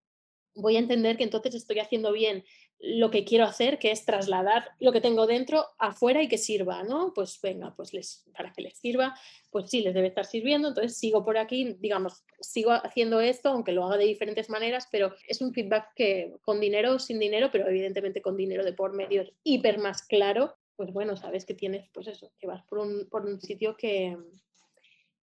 voy 0.56 0.76
a 0.76 0.80
entender 0.80 1.18
que 1.18 1.24
entonces 1.24 1.56
estoy 1.56 1.80
haciendo 1.80 2.12
bien 2.12 2.44
lo 2.80 3.12
que 3.12 3.24
quiero 3.24 3.46
hacer, 3.46 3.80
que 3.80 3.92
es 3.92 4.04
trasladar 4.04 4.72
lo 4.80 4.92
que 4.92 5.00
tengo 5.00 5.26
dentro 5.26 5.66
afuera 5.80 6.22
y 6.22 6.28
que 6.28 6.38
sirva, 6.38 6.84
¿no? 6.84 7.14
Pues 7.14 7.40
venga, 7.42 7.74
pues 7.76 8.26
para 8.36 8.52
que 8.52 8.62
les 8.62 8.78
sirva, 8.78 9.18
pues 9.52 9.70
sí, 9.70 9.82
les 9.82 9.94
debe 9.94 10.08
estar 10.08 10.26
sirviendo, 10.26 10.68
entonces 10.68 10.98
sigo 10.98 11.24
por 11.24 11.38
aquí, 11.38 11.78
digamos, 11.80 12.26
sigo 12.42 12.72
haciendo 12.72 13.22
esto, 13.22 13.50
aunque 13.50 13.72
lo 13.72 13.86
haga 13.86 13.98
de 13.98 14.06
diferentes 14.06 14.50
maneras, 14.50 14.90
pero 14.92 15.16
es 15.28 15.42
un 15.42 15.54
feedback 15.54 15.94
que 15.96 16.36
con 16.42 16.60
dinero 16.60 16.96
o 16.96 17.00
sin 17.00 17.20
dinero, 17.20 17.50
pero 17.52 17.70
evidentemente 17.70 18.22
con 18.22 18.36
dinero 18.36 18.66
de 18.66 18.74
por 18.74 18.94
medio 18.94 19.24
hiper 19.44 19.78
más 19.78 20.04
claro, 20.04 20.54
pues 20.76 20.92
bueno, 20.92 21.16
sabes 21.18 21.46
que 21.46 21.54
tienes, 21.54 21.90
pues 21.94 22.08
eso, 22.08 22.32
que 22.40 22.48
vas 22.48 22.64
por 22.64 22.80
un, 22.80 23.08
por 23.10 23.26
un 23.26 23.40
sitio 23.42 23.76
que, 23.76 24.18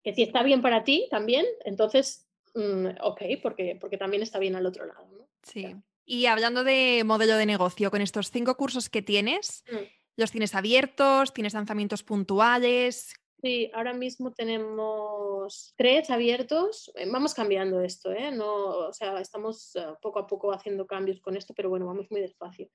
que 0.03 0.15
si 0.15 0.23
está 0.23 0.43
bien 0.43 0.63
para 0.63 0.85
ti 0.85 1.09
también, 1.11 1.47
entonces, 1.65 2.29
mm, 2.55 2.87
ok, 3.03 3.23
porque, 3.43 3.77
porque 3.81 3.99
también 3.99 4.23
está 4.23 4.39
bien 4.39 4.57
al 4.57 4.67
otro 4.67 4.87
lado. 4.87 5.09
¿no? 5.11 5.29
Sí. 5.43 5.75
Y 6.05 6.27
hablando 6.27 6.65
de 6.65 7.03
modelo 7.05 7.37
de 7.37 7.47
negocio, 7.47 7.91
con 7.91 8.03
estos 8.03 8.31
cinco 8.31 8.57
cursos 8.57 8.89
que 8.89 9.03
tienes, 9.03 9.65
mm. 9.71 9.85
¿los 10.17 10.31
tienes 10.31 10.55
abiertos? 10.55 11.33
¿Tienes 11.33 11.55
lanzamientos 11.55 12.03
puntuales? 12.03 13.15
Sí, 13.43 13.71
ahora 13.73 13.95
mismo 13.95 14.33
tenemos 14.33 15.73
tres 15.77 16.11
abiertos. 16.11 16.93
Eh, 16.95 17.09
vamos 17.11 17.33
cambiando 17.33 17.81
esto, 17.81 18.13
¿eh? 18.13 18.31
No, 18.31 18.89
o 18.89 18.93
sea, 18.93 19.19
estamos 19.21 19.75
eh, 19.77 19.87
poco 20.03 20.19
a 20.19 20.27
poco 20.27 20.53
haciendo 20.53 20.87
cambios 20.87 21.21
con 21.21 21.37
esto, 21.37 21.55
pero 21.55 21.71
bueno, 21.71 21.87
vamos 21.87 22.11
muy 22.11 22.21
despacio. 22.21 22.69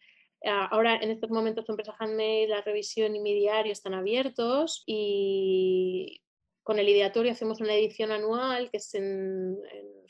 Ahora, 0.46 0.98
en 0.98 1.12
estos 1.12 1.30
momentos, 1.30 1.66
tu 1.66 1.72
empresa 1.72 1.96
Handmade, 1.98 2.48
la 2.48 2.62
revisión 2.62 3.16
y 3.16 3.20
mi 3.20 3.34
diario 3.34 3.72
están 3.72 3.94
abiertos 3.94 4.84
y 4.86 6.22
con 6.64 6.80
el 6.80 6.90
ideatorio 6.90 7.32
hacemos 7.32 7.62
una 7.62 7.74
edición 7.74 8.12
anual 8.12 8.70
que 8.72 8.78
es 8.78 8.94
en, 8.96 9.58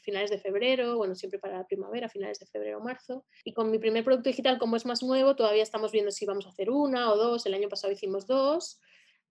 finales 0.02 0.30
de 0.30 0.38
febrero, 0.38 0.98
bueno, 0.98 1.16
siempre 1.16 1.40
para 1.40 1.58
la 1.58 1.68
primavera, 1.68 2.10
finales 2.10 2.40
de 2.40 2.46
febrero 2.46 2.78
o 2.78 2.82
marzo. 2.82 3.26
Y 3.44 3.54
con 3.54 3.72
mi 3.72 3.80
primer 3.80 4.04
producto 4.04 4.30
digital, 4.30 4.60
como 4.60 4.76
es 4.76 4.86
más 4.86 5.02
nuevo, 5.02 5.36
todavía 5.36 5.64
estamos 5.64 5.92
viendo 5.92 6.12
si 6.12 6.26
vamos 6.26 6.46
a 6.46 6.50
hacer 6.50 6.70
una 6.70 7.12
o 7.12 7.18
dos. 7.18 7.46
El 7.46 7.56
año 7.56 7.70
pasado 7.70 7.92
hicimos 7.92 8.28
dos, 8.28 8.80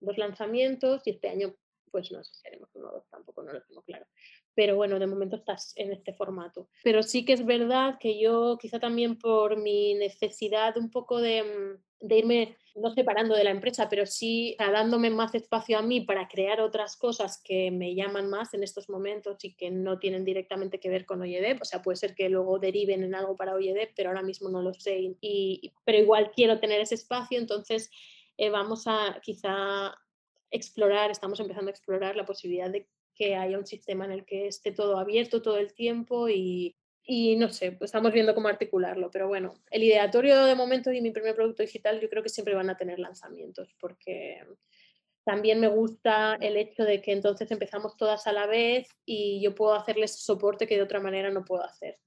dos 0.00 0.18
lanzamientos 0.18 1.06
y 1.06 1.10
este 1.10 1.28
año, 1.28 1.54
pues 1.90 2.10
no 2.10 2.24
sé 2.24 2.34
si 2.34 2.48
haremos 2.48 2.70
uno 2.74 2.88
o 2.88 2.92
dos, 2.92 3.08
tampoco 3.08 3.42
no 3.42 3.52
lo 3.52 3.62
tengo 3.62 3.82
claro 3.82 4.06
pero 4.54 4.76
bueno, 4.76 4.98
de 4.98 5.06
momento 5.06 5.36
estás 5.36 5.72
en 5.76 5.92
este 5.92 6.12
formato. 6.12 6.68
Pero 6.82 7.02
sí 7.02 7.24
que 7.24 7.32
es 7.32 7.44
verdad 7.44 7.96
que 7.98 8.20
yo, 8.20 8.56
quizá 8.60 8.78
también 8.78 9.18
por 9.18 9.56
mi 9.56 9.94
necesidad 9.94 10.76
un 10.76 10.90
poco 10.90 11.20
de, 11.20 11.42
mm, 11.42 12.12
irme, 12.12 12.56
no 12.76 12.92
separando 12.92 13.34
de 13.34 13.44
la 13.44 13.50
empresa, 13.50 13.88
pero 13.88 14.04
sí 14.04 14.56
dándome 14.58 15.08
más 15.08 15.34
espacio 15.34 15.78
a 15.78 15.82
mí 15.82 16.02
para 16.02 16.28
crear 16.28 16.60
otras 16.60 16.96
cosas 16.96 17.40
que 17.42 17.70
me 17.70 17.94
llaman 17.94 18.28
más 18.28 18.52
en 18.52 18.62
estos 18.62 18.88
momentos 18.88 19.42
y 19.44 19.54
que 19.54 19.70
no 19.70 19.98
tienen 19.98 20.24
directamente 20.24 20.80
que 20.80 20.90
ver 20.90 21.06
con 21.06 21.22
OYEDEP. 21.22 21.62
O 21.62 21.64
sea, 21.64 21.82
puede 21.82 21.96
ser 21.96 22.14
que 22.14 22.28
luego 22.28 22.58
deriven 22.58 23.02
en 23.04 23.14
algo 23.14 23.36
para 23.36 23.54
OYEDEP, 23.54 23.92
pero 23.96 24.10
ahora 24.10 24.22
mismo 24.22 24.50
no 24.50 24.60
lo 24.60 24.74
sé. 24.74 25.16
Y, 25.20 25.72
pero 25.84 25.98
igual 25.98 26.30
quiero 26.34 26.60
tener 26.60 26.80
ese 26.80 26.96
espacio, 26.96 27.38
entonces 27.38 27.90
eh, 28.36 28.50
vamos 28.50 28.86
a 28.86 29.20
quizá 29.22 29.94
explorar, 30.50 31.10
estamos 31.10 31.40
empezando 31.40 31.68
a 31.68 31.72
explorar 31.72 32.16
la 32.16 32.24
posibilidad 32.24 32.70
de 32.70 32.86
que 33.14 33.36
haya 33.36 33.58
un 33.58 33.66
sistema 33.66 34.04
en 34.04 34.12
el 34.12 34.24
que 34.24 34.46
esté 34.46 34.72
todo 34.72 34.98
abierto 34.98 35.42
todo 35.42 35.58
el 35.58 35.74
tiempo 35.74 36.28
y, 36.28 36.76
y 37.02 37.36
no 37.36 37.50
sé, 37.50 37.72
pues 37.72 37.88
estamos 37.88 38.12
viendo 38.12 38.34
cómo 38.34 38.48
articularlo, 38.48 39.10
pero 39.10 39.28
bueno, 39.28 39.54
el 39.70 39.82
ideatorio 39.82 40.44
de 40.44 40.54
momento 40.54 40.92
y 40.92 41.00
mi 41.00 41.10
primer 41.10 41.34
producto 41.34 41.62
digital 41.62 42.00
yo 42.00 42.08
creo 42.08 42.22
que 42.22 42.28
siempre 42.28 42.54
van 42.54 42.70
a 42.70 42.76
tener 42.76 42.98
lanzamientos 42.98 43.74
porque 43.78 44.42
también 45.24 45.58
me 45.58 45.68
gusta 45.68 46.36
el 46.40 46.56
hecho 46.56 46.84
de 46.84 47.00
que 47.00 47.12
entonces 47.12 47.50
empezamos 47.50 47.96
todas 47.96 48.26
a 48.26 48.32
la 48.32 48.46
vez 48.46 48.88
y 49.06 49.40
yo 49.42 49.54
puedo 49.54 49.74
hacerles 49.74 50.16
soporte 50.16 50.66
que 50.66 50.76
de 50.76 50.82
otra 50.82 51.00
manera 51.00 51.30
no 51.30 51.44
puedo 51.44 51.64
hacer. 51.64 51.98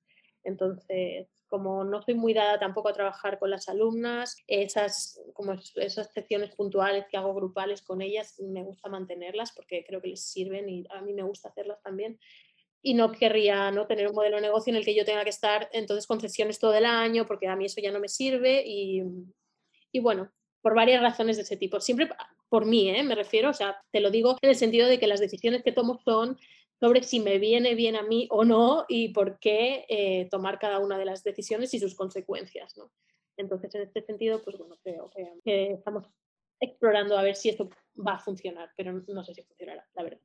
Entonces, 0.48 1.28
como 1.50 1.84
no 1.84 2.02
soy 2.02 2.14
muy 2.14 2.34
dada 2.34 2.58
tampoco 2.58 2.88
a 2.88 2.94
trabajar 2.94 3.38
con 3.38 3.50
las 3.50 3.68
alumnas, 3.68 4.38
esas, 4.48 5.22
como 5.34 5.54
esas 5.76 6.14
secciones 6.14 6.56
puntuales 6.56 7.06
que 7.12 7.18
hago 7.18 7.34
grupales 7.34 7.82
con 7.82 8.02
ellas, 8.02 8.40
me 8.40 8.64
gusta 8.64 8.88
mantenerlas 8.88 9.52
porque 9.52 9.84
creo 9.86 10.02
que 10.02 10.08
les 10.08 10.24
sirven 10.24 10.70
y 10.70 10.86
a 10.90 11.02
mí 11.02 11.14
me 11.14 11.24
gusta 11.24 11.50
hacerlas 11.50 11.82
también. 11.84 12.18
Y 12.82 12.94
no 12.94 13.12
querría 13.12 13.72
¿no? 13.72 13.88
tener 13.88 14.08
un 14.08 14.16
modelo 14.16 14.38
de 14.38 14.44
negocio 14.44 14.72
en 14.72 14.78
el 14.78 14.86
que 14.86 14.96
yo 14.96 15.04
tenga 15.04 15.26
que 15.26 15.32
estar 15.32 15.68
entonces 15.74 16.08
con 16.08 16.22
sesiones 16.22 16.60
todo 16.60 16.74
el 16.76 16.86
año 16.86 17.28
porque 17.28 17.50
a 17.50 17.58
mí 17.58 17.66
eso 17.66 17.82
ya 17.82 17.92
no 17.92 18.00
me 18.00 18.08
sirve 18.08 18.64
y, 18.66 19.04
y 19.92 20.00
bueno, 20.00 20.32
por 20.62 20.76
varias 20.76 21.02
razones 21.02 21.36
de 21.36 21.44
ese 21.44 21.58
tipo. 21.58 21.82
Siempre 21.82 22.08
por 22.48 22.66
mí, 22.66 22.90
¿eh? 22.90 23.04
me 23.04 23.16
refiero, 23.16 23.50
o 23.50 23.54
sea, 23.54 23.82
te 23.92 24.00
lo 24.00 24.12
digo 24.12 24.38
en 24.42 24.50
el 24.50 24.56
sentido 24.56 24.88
de 24.88 24.98
que 24.98 25.08
las 25.08 25.20
decisiones 25.20 25.62
que 25.62 25.74
tomo 25.74 26.00
son 26.06 26.40
sobre 26.80 27.04
si 27.04 27.20
me 27.20 27.40
viene 27.40 27.76
bien 27.76 27.96
a 27.96 28.04
mí 28.04 28.28
o 28.30 28.46
no 28.46 28.86
y 28.88 29.10
por 29.10 29.40
qué 29.40 29.86
eh, 29.90 30.28
tomar 30.30 30.60
cada 30.60 30.80
una 30.80 30.98
de 30.98 31.06
las 31.06 31.24
decisiones 31.24 31.74
y 31.74 31.80
sus 31.80 31.96
consecuencias. 31.96 32.78
¿no? 32.78 32.92
Entonces, 33.38 33.74
en 33.76 33.84
este 33.84 34.02
sentido, 34.02 34.44
pues 34.44 34.58
bueno, 34.58 34.78
creo 34.84 35.10
que, 35.44 35.74
estamos 35.74 36.06
explorando 36.60 37.18
a 37.18 37.24
ver 37.24 37.36
si 37.36 37.50
esto 37.50 37.70
va 37.96 38.14
a 38.14 38.20
funcionar, 38.20 38.72
pero 38.76 38.92
no 39.08 39.24
sé 39.24 39.34
si 39.34 39.44
funcionará, 39.44 39.88
la 39.94 40.04
verdad. 40.04 40.20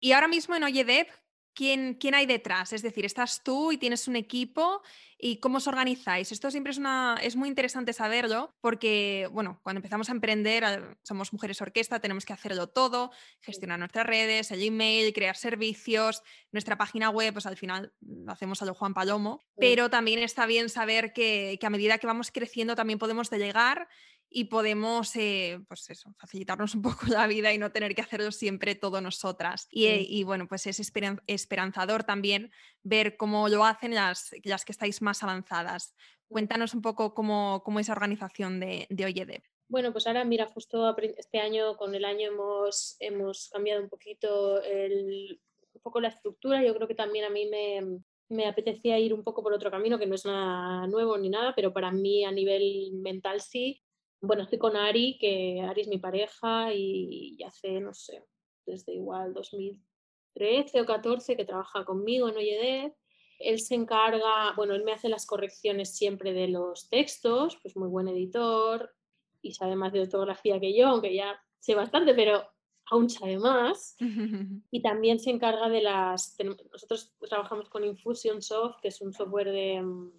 Y 0.00 0.12
ahora 0.12 0.28
mismo 0.28 0.54
en 0.54 0.64
Oyedep, 0.64 1.08
¿quién, 1.56 2.14
hay 2.14 2.26
detrás? 2.26 2.72
Es 2.72 2.82
decir, 2.82 3.04
estás 3.04 3.42
tú 3.42 3.72
y 3.72 3.78
tienes 3.78 4.06
un 4.06 4.14
equipo 4.14 4.82
y 5.18 5.40
cómo 5.40 5.56
os 5.56 5.66
organizáis. 5.66 6.30
Esto 6.30 6.50
siempre 6.50 6.70
es, 6.72 6.78
una, 6.78 7.18
es 7.22 7.34
muy 7.34 7.48
interesante 7.48 7.94
saberlo 7.94 8.54
porque, 8.60 9.28
bueno, 9.32 9.58
cuando 9.62 9.78
empezamos 9.78 10.10
a 10.10 10.12
emprender, 10.12 10.98
somos 11.02 11.32
mujeres 11.32 11.60
orquesta, 11.62 11.98
tenemos 11.98 12.26
que 12.26 12.34
hacerlo 12.34 12.68
todo, 12.68 13.10
gestionar 13.40 13.78
nuestras 13.78 14.06
redes, 14.06 14.50
el 14.50 14.62
email, 14.62 15.14
crear 15.14 15.36
servicios, 15.36 16.22
nuestra 16.52 16.76
página 16.76 17.08
web, 17.08 17.32
pues 17.32 17.46
al 17.46 17.56
final 17.56 17.94
lo 18.00 18.30
hacemos 18.30 18.60
a 18.60 18.66
lo 18.66 18.74
Juan 18.74 18.92
Palomo, 18.92 19.40
pero 19.56 19.88
también 19.88 20.22
está 20.22 20.44
bien 20.44 20.68
saber 20.68 21.14
que, 21.14 21.56
que 21.58 21.66
a 21.66 21.70
medida 21.70 21.98
que 21.98 22.06
vamos 22.06 22.30
creciendo 22.30 22.76
también 22.76 22.98
podemos 22.98 23.30
delegar 23.30 23.88
y 24.28 24.44
podemos, 24.44 25.14
eh, 25.16 25.60
pues 25.68 25.88
eso, 25.90 26.12
facilitarnos 26.18 26.74
un 26.74 26.82
poco 26.82 26.98
la 27.08 27.26
vida 27.26 27.52
y 27.52 27.58
no 27.58 27.72
tener 27.72 27.94
que 27.94 28.02
hacerlo 28.02 28.32
siempre 28.32 28.74
todo 28.74 29.00
nosotras. 29.00 29.66
Y, 29.70 29.86
eh, 29.86 30.04
y 30.06 30.24
bueno, 30.24 30.46
pues 30.48 30.66
es 30.66 30.80
esperanzador 31.26 32.04
también 32.04 32.50
ver 32.82 33.16
cómo 33.16 33.48
lo 33.48 33.64
hacen 33.64 33.94
las, 33.94 34.30
las 34.44 34.64
que 34.64 34.72
estáis 34.72 35.02
más 35.02 35.22
avanzadas. 35.22 35.94
Cuéntanos 36.28 36.74
un 36.74 36.82
poco 36.82 37.14
cómo, 37.14 37.62
cómo 37.64 37.80
es 37.80 37.88
la 37.88 37.94
organización 37.94 38.60
de, 38.60 38.86
de 38.90 39.04
OYEDEP. 39.04 39.44
Bueno, 39.68 39.92
pues 39.92 40.06
ahora 40.06 40.24
mira, 40.24 40.46
justo 40.46 40.94
este 40.98 41.40
año, 41.40 41.76
con 41.76 41.94
el 41.94 42.04
año 42.04 42.28
hemos, 42.28 42.96
hemos 43.00 43.48
cambiado 43.48 43.82
un 43.82 43.88
poquito 43.88 44.62
el, 44.62 45.40
un 45.74 45.80
poco 45.80 46.00
la 46.00 46.08
estructura. 46.08 46.64
Yo 46.64 46.74
creo 46.74 46.86
que 46.86 46.94
también 46.94 47.24
a 47.24 47.30
mí 47.30 47.46
me, 47.46 48.00
me 48.28 48.46
apetecía 48.46 48.98
ir 48.98 49.12
un 49.12 49.24
poco 49.24 49.42
por 49.42 49.52
otro 49.52 49.70
camino, 49.70 49.98
que 49.98 50.06
no 50.06 50.14
es 50.14 50.24
nada 50.24 50.86
nuevo 50.86 51.18
ni 51.18 51.30
nada, 51.30 51.52
pero 51.54 51.72
para 51.72 51.90
mí 51.90 52.24
a 52.24 52.32
nivel 52.32 52.92
mental 52.92 53.40
sí. 53.40 53.82
Bueno, 54.26 54.42
estoy 54.42 54.58
con 54.58 54.76
Ari, 54.76 55.18
que 55.18 55.60
Ari 55.62 55.82
es 55.82 55.88
mi 55.88 55.98
pareja 55.98 56.72
y 56.72 57.38
hace, 57.44 57.80
no 57.80 57.94
sé, 57.94 58.24
desde 58.66 58.94
igual 58.94 59.32
2013 59.32 60.80
o 60.80 60.86
14 60.86 61.36
que 61.36 61.44
trabaja 61.44 61.84
conmigo 61.84 62.28
en 62.28 62.36
OYD. 62.36 62.92
Él 63.38 63.60
se 63.60 63.74
encarga, 63.74 64.52
bueno, 64.56 64.74
él 64.74 64.84
me 64.84 64.92
hace 64.92 65.08
las 65.08 65.26
correcciones 65.26 65.96
siempre 65.96 66.32
de 66.32 66.48
los 66.48 66.88
textos, 66.88 67.58
pues 67.62 67.76
muy 67.76 67.88
buen 67.88 68.08
editor 68.08 68.94
y 69.42 69.52
sabe 69.52 69.76
más 69.76 69.92
de 69.92 70.00
ortografía 70.00 70.58
que 70.58 70.76
yo, 70.76 70.88
aunque 70.88 71.14
ya 71.14 71.40
sé 71.60 71.74
bastante, 71.74 72.14
pero 72.14 72.42
aún 72.90 73.08
sabe 73.08 73.38
más. 73.38 73.96
Y 74.70 74.82
también 74.82 75.18
se 75.18 75.30
encarga 75.30 75.68
de 75.68 75.82
las... 75.82 76.36
Nosotros 76.72 77.14
trabajamos 77.28 77.68
con 77.68 77.84
Infusionsoft, 77.84 78.80
que 78.80 78.88
es 78.88 79.00
un 79.00 79.12
software 79.12 79.50
de, 79.50 79.80
mm, 79.82 80.12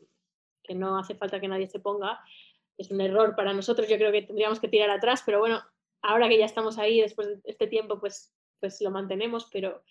que 0.63 0.75
no 0.75 0.97
hace 0.97 1.15
falta 1.15 1.39
que 1.39 1.47
nadie 1.47 1.67
se 1.67 1.79
ponga. 1.79 2.19
Es 2.77 2.91
un 2.91 3.01
error 3.01 3.35
para 3.35 3.53
nosotros, 3.53 3.87
yo 3.87 3.97
creo 3.97 4.11
que 4.11 4.21
tendríamos 4.21 4.59
que 4.59 4.67
tirar 4.67 4.89
atrás, 4.89 5.23
pero 5.25 5.39
bueno, 5.39 5.61
ahora 6.01 6.29
que 6.29 6.37
ya 6.37 6.45
estamos 6.45 6.77
ahí, 6.77 7.01
después 7.01 7.27
de 7.27 7.39
este 7.43 7.67
tiempo, 7.67 7.99
pues, 7.99 8.33
pues 8.59 8.81
lo 8.81 8.91
mantenemos, 8.91 9.47
pero, 9.51 9.83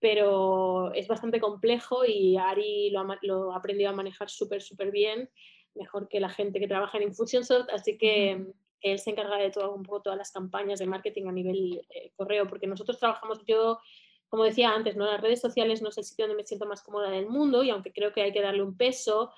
pero 0.00 0.92
es 0.94 1.08
bastante 1.08 1.40
complejo 1.40 2.04
y 2.04 2.36
Ari 2.36 2.90
lo 2.90 3.00
ha, 3.00 3.18
lo 3.22 3.52
ha 3.52 3.56
aprendido 3.56 3.90
a 3.90 3.94
manejar 3.94 4.28
súper, 4.28 4.62
súper 4.62 4.90
bien, 4.90 5.30
mejor 5.74 6.08
que 6.08 6.20
la 6.20 6.28
gente 6.28 6.60
que 6.60 6.68
trabaja 6.68 6.98
en 6.98 7.04
Infusionsoft, 7.04 7.68
así 7.70 7.98
que 7.98 8.46
él 8.84 8.98
se 8.98 9.10
encarga 9.10 9.38
de 9.38 9.50
todo, 9.50 9.74
un 9.74 9.82
poco 9.82 10.02
todas 10.02 10.18
las 10.18 10.30
campañas 10.30 10.78
de 10.78 10.86
marketing 10.86 11.26
a 11.26 11.32
nivel 11.32 11.86
eh, 11.88 12.12
correo, 12.16 12.46
porque 12.46 12.66
nosotros 12.66 12.98
trabajamos, 12.98 13.40
yo, 13.46 13.80
como 14.28 14.44
decía 14.44 14.72
antes, 14.72 14.94
¿no? 14.94 15.06
las 15.06 15.20
redes 15.20 15.40
sociales 15.40 15.80
no 15.80 15.88
es 15.88 15.98
el 15.98 16.04
sitio 16.04 16.26
donde 16.26 16.42
me 16.42 16.46
siento 16.46 16.66
más 16.66 16.82
cómoda 16.82 17.10
del 17.10 17.26
mundo 17.26 17.64
y 17.64 17.70
aunque 17.70 17.92
creo 17.92 18.12
que 18.12 18.22
hay 18.22 18.32
que 18.32 18.42
darle 18.42 18.62
un 18.62 18.76
peso 18.76 19.32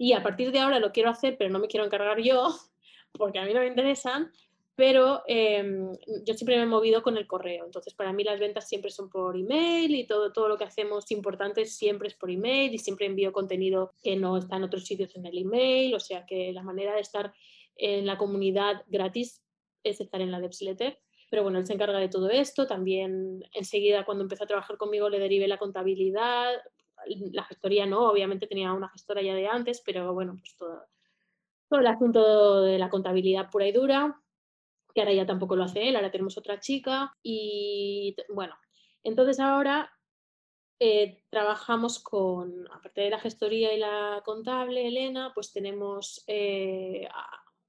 y 0.00 0.14
a 0.14 0.22
partir 0.22 0.50
de 0.50 0.60
ahora 0.60 0.78
lo 0.78 0.92
quiero 0.92 1.10
hacer, 1.10 1.36
pero 1.36 1.50
no 1.50 1.58
me 1.58 1.68
quiero 1.68 1.84
encargar 1.84 2.18
yo, 2.22 2.48
porque 3.12 3.38
a 3.38 3.44
mí 3.44 3.52
no 3.52 3.60
me 3.60 3.66
interesan, 3.66 4.32
pero 4.74 5.22
em, 5.26 5.92
yo 6.24 6.32
siempre 6.32 6.56
me 6.56 6.62
he 6.62 6.66
movido 6.66 7.02
con 7.02 7.18
el 7.18 7.26
correo. 7.26 7.66
Entonces, 7.66 7.92
para 7.92 8.14
mí 8.14 8.24
las 8.24 8.40
ventas 8.40 8.66
siempre 8.66 8.90
son 8.90 9.10
por 9.10 9.36
email 9.36 9.94
y 9.94 10.06
todo, 10.06 10.32
todo 10.32 10.48
lo 10.48 10.56
que 10.56 10.64
hacemos 10.64 11.10
importante 11.10 11.66
siempre 11.66 12.08
es 12.08 12.14
por 12.14 12.30
email 12.30 12.72
y 12.72 12.78
siempre 12.78 13.04
envío 13.04 13.30
contenido 13.30 13.92
que 14.02 14.16
no 14.16 14.38
está 14.38 14.56
en 14.56 14.64
otros 14.64 14.86
sitios 14.86 15.14
en 15.16 15.26
el 15.26 15.36
email. 15.36 15.94
O 15.94 16.00
sea 16.00 16.24
que 16.24 16.50
la 16.54 16.62
manera 16.62 16.94
de 16.94 17.00
estar 17.02 17.34
en 17.76 18.06
la 18.06 18.16
comunidad 18.16 18.82
gratis 18.86 19.44
es 19.84 20.00
estar 20.00 20.22
en 20.22 20.30
la 20.30 20.40
Depsletter. 20.40 20.98
Pero 21.28 21.42
bueno, 21.42 21.58
él 21.58 21.66
se 21.66 21.74
encarga 21.74 21.98
de 21.98 22.08
todo 22.08 22.30
esto. 22.30 22.66
También 22.66 23.44
enseguida 23.52 24.06
cuando 24.06 24.24
empezó 24.24 24.44
a 24.44 24.46
trabajar 24.46 24.78
conmigo 24.78 25.10
le 25.10 25.18
derivé 25.18 25.46
la 25.46 25.58
contabilidad. 25.58 26.54
La 27.32 27.44
gestoría 27.44 27.86
no, 27.86 28.08
obviamente 28.08 28.46
tenía 28.46 28.72
una 28.72 28.88
gestora 28.88 29.22
ya 29.22 29.34
de 29.34 29.46
antes, 29.46 29.82
pero 29.84 30.12
bueno, 30.14 30.36
pues 30.38 30.56
todo, 30.56 30.86
todo 31.68 31.80
el 31.80 31.86
asunto 31.86 32.62
de 32.62 32.78
la 32.78 32.90
contabilidad 32.90 33.50
pura 33.50 33.66
y 33.66 33.72
dura, 33.72 34.20
que 34.94 35.00
ahora 35.00 35.12
ya 35.12 35.26
tampoco 35.26 35.56
lo 35.56 35.64
hace 35.64 35.88
él, 35.88 35.96
ahora 35.96 36.10
tenemos 36.10 36.36
otra 36.36 36.60
chica. 36.60 37.16
Y 37.22 38.16
bueno, 38.28 38.56
entonces 39.02 39.40
ahora 39.40 39.90
eh, 40.78 41.22
trabajamos 41.30 41.98
con, 42.02 42.66
aparte 42.72 43.02
de 43.02 43.10
la 43.10 43.20
gestoría 43.20 43.74
y 43.74 43.78
la 43.78 44.22
contable, 44.24 44.88
Elena, 44.88 45.32
pues 45.34 45.52
tenemos 45.52 46.24
eh, 46.26 47.06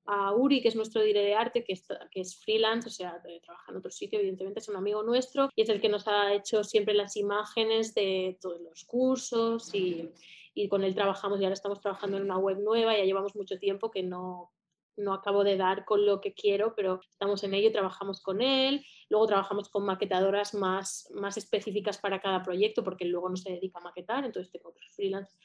a 0.06 0.34
Uri, 0.34 0.62
que 0.62 0.70
es 0.70 0.76
nuestro 0.76 1.02
director 1.02 1.26
de 1.26 1.36
arte, 1.36 1.64
que 1.64 1.74
es, 1.74 1.88
que 2.12 2.22
es 2.22 2.36
freelance, 2.38 2.88
o 2.88 2.92
sea, 2.92 3.22
trabaja 3.44 3.72
en 3.72 3.78
otro 3.78 3.92
sitio, 3.92 4.20
evidentemente 4.20 4.60
es 4.60 4.70
un 4.70 4.76
amigo 4.76 5.04
nuestro 5.04 5.50
y 5.56 5.62
es 5.62 5.70
el 5.70 5.82
que 5.82 5.90
nos 5.90 6.08
ha 6.08 6.34
hecho 6.34 6.64
siempre 6.64 6.94
las 6.94 7.16
imágenes 7.18 7.94
de 7.94 8.38
todos 8.42 8.60
los 8.62 8.84
cursos 8.86 9.74
y, 9.74 10.10
y 10.54 10.68
con 10.68 10.84
él 10.84 10.96
trabajamos 10.96 11.40
y 11.40 11.44
ahora 11.44 11.54
estamos 11.54 11.80
trabajando 11.80 12.18
en 12.18 12.24
una 12.24 12.38
web 12.38 12.60
nueva, 12.60 12.98
ya 12.98 13.04
llevamos 13.04 13.36
mucho 13.36 13.60
tiempo 13.60 13.92
que 13.92 14.04
no, 14.04 14.52
no 14.98 15.14
acabo 15.14 15.44
de 15.44 15.58
dar 15.58 15.86
con 15.86 16.06
lo 16.06 16.22
que 16.22 16.34
quiero, 16.34 16.74
pero 16.76 17.00
estamos 17.10 17.44
en 17.44 17.54
ello, 17.54 17.72
trabajamos 17.72 18.22
con 18.22 18.42
él, 18.42 18.86
luego 19.10 19.28
trabajamos 19.28 19.70
con 19.70 19.86
maquetadoras 19.86 20.54
más, 20.54 21.10
más 21.14 21.38
específicas 21.38 21.98
para 21.98 22.20
cada 22.22 22.44
proyecto, 22.44 22.84
porque 22.84 23.06
luego 23.06 23.30
no 23.30 23.38
se 23.38 23.52
dedica 23.52 23.80
a 23.80 23.84
maquetar, 23.84 24.26
entonces 24.26 24.52
tengo 24.52 24.70
otros 24.70 24.88
freelance 24.96 25.36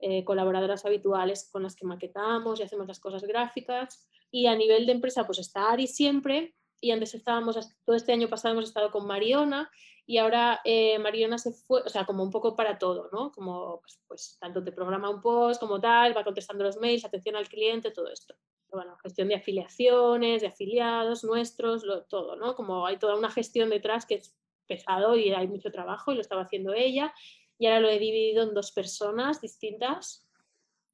eh, 0.00 0.24
colaboradoras 0.24 0.84
habituales 0.86 1.48
con 1.52 1.62
las 1.62 1.76
que 1.76 1.86
maquetamos 1.86 2.58
y 2.58 2.62
hacemos 2.62 2.88
las 2.88 3.00
cosas 3.00 3.22
gráficas. 3.22 4.08
Y 4.30 4.46
a 4.46 4.56
nivel 4.56 4.86
de 4.86 4.92
empresa, 4.92 5.26
pues 5.26 5.38
está 5.38 5.70
Ari 5.70 5.86
siempre. 5.86 6.54
Y 6.80 6.92
antes 6.92 7.14
estábamos, 7.14 7.58
todo 7.84 7.96
este 7.96 8.12
año 8.12 8.28
pasado 8.28 8.54
hemos 8.54 8.64
estado 8.64 8.90
con 8.90 9.06
Mariona 9.06 9.70
y 10.06 10.18
ahora 10.18 10.60
eh, 10.64 10.98
Mariona 10.98 11.38
se 11.38 11.52
fue, 11.52 11.82
o 11.82 11.88
sea, 11.88 12.04
como 12.04 12.22
un 12.22 12.30
poco 12.30 12.56
para 12.56 12.78
todo, 12.78 13.10
¿no? 13.12 13.30
Como, 13.30 13.80
pues, 13.80 14.00
pues, 14.08 14.38
tanto 14.40 14.64
te 14.64 14.72
programa 14.72 15.10
un 15.10 15.20
post 15.20 15.60
como 15.60 15.80
tal, 15.80 16.16
va 16.16 16.24
contestando 16.24 16.64
los 16.64 16.78
mails, 16.78 17.04
atención 17.04 17.36
al 17.36 17.48
cliente, 17.48 17.90
todo 17.90 18.10
esto. 18.10 18.34
Bueno, 18.72 18.96
gestión 19.02 19.28
de 19.28 19.36
afiliaciones, 19.36 20.40
de 20.42 20.48
afiliados 20.48 21.22
nuestros, 21.22 21.84
todo, 22.08 22.34
¿no? 22.36 22.56
Como 22.56 22.86
hay 22.86 22.98
toda 22.98 23.16
una 23.16 23.30
gestión 23.30 23.70
detrás 23.70 24.06
que 24.06 24.14
es 24.16 24.34
pesado 24.66 25.16
y 25.16 25.30
hay 25.30 25.46
mucho 25.46 25.70
trabajo 25.70 26.10
y 26.12 26.14
lo 26.14 26.20
estaba 26.22 26.42
haciendo 26.42 26.72
ella 26.72 27.12
y 27.60 27.66
ahora 27.66 27.80
lo 27.80 27.90
he 27.90 27.98
dividido 27.98 28.42
en 28.42 28.54
dos 28.54 28.72
personas 28.72 29.42
distintas. 29.42 30.26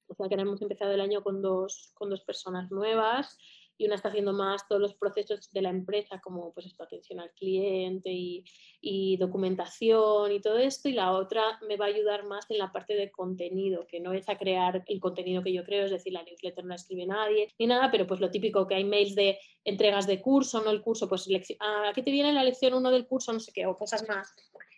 O 0.09 0.14
sea 0.14 0.29
que 0.29 0.35
hemos 0.35 0.61
empezado 0.61 0.93
el 0.93 1.01
año 1.01 1.23
con 1.23 1.41
dos, 1.41 1.93
con 1.95 2.11
dos 2.11 2.23
personas 2.23 2.73
nuevas 2.73 3.39
y 3.79 3.87
una 3.87 3.95
está 3.95 4.09
haciendo 4.09 4.33
más 4.33 4.67
todos 4.67 4.81
los 4.81 4.95
procesos 4.95 5.53
de 5.53 5.62
la 5.62 5.69
empresa, 5.69 6.21
como 6.21 6.53
pues 6.55 6.67
esto, 6.67 6.83
atención 6.83 7.21
al 7.21 7.31
cliente 7.33 8.11
y, 8.11 8.43
y, 8.81 9.17
documentación 9.19 10.33
y 10.33 10.41
todo 10.41 10.59
esto, 10.59 10.89
y 10.89 10.93
la 10.93 11.12
otra 11.12 11.61
me 11.69 11.77
va 11.77 11.85
a 11.85 11.89
ayudar 11.89 12.25
más 12.25 12.51
en 12.51 12.59
la 12.59 12.73
parte 12.73 12.95
de 12.95 13.11
contenido, 13.11 13.87
que 13.87 14.01
no 14.01 14.12
es 14.12 14.29
a 14.29 14.39
crear 14.39 14.83
el 14.87 14.99
contenido 14.99 15.43
que 15.43 15.53
yo 15.53 15.62
creo, 15.62 15.85
es 15.85 15.91
decir, 15.91 16.14
la 16.14 16.23
newsletter 16.23 16.64
no 16.64 16.71
la 16.71 16.77
escribe 16.77 17.07
nadie 17.07 17.53
ni 17.59 17.67
nada, 17.67 17.91
pero 17.91 18.07
pues 18.07 18.19
lo 18.19 18.31
típico 18.31 18.67
que 18.67 18.77
hay 18.77 18.85
mails 18.85 19.14
de 19.14 19.39
entregas 19.62 20.07
de 20.07 20.23
curso, 20.23 20.62
no 20.62 20.71
el 20.71 20.81
curso, 20.81 21.07
pues 21.09 21.29
ah, 21.61 21.91
aquí 21.91 22.03
te 22.03 22.11
viene 22.11 22.33
la 22.33 22.45
lección 22.45 22.73
uno 22.75 22.91
del 22.91 23.07
curso, 23.07 23.33
no 23.33 23.41
sé 23.41 23.53
qué, 23.53 23.67
o 23.67 23.77
cosas 23.77 24.09
más 24.09 24.35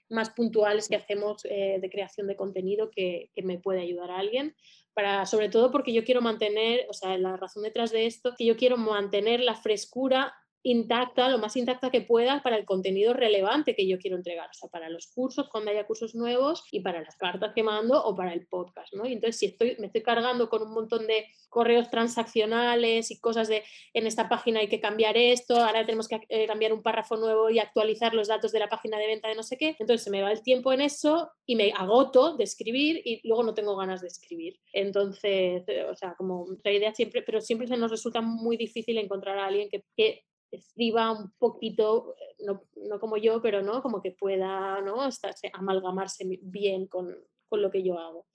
más 0.09 0.31
puntuales 0.31 0.89
que 0.89 0.97
hacemos 0.97 1.45
eh, 1.45 1.79
de 1.81 1.91
creación 1.91 2.27
de 2.27 2.37
contenido 2.37 2.91
que, 2.91 3.31
que, 3.35 3.43
me 3.43 3.59
puede 3.59 3.81
ayudar 3.81 4.11
a 4.11 4.19
alguien. 4.19 4.55
Para, 4.95 5.27
sobre 5.27 5.49
todo 5.49 5.71
porque 5.71 5.93
yo 5.93 6.05
quiero 6.05 6.21
mantener, 6.21 6.87
o 6.89 6.93
sea, 6.93 7.17
la 7.19 7.37
razón 7.37 7.63
detrás 7.63 7.93
de 7.93 8.07
esto, 8.07 8.35
que 8.37 8.45
yo 8.45 8.57
quiero 8.57 8.77
mantener 8.77 9.41
la 9.41 9.55
frescura 9.55 10.35
intacta, 10.63 11.29
lo 11.29 11.39
más 11.39 11.57
intacta 11.57 11.91
que 11.91 12.01
pueda 12.01 12.43
para 12.43 12.57
el 12.57 12.65
contenido 12.65 13.15
relevante 13.15 13.75
que 13.75 13.87
yo 13.87 13.99
quiero 13.99 14.17
entregar, 14.17 14.49
o 14.51 14.55
sea, 14.55 14.69
para 14.69 14.89
los 14.89 15.07
cursos, 15.09 15.49
cuando 15.49 15.71
haya 15.71 15.87
cursos 15.87 16.15
nuevos 16.15 16.65
y 16.73 16.81
para 16.81 17.01
las 17.01 17.17
cartas 17.17 17.53
que 17.55 17.63
mando 17.63 18.03
o 18.05 18.17
para 18.17 18.33
el 18.33 18.47
podcast, 18.47 18.93
¿no? 18.95 19.07
Y 19.07 19.13
entonces, 19.13 19.39
si 19.39 19.47
estoy, 19.47 19.77
me 19.79 19.87
estoy 19.87 20.03
cargando 20.03 20.49
con 20.49 20.63
un 20.63 20.73
montón 20.73 21.07
de 21.07 21.27
correos 21.49 21.91
transaccionales 21.91 23.11
y 23.11 23.21
cosas 23.21 23.49
de 23.49 23.63
en 23.95 24.07
esta 24.07 24.29
página 24.29 24.61
hay 24.61 24.69
que 24.69 24.81
cambiar 24.81 25.17
esto, 25.17 25.57
ahora 25.57 25.87
tenemos 25.87 26.09
que 26.09 26.21
eh, 26.29 26.47
cambiar 26.47 26.73
un 26.73 26.83
párrafo 26.83 27.17
nuevo 27.17 27.51
y 27.51 27.59
actualizar 27.59 28.15
los 28.15 28.29
datos 28.29 28.53
de 28.53 28.59
la 28.59 28.69
página 28.69 28.99
de 28.99 29.07
venta 29.07 29.29
de 29.29 29.35
no 29.35 29.43
sé 29.43 29.57
qué, 29.57 29.77
entonces 29.79 30.03
se 30.03 30.11
me 30.11 30.23
va 30.23 30.33
el 30.33 30.43
tiempo 30.43 30.73
en 30.73 30.81
eso 30.81 31.31
y 31.47 31.57
me 31.57 31.73
agoto 31.73 32.37
de 32.37 32.45
escribir 32.45 33.01
y 33.05 33.27
luego 33.27 33.43
no 33.43 33.55
tengo 33.55 33.77
ganas 33.77 34.01
de 34.01 34.09
escribir. 34.09 34.59
Entonces, 34.73 35.65
eh, 35.69 35.85
o 35.85 35.95
sea, 35.95 36.15
como 36.17 36.47
la 36.65 36.73
idea 36.73 36.95
siempre, 36.95 37.23
pero 37.23 37.41
siempre 37.41 37.67
se 37.67 37.77
nos 37.77 37.91
resulta 37.91 38.21
muy 38.21 38.57
difícil 38.57 38.99
encontrar 38.99 39.39
a 39.39 39.47
alguien 39.47 39.69
que, 39.71 39.85
que 39.97 40.25
escriba 40.51 41.13
un 41.13 41.31
poquito, 41.39 42.15
eh, 42.19 42.45
no, 42.47 42.63
no, 42.89 42.99
como 43.01 43.17
yo, 43.17 43.41
pero 43.43 43.63
no 43.63 43.83
como 43.83 44.01
que 44.01 44.13
pueda 44.13 44.81
¿no? 44.81 45.07
Estarse, 45.07 45.51
amalgamarse 45.53 46.25
bien 46.43 46.87
con, 46.87 47.15
con, 47.49 47.63
lo 47.63 47.71
que 47.71 47.83
yo 47.83 47.99
hago. 47.99 48.27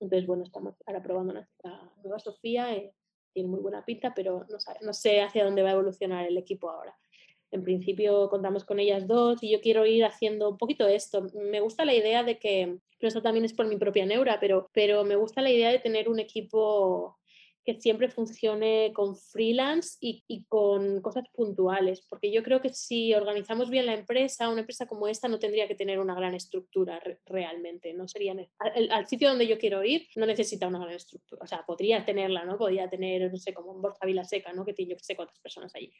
Entonces, 0.00 0.26
bueno, 0.26 0.44
estamos 0.44 0.74
ahora 0.86 1.02
probando 1.02 1.34
nuestra 1.34 1.92
nueva 2.02 2.18
Sofía, 2.18 2.74
eh, 2.74 2.94
tiene 3.32 3.48
muy 3.48 3.60
buena 3.60 3.84
pinta, 3.84 4.14
pero 4.14 4.46
no, 4.80 4.92
sé 4.92 5.20
hacia 5.20 5.44
dónde 5.44 5.62
va 5.62 5.70
a 5.70 5.74
evolucionar 5.74 6.26
el 6.26 6.38
equipo 6.38 6.70
ahora. 6.70 6.96
En 7.52 7.62
principio 7.62 8.28
contamos 8.30 8.64
con 8.64 8.78
ellas 8.78 9.06
dos 9.06 9.42
y 9.42 9.50
yo 9.50 9.60
quiero 9.60 9.84
ir 9.84 10.04
haciendo 10.04 10.50
un 10.50 10.58
poquito 10.58 10.86
esto. 10.86 11.26
Me 11.34 11.60
gusta 11.60 11.84
la 11.84 11.94
idea 11.94 12.22
de 12.22 12.38
que, 12.38 12.78
pero 12.98 13.08
esto 13.08 13.22
también 13.22 13.44
es 13.44 13.52
por 13.52 13.66
mi 13.66 13.76
propia 13.76 14.06
neura, 14.06 14.38
pero, 14.40 14.70
pero 14.72 15.04
me 15.04 15.16
gusta 15.16 15.42
la 15.42 15.50
idea 15.50 15.70
de 15.70 15.80
tener 15.80 16.08
un 16.08 16.20
equipo 16.20 17.19
que 17.64 17.80
siempre 17.80 18.08
funcione 18.08 18.92
con 18.94 19.16
freelance 19.16 19.98
y, 20.00 20.24
y, 20.26 20.44
con 20.44 21.02
cosas 21.02 21.24
puntuales, 21.32 22.00
porque 22.08 22.32
yo 22.32 22.42
creo 22.42 22.60
que 22.60 22.70
si 22.70 23.12
organizamos 23.14 23.68
bien 23.68 23.86
la 23.86 23.94
empresa, 23.94 24.48
una 24.48 24.60
empresa 24.60 24.86
como 24.86 25.08
esta 25.08 25.28
no 25.28 25.38
tendría 25.38 25.68
que 25.68 25.74
tener 25.74 25.98
una 25.98 26.14
gran 26.14 26.34
estructura 26.34 27.00
realmente, 27.26 27.92
no 27.92 28.08
sería 28.08 28.32
al, 28.32 28.90
al, 28.90 29.06
sitio 29.06 29.28
donde 29.28 29.46
yo 29.46 29.58
quiero 29.58 29.84
ir 29.84 30.06
no 30.16 30.26
necesita 30.26 30.66
una 30.66 30.78
gran 30.78 30.94
estructura, 30.94 31.42
o 31.42 31.46
sea, 31.46 31.64
podría 31.66 32.04
tenerla, 32.04 32.44
¿no? 32.44 32.56
Podría 32.56 32.88
tener, 32.88 33.30
no 33.30 33.36
sé, 33.36 33.52
como 33.52 33.72
un 33.72 33.82
Borja 33.82 34.06
Vilaseca, 34.06 34.52
¿no? 34.52 34.64
Que 34.64 34.72
tiene 34.72 34.92
yo 34.92 34.96
que 34.96 35.04
sé 35.04 35.16
cuántas 35.16 35.38
personas 35.38 35.74
allí, 35.74 35.92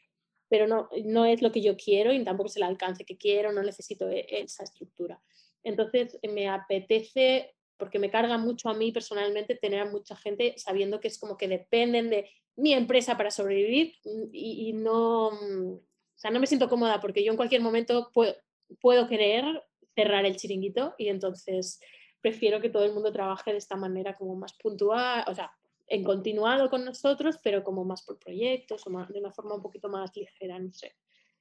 pero 0.49 0.67
no, 0.67 0.89
no 1.05 1.25
es 1.25 1.41
lo 1.41 1.51
que 1.51 1.61
yo 1.61 1.77
quiero 1.77 2.11
y 2.11 2.23
tampoco 2.23 2.49
es 2.49 2.57
el 2.57 2.63
alcance 2.63 3.05
que 3.05 3.17
quiero, 3.17 3.51
no 3.51 3.61
necesito 3.61 4.09
e, 4.09 4.25
esa 4.29 4.63
estructura. 4.63 5.21
Entonces, 5.63 6.19
me 6.23 6.49
apetece 6.49 7.53
porque 7.81 7.97
me 7.97 8.11
carga 8.11 8.37
mucho 8.37 8.69
a 8.69 8.75
mí 8.75 8.91
personalmente 8.91 9.55
tener 9.55 9.79
a 9.79 9.89
mucha 9.89 10.15
gente 10.15 10.53
sabiendo 10.55 10.99
que 10.99 11.07
es 11.07 11.17
como 11.17 11.35
que 11.35 11.47
dependen 11.47 12.11
de 12.11 12.29
mi 12.55 12.73
empresa 12.73 13.17
para 13.17 13.31
sobrevivir 13.31 13.95
y, 14.31 14.71
no, 14.73 15.29
o 15.29 15.81
sea, 16.13 16.29
no 16.29 16.39
me 16.39 16.45
siento 16.45 16.69
cómoda 16.69 17.01
porque 17.01 17.23
yo 17.23 17.31
en 17.31 17.37
cualquier 17.37 17.61
momento 17.61 18.11
puedo, 18.13 18.35
puedo 18.79 19.07
querer 19.07 19.63
cerrar 19.95 20.27
el 20.27 20.35
chiringuito 20.35 20.93
y 20.99 21.07
entonces 21.07 21.79
prefiero 22.21 22.61
que 22.61 22.69
todo 22.69 22.85
el 22.85 22.93
mundo 22.93 23.11
trabaje 23.11 23.51
de 23.51 23.57
esta 23.57 23.75
manera 23.75 24.15
como 24.15 24.35
más 24.35 24.53
puntual, 24.53 25.25
o 25.27 25.33
sea, 25.33 25.51
en 25.87 26.03
continuado 26.03 26.69
con 26.69 26.85
nosotros, 26.85 27.39
pero 27.43 27.63
como 27.63 27.83
más 27.83 28.03
por 28.03 28.19
proyectos 28.19 28.85
o 28.85 28.91
de 28.91 29.19
una 29.19 29.31
forma 29.31 29.55
un 29.55 29.63
poquito 29.63 29.89
más 29.89 30.15
ligera, 30.15 30.59
no 30.59 30.71
sé. 30.71 30.93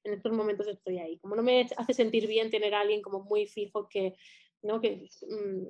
En 0.04 0.14
estos 0.14 0.32
momentos 0.32 0.66
estoy 0.68 1.00
ahí. 1.00 1.18
Como 1.18 1.36
no 1.36 1.42
me 1.42 1.68
hace 1.76 1.92
sentir 1.92 2.26
bien 2.26 2.50
tener 2.50 2.74
a 2.74 2.80
alguien 2.80 3.02
como 3.02 3.20
muy 3.20 3.46
fijo 3.46 3.90
que, 3.90 4.16
¿no? 4.62 4.80
que 4.80 5.06
mm, 5.28 5.66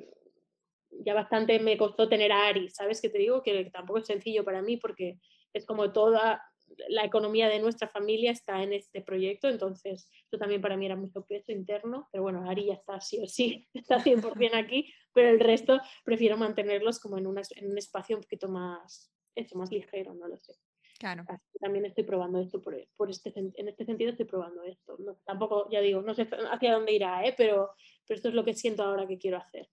ya 0.91 1.14
bastante 1.14 1.59
me 1.61 1.76
costó 1.76 2.09
tener 2.09 2.32
a 2.32 2.47
Ari, 2.47 2.68
¿sabes? 2.68 3.01
Que 3.01 3.09
te 3.09 3.18
digo 3.18 3.43
que 3.43 3.70
tampoco 3.70 4.01
es 4.01 4.07
sencillo 4.07 4.45
para 4.45 4.62
mí 4.62 4.76
porque 4.76 5.18
es 5.53 5.66
como 5.66 5.93
toda 5.93 6.43
la 6.88 7.05
economía 7.05 7.49
de 7.49 7.59
nuestra 7.59 7.88
familia 7.88 8.30
está 8.30 8.62
en 8.62 8.72
este 8.72 9.01
proyecto, 9.03 9.49
entonces 9.49 10.09
esto 10.24 10.38
también 10.38 10.61
para 10.61 10.76
mí 10.76 10.86
era 10.86 10.97
mucho 10.97 11.24
peso 11.24 11.53
interno, 11.53 12.09
pero 12.12 12.22
bueno, 12.22 12.49
Ari 12.49 12.66
ya 12.66 12.74
está 12.74 13.01
sí 13.01 13.20
o 13.22 13.26
sí, 13.26 13.68
está 13.74 13.99
100% 13.99 14.55
aquí, 14.55 14.93
pero 15.12 15.30
el 15.30 15.41
resto 15.41 15.80
prefiero 16.05 16.36
mantenerlos 16.36 17.01
como 17.01 17.18
en, 17.18 17.26
en 17.26 17.70
un 17.70 17.78
espacio 17.78 18.16
un 18.16 18.22
poquito 18.22 18.49
más, 18.49 19.12
eso, 19.34 19.59
más 19.59 19.70
ligero, 19.70 20.14
no 20.14 20.28
lo 20.28 20.36
sé. 20.36 20.55
Claro. 21.01 21.24
también 21.59 21.86
estoy 21.86 22.05
probando 22.05 22.38
esto, 22.40 22.61
por, 22.61 22.76
por, 22.94 23.09
este, 23.09 23.32
en 23.34 23.68
este 23.68 23.86
sentido 23.86 24.11
estoy 24.11 24.26
probando 24.26 24.62
esto. 24.64 24.98
tampoco, 25.24 25.66
ya 25.70 25.80
digo, 25.80 26.03
no 26.03 26.12
sé 26.12 26.28
hacia 26.53 26.74
dónde 26.74 26.92
irá, 26.92 27.24
¿eh? 27.24 27.34
pero, 27.38 27.70
pero 28.07 28.16
esto 28.16 28.28
es 28.28 28.34
lo 28.34 28.44
que 28.44 28.53
siento 28.53 28.82
ahora 28.82 29.09
que 29.09 29.16
quiero 29.16 29.38
hacer. 29.38 29.66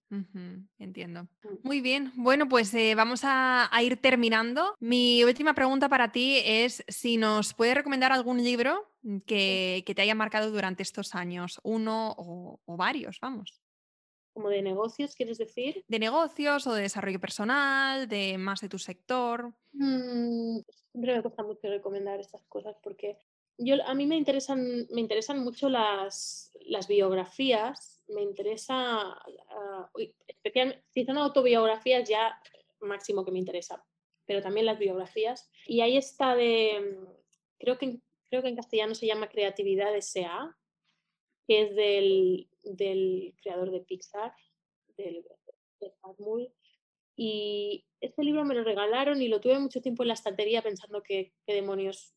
entiendo. 0.80 1.24
Mm. 1.44 1.56
Muy 1.64 1.82
bien, 1.82 2.14
bueno, 2.16 2.48
pues 2.48 2.74
eh, 2.74 2.96
vamos 2.96 3.24
a, 3.26 3.70
ir 3.84 3.98
terminando. 3.98 4.74
Mi 4.80 5.26
última 5.26 5.54
pregunta 5.54 5.90
para 5.90 6.14
ti 6.14 6.40
es 6.46 6.82
si 6.88 7.18
nos 7.18 7.54
puedes 7.54 7.76
recomendar 7.76 8.14
algún 8.14 8.42
libro 8.42 8.90
que, 9.26 9.84
que 9.86 9.96
te 9.96 10.02
haya 10.02 10.16
marcado 10.16 10.50
durante 10.50 10.82
estos 10.82 11.14
años, 11.14 11.60
uno 11.64 12.16
o, 12.18 12.78
varios, 12.78 13.20
vamos. 13.22 13.62
¿Como 14.38 14.50
de 14.50 14.62
negocios, 14.62 15.16
quieres 15.16 15.40
decir? 15.40 15.84
De 15.88 15.98
negocios 15.98 16.68
o 16.68 16.74
de 16.76 16.84
desarrollo 16.84 17.20
personal, 17.20 18.08
de 18.08 18.38
más 18.38 18.62
de 18.62 18.70
tu 18.70 18.78
sector. 18.78 19.52
Mm, 19.74 20.60
siempre 20.92 21.16
me 21.16 21.24
cuesta 21.24 21.42
mucho 21.42 21.68
recomendar 21.68 22.20
estas 22.20 22.44
cosas 22.44 22.76
porque 22.84 23.18
yo, 23.58 23.84
a 23.84 23.96
mí 23.96 24.06
me 24.06 24.16
interesan, 24.16 24.86
me 24.92 25.02
interesan 25.02 25.44
mucho 25.44 25.70
las, 25.70 26.52
las 26.68 26.88
biografías 26.88 27.98
me 28.10 28.22
interesa, 28.22 29.18
uh, 29.18 30.00
especialmente, 30.28 30.84
si 30.92 31.04
son 31.04 31.18
autobiografías 31.18 32.08
ya 32.08 32.40
máximo 32.80 33.26
que 33.26 33.32
me 33.32 33.40
interesa, 33.40 33.84
pero 34.28 34.44
también 34.44 34.68
las 34.68 34.78
biografías. 34.78 35.50
Y 35.66 35.82
ahí 35.82 35.98
está 35.98 36.36
de, 36.36 37.00
creo 37.58 37.80
que, 37.80 38.00
creo 38.30 38.44
que 38.44 38.50
en 38.50 38.56
castellano 38.56 38.94
se 38.94 39.08
llama 39.08 39.30
Creatividad 39.30 39.96
S.A., 39.96 40.56
que 41.48 41.62
es 41.62 41.76
del, 41.76 42.50
del 42.64 43.34
creador 43.42 43.72
de 43.72 43.80
Pixar, 43.80 44.34
del, 44.98 45.26
de 45.80 45.94
Y 47.16 47.86
este 48.02 48.24
libro 48.24 48.44
me 48.44 48.56
lo 48.56 48.64
regalaron 48.64 49.22
y 49.22 49.30
lo 49.30 49.40
tuve 49.40 49.58
mucho 49.60 49.82
tiempo 49.82 50.04
en 50.04 50.10
la 50.10 50.14
estantería 50.16 50.62
pensando 50.62 51.02
que, 51.02 51.34
qué 51.46 51.54
demonios, 51.54 52.14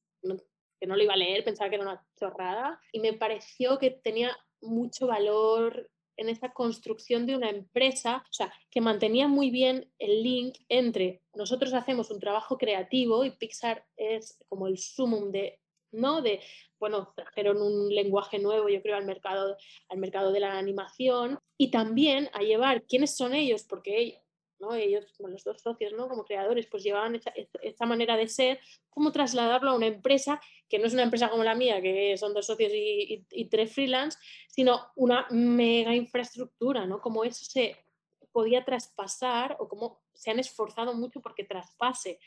que 0.80 0.86
no 0.86 0.96
lo 0.96 1.02
iba 1.02 1.14
a 1.14 1.18
leer, 1.18 1.44
pensaba 1.44 1.70
que 1.70 1.76
era 1.76 1.84
una 1.84 2.06
chorrada. 2.18 2.80
Y 2.92 3.00
me 3.00 3.12
pareció 3.12 3.78
que 3.78 3.90
tenía 3.90 4.36
mucho 4.60 5.06
valor 5.06 5.90
en 6.16 6.28
esa 6.28 6.52
construcción 6.52 7.24
de 7.24 7.34
una 7.34 7.48
empresa, 7.48 8.24
o 8.28 8.32
sea, 8.32 8.52
que 8.70 8.82
mantenía 8.82 9.26
muy 9.26 9.50
bien 9.50 9.90
el 9.98 10.22
link 10.22 10.58
entre 10.68 11.22
nosotros 11.34 11.72
hacemos 11.72 12.10
un 12.10 12.20
trabajo 12.20 12.58
creativo 12.58 13.24
y 13.24 13.30
Pixar 13.30 13.86
es 13.96 14.38
como 14.48 14.66
el 14.66 14.76
sumum 14.76 15.30
de, 15.30 15.60
¿no? 15.92 16.22
De, 16.22 16.40
bueno, 16.78 17.12
trajeron 17.14 17.60
un 17.60 17.94
lenguaje 17.94 18.38
nuevo, 18.38 18.68
yo 18.68 18.82
creo, 18.82 18.96
al 18.96 19.06
mercado, 19.06 19.56
al 19.88 19.98
mercado 19.98 20.32
de 20.32 20.40
la 20.40 20.58
animación 20.58 21.38
y 21.56 21.70
también 21.70 22.30
a 22.32 22.40
llevar 22.40 22.82
quiénes 22.84 23.16
son 23.16 23.34
ellos, 23.34 23.64
porque 23.64 24.20
ellos, 24.78 25.06
los 25.18 25.44
dos 25.44 25.62
socios, 25.62 25.92
¿no? 25.92 26.08
Como 26.08 26.24
creadores, 26.24 26.66
pues 26.66 26.82
llevaban 26.82 27.20
esta, 27.62 27.86
manera 27.86 28.16
de 28.16 28.28
ser, 28.28 28.60
cómo 28.90 29.10
trasladarlo 29.12 29.70
a 29.70 29.74
una 29.74 29.86
empresa 29.86 30.40
que 30.68 30.78
no 30.78 30.86
es 30.86 30.92
una 30.92 31.02
empresa 31.02 31.30
como 31.30 31.44
la 31.44 31.54
mía, 31.54 31.80
que 31.80 32.16
son 32.16 32.34
dos 32.34 32.46
socios 32.46 32.72
y, 32.74 33.44
tres 33.50 33.72
freelance, 33.72 34.18
sino 34.48 34.88
una 34.96 35.26
mega 35.30 35.94
infraestructura, 35.94 36.86
¿no? 36.86 37.00
Como 37.00 37.24
eso 37.24 37.44
se 37.44 37.76
podía 38.32 38.64
traspasar 38.64 39.56
o 39.58 39.68
cómo 39.68 40.02
se 40.14 40.30
han 40.30 40.38
esforzado 40.38 40.94
mucho 40.94 41.20
porque 41.20 41.44
traspase 41.44 42.20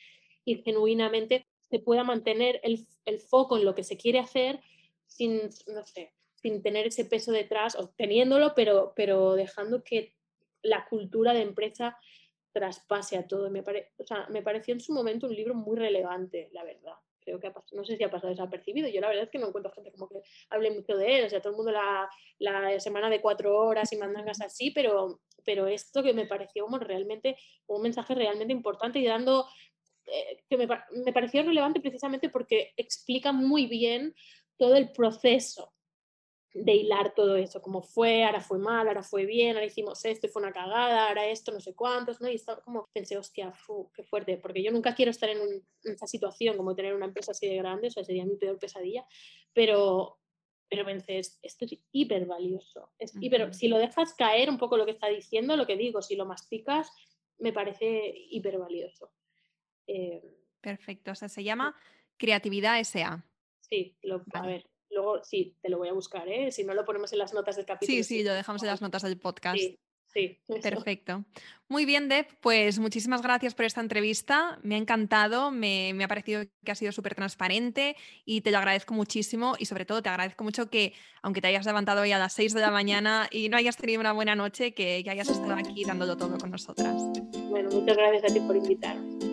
y 0.43 0.61
genuinamente 0.63 1.47
se 1.73 1.79
pueda 1.79 2.03
mantener 2.03 2.59
el, 2.61 2.85
el 3.03 3.19
foco 3.19 3.57
en 3.57 3.65
lo 3.65 3.73
que 3.73 3.83
se 3.83 3.97
quiere 3.97 4.19
hacer 4.19 4.59
sin, 5.07 5.41
no 5.73 5.83
sé, 5.83 6.13
sin 6.35 6.61
tener 6.61 6.85
ese 6.85 7.03
peso 7.03 7.31
detrás, 7.31 7.75
o 7.75 7.89
teniéndolo, 7.89 8.53
pero, 8.53 8.93
pero 8.95 9.33
dejando 9.33 9.83
que 9.83 10.13
la 10.61 10.85
cultura 10.85 11.33
de 11.33 11.41
empresa 11.41 11.97
traspase 12.51 13.17
a 13.17 13.25
todo. 13.25 13.49
Me, 13.49 13.63
me 14.29 14.43
pareció 14.43 14.75
en 14.75 14.81
su 14.81 14.93
momento 14.93 15.25
un 15.25 15.35
libro 15.35 15.55
muy 15.55 15.75
relevante, 15.75 16.49
la 16.51 16.63
verdad. 16.63 16.93
Creo 17.21 17.39
que 17.39 17.51
no 17.71 17.83
sé 17.83 17.97
si 17.97 18.03
ha 18.03 18.11
pasado 18.11 18.29
desapercibido. 18.29 18.87
Yo 18.87 19.01
la 19.01 19.07
verdad 19.07 19.23
es 19.23 19.31
que 19.31 19.39
no 19.39 19.47
encuentro 19.47 19.71
gente 19.71 19.91
como 19.93 20.07
que 20.09 20.21
hable 20.51 20.69
mucho 20.69 20.95
de 20.95 21.17
él. 21.17 21.25
O 21.25 21.29
sea, 21.29 21.41
todo 21.41 21.53
el 21.53 21.57
mundo 21.57 21.71
la, 21.71 22.07
la 22.37 22.79
semana 22.79 23.09
de 23.09 23.19
cuatro 23.19 23.57
horas 23.57 23.91
y 23.93 23.97
mandangas 23.97 24.41
así, 24.41 24.69
pero, 24.69 25.21
pero 25.43 25.65
esto 25.65 26.03
que 26.03 26.13
me 26.13 26.27
pareció 26.27 26.65
como 26.65 26.77
realmente 26.77 27.35
un 27.65 27.81
mensaje 27.81 28.13
realmente 28.13 28.53
importante 28.53 28.99
y 28.99 29.05
dando 29.05 29.47
eh, 30.05 30.43
que 30.49 30.57
me, 30.57 30.67
me, 30.67 31.13
pareció 31.13 31.43
relevante 31.43 31.79
precisamente 31.79 32.29
porque 32.29 32.73
explica 32.77 33.31
muy 33.31 33.67
bien 33.67 34.13
todo 34.57 34.75
el 34.75 34.91
proceso 34.91 35.73
de 36.53 36.75
hilar 36.75 37.15
todo 37.15 37.35
eso, 37.35 37.61
como 37.61 37.81
fue, 37.81 38.23
ahora 38.23 38.39
fue 38.39 38.59
mal, 38.59 38.87
ahora 38.87 39.01
fue 39.01 39.25
bien, 39.25 39.55
ahora 39.55 39.65
hicimos 39.65 40.05
esto 40.05 40.27
y 40.27 40.29
fue 40.29 40.41
una 40.43 40.51
cagada, 40.51 41.07
ahora 41.07 41.25
esto, 41.27 41.51
no 41.51 41.59
sé 41.59 41.73
cuántos, 41.73 42.21
¿no? 42.21 42.29
Y 42.29 42.35
estaba 42.35 42.61
como, 42.61 42.87
pensé, 42.93 43.17
hostia, 43.17 43.51
qué 43.95 44.03
fuerte, 44.03 44.37
porque 44.37 44.61
yo 44.61 44.71
nunca 44.71 44.93
quiero 44.93 45.09
estar 45.09 45.29
en, 45.29 45.39
esa 45.83 46.05
situación 46.05 46.55
como 46.55 46.75
tener 46.75 46.93
una 46.93 47.07
empresa 47.07 47.31
así 47.31 47.47
de 47.47 47.57
grande, 47.57 47.87
o 47.87 47.91
sea, 47.91 48.03
sería 48.03 48.25
mi 48.25 48.35
peor 48.35 48.59
pesadilla, 48.59 49.03
pero, 49.51 50.19
pero 50.69 50.85
pensé, 50.85 51.17
esto 51.17 51.65
es 51.65 51.79
hiper 51.91 52.27
valioso, 52.27 52.91
es 52.99 53.13
si 53.57 53.67
lo 53.67 53.79
dejas 53.79 54.13
caer 54.13 54.49
un 54.49 54.59
poco 54.59 54.77
lo 54.77 54.85
que 54.85 54.91
está 54.91 55.07
diciendo, 55.07 55.57
lo 55.57 55.65
que 55.65 55.75
digo, 55.75 56.03
si 56.03 56.15
lo 56.15 56.27
masticas, 56.27 56.91
me 57.39 57.51
parece 57.51 58.13
hiper 58.29 58.59
valioso. 58.59 59.11
Eh, 59.87 60.21
Perfecto, 60.61 61.11
o 61.11 61.15
sea, 61.15 61.29
se 61.29 61.43
llama 61.43 61.75
Creatividad 62.17 62.81
SA. 62.83 63.25
Sí, 63.59 63.97
lo, 64.01 64.23
a 64.33 64.45
ver, 64.45 64.65
Luego 64.93 65.23
sí, 65.23 65.55
te 65.61 65.69
lo 65.69 65.77
voy 65.77 65.89
a 65.89 65.93
buscar, 65.93 66.27
¿eh? 66.27 66.51
Si 66.51 66.63
no 66.63 66.73
lo 66.73 66.85
ponemos 66.85 67.11
en 67.13 67.19
las 67.19 67.33
notas 67.33 67.55
del 67.55 67.65
capítulo. 67.65 67.95
Sí, 67.95 68.03
sí, 68.03 68.23
lo 68.23 68.33
dejamos 68.33 68.61
en 68.63 68.69
las 68.69 68.81
notas 68.81 69.01
del 69.01 69.17
podcast. 69.17 69.57
Sí. 69.57 69.79
Sí, 70.07 70.39
Perfecto. 70.61 71.25
Muy 71.67 71.85
bien, 71.85 72.07
Deb. 72.07 72.27
Pues 72.39 72.77
muchísimas 72.77 73.23
gracias 73.23 73.55
por 73.55 73.65
esta 73.65 73.81
entrevista. 73.81 74.59
Me 74.61 74.75
ha 74.75 74.77
encantado, 74.77 75.49
me, 75.49 75.91
ha 76.03 76.07
parecido 76.07 76.43
que 76.63 76.71
ha 76.71 76.75
sido 76.75 76.91
súper 76.91 77.15
transparente 77.15 77.95
y 78.23 78.41
te 78.41 78.51
lo 78.51 78.59
agradezco 78.59 78.93
muchísimo 78.93 79.55
y 79.57 79.65
sobre 79.65 79.85
todo 79.85 80.03
te 80.03 80.09
agradezco 80.09 80.43
mucho 80.43 80.69
que, 80.69 80.93
aunque 81.23 81.41
te 81.41 81.47
hayas 81.47 81.65
levantado 81.65 82.01
hoy 82.01 82.11
a 82.11 82.19
las 82.19 82.33
6 82.33 82.53
de 82.53 82.61
la 82.61 82.69
mañana 82.69 83.27
y 83.31 83.49
no 83.49 83.57
hayas 83.57 83.77
tenido 83.77 84.01
una 84.01 84.13
buena 84.13 84.35
noche, 84.35 84.75
que, 84.75 85.01
que 85.03 85.09
hayas 85.09 85.29
estado 85.29 85.53
aquí 85.53 85.83
dándolo 85.83 86.15
todo 86.15 86.37
con 86.37 86.51
nosotras. 86.51 87.01
Bueno, 87.49 87.71
muchas 87.71 87.97
gracias 87.97 88.29
a 88.29 88.33
ti 88.33 88.39
por 88.41 88.55
invitarme. 88.55 89.32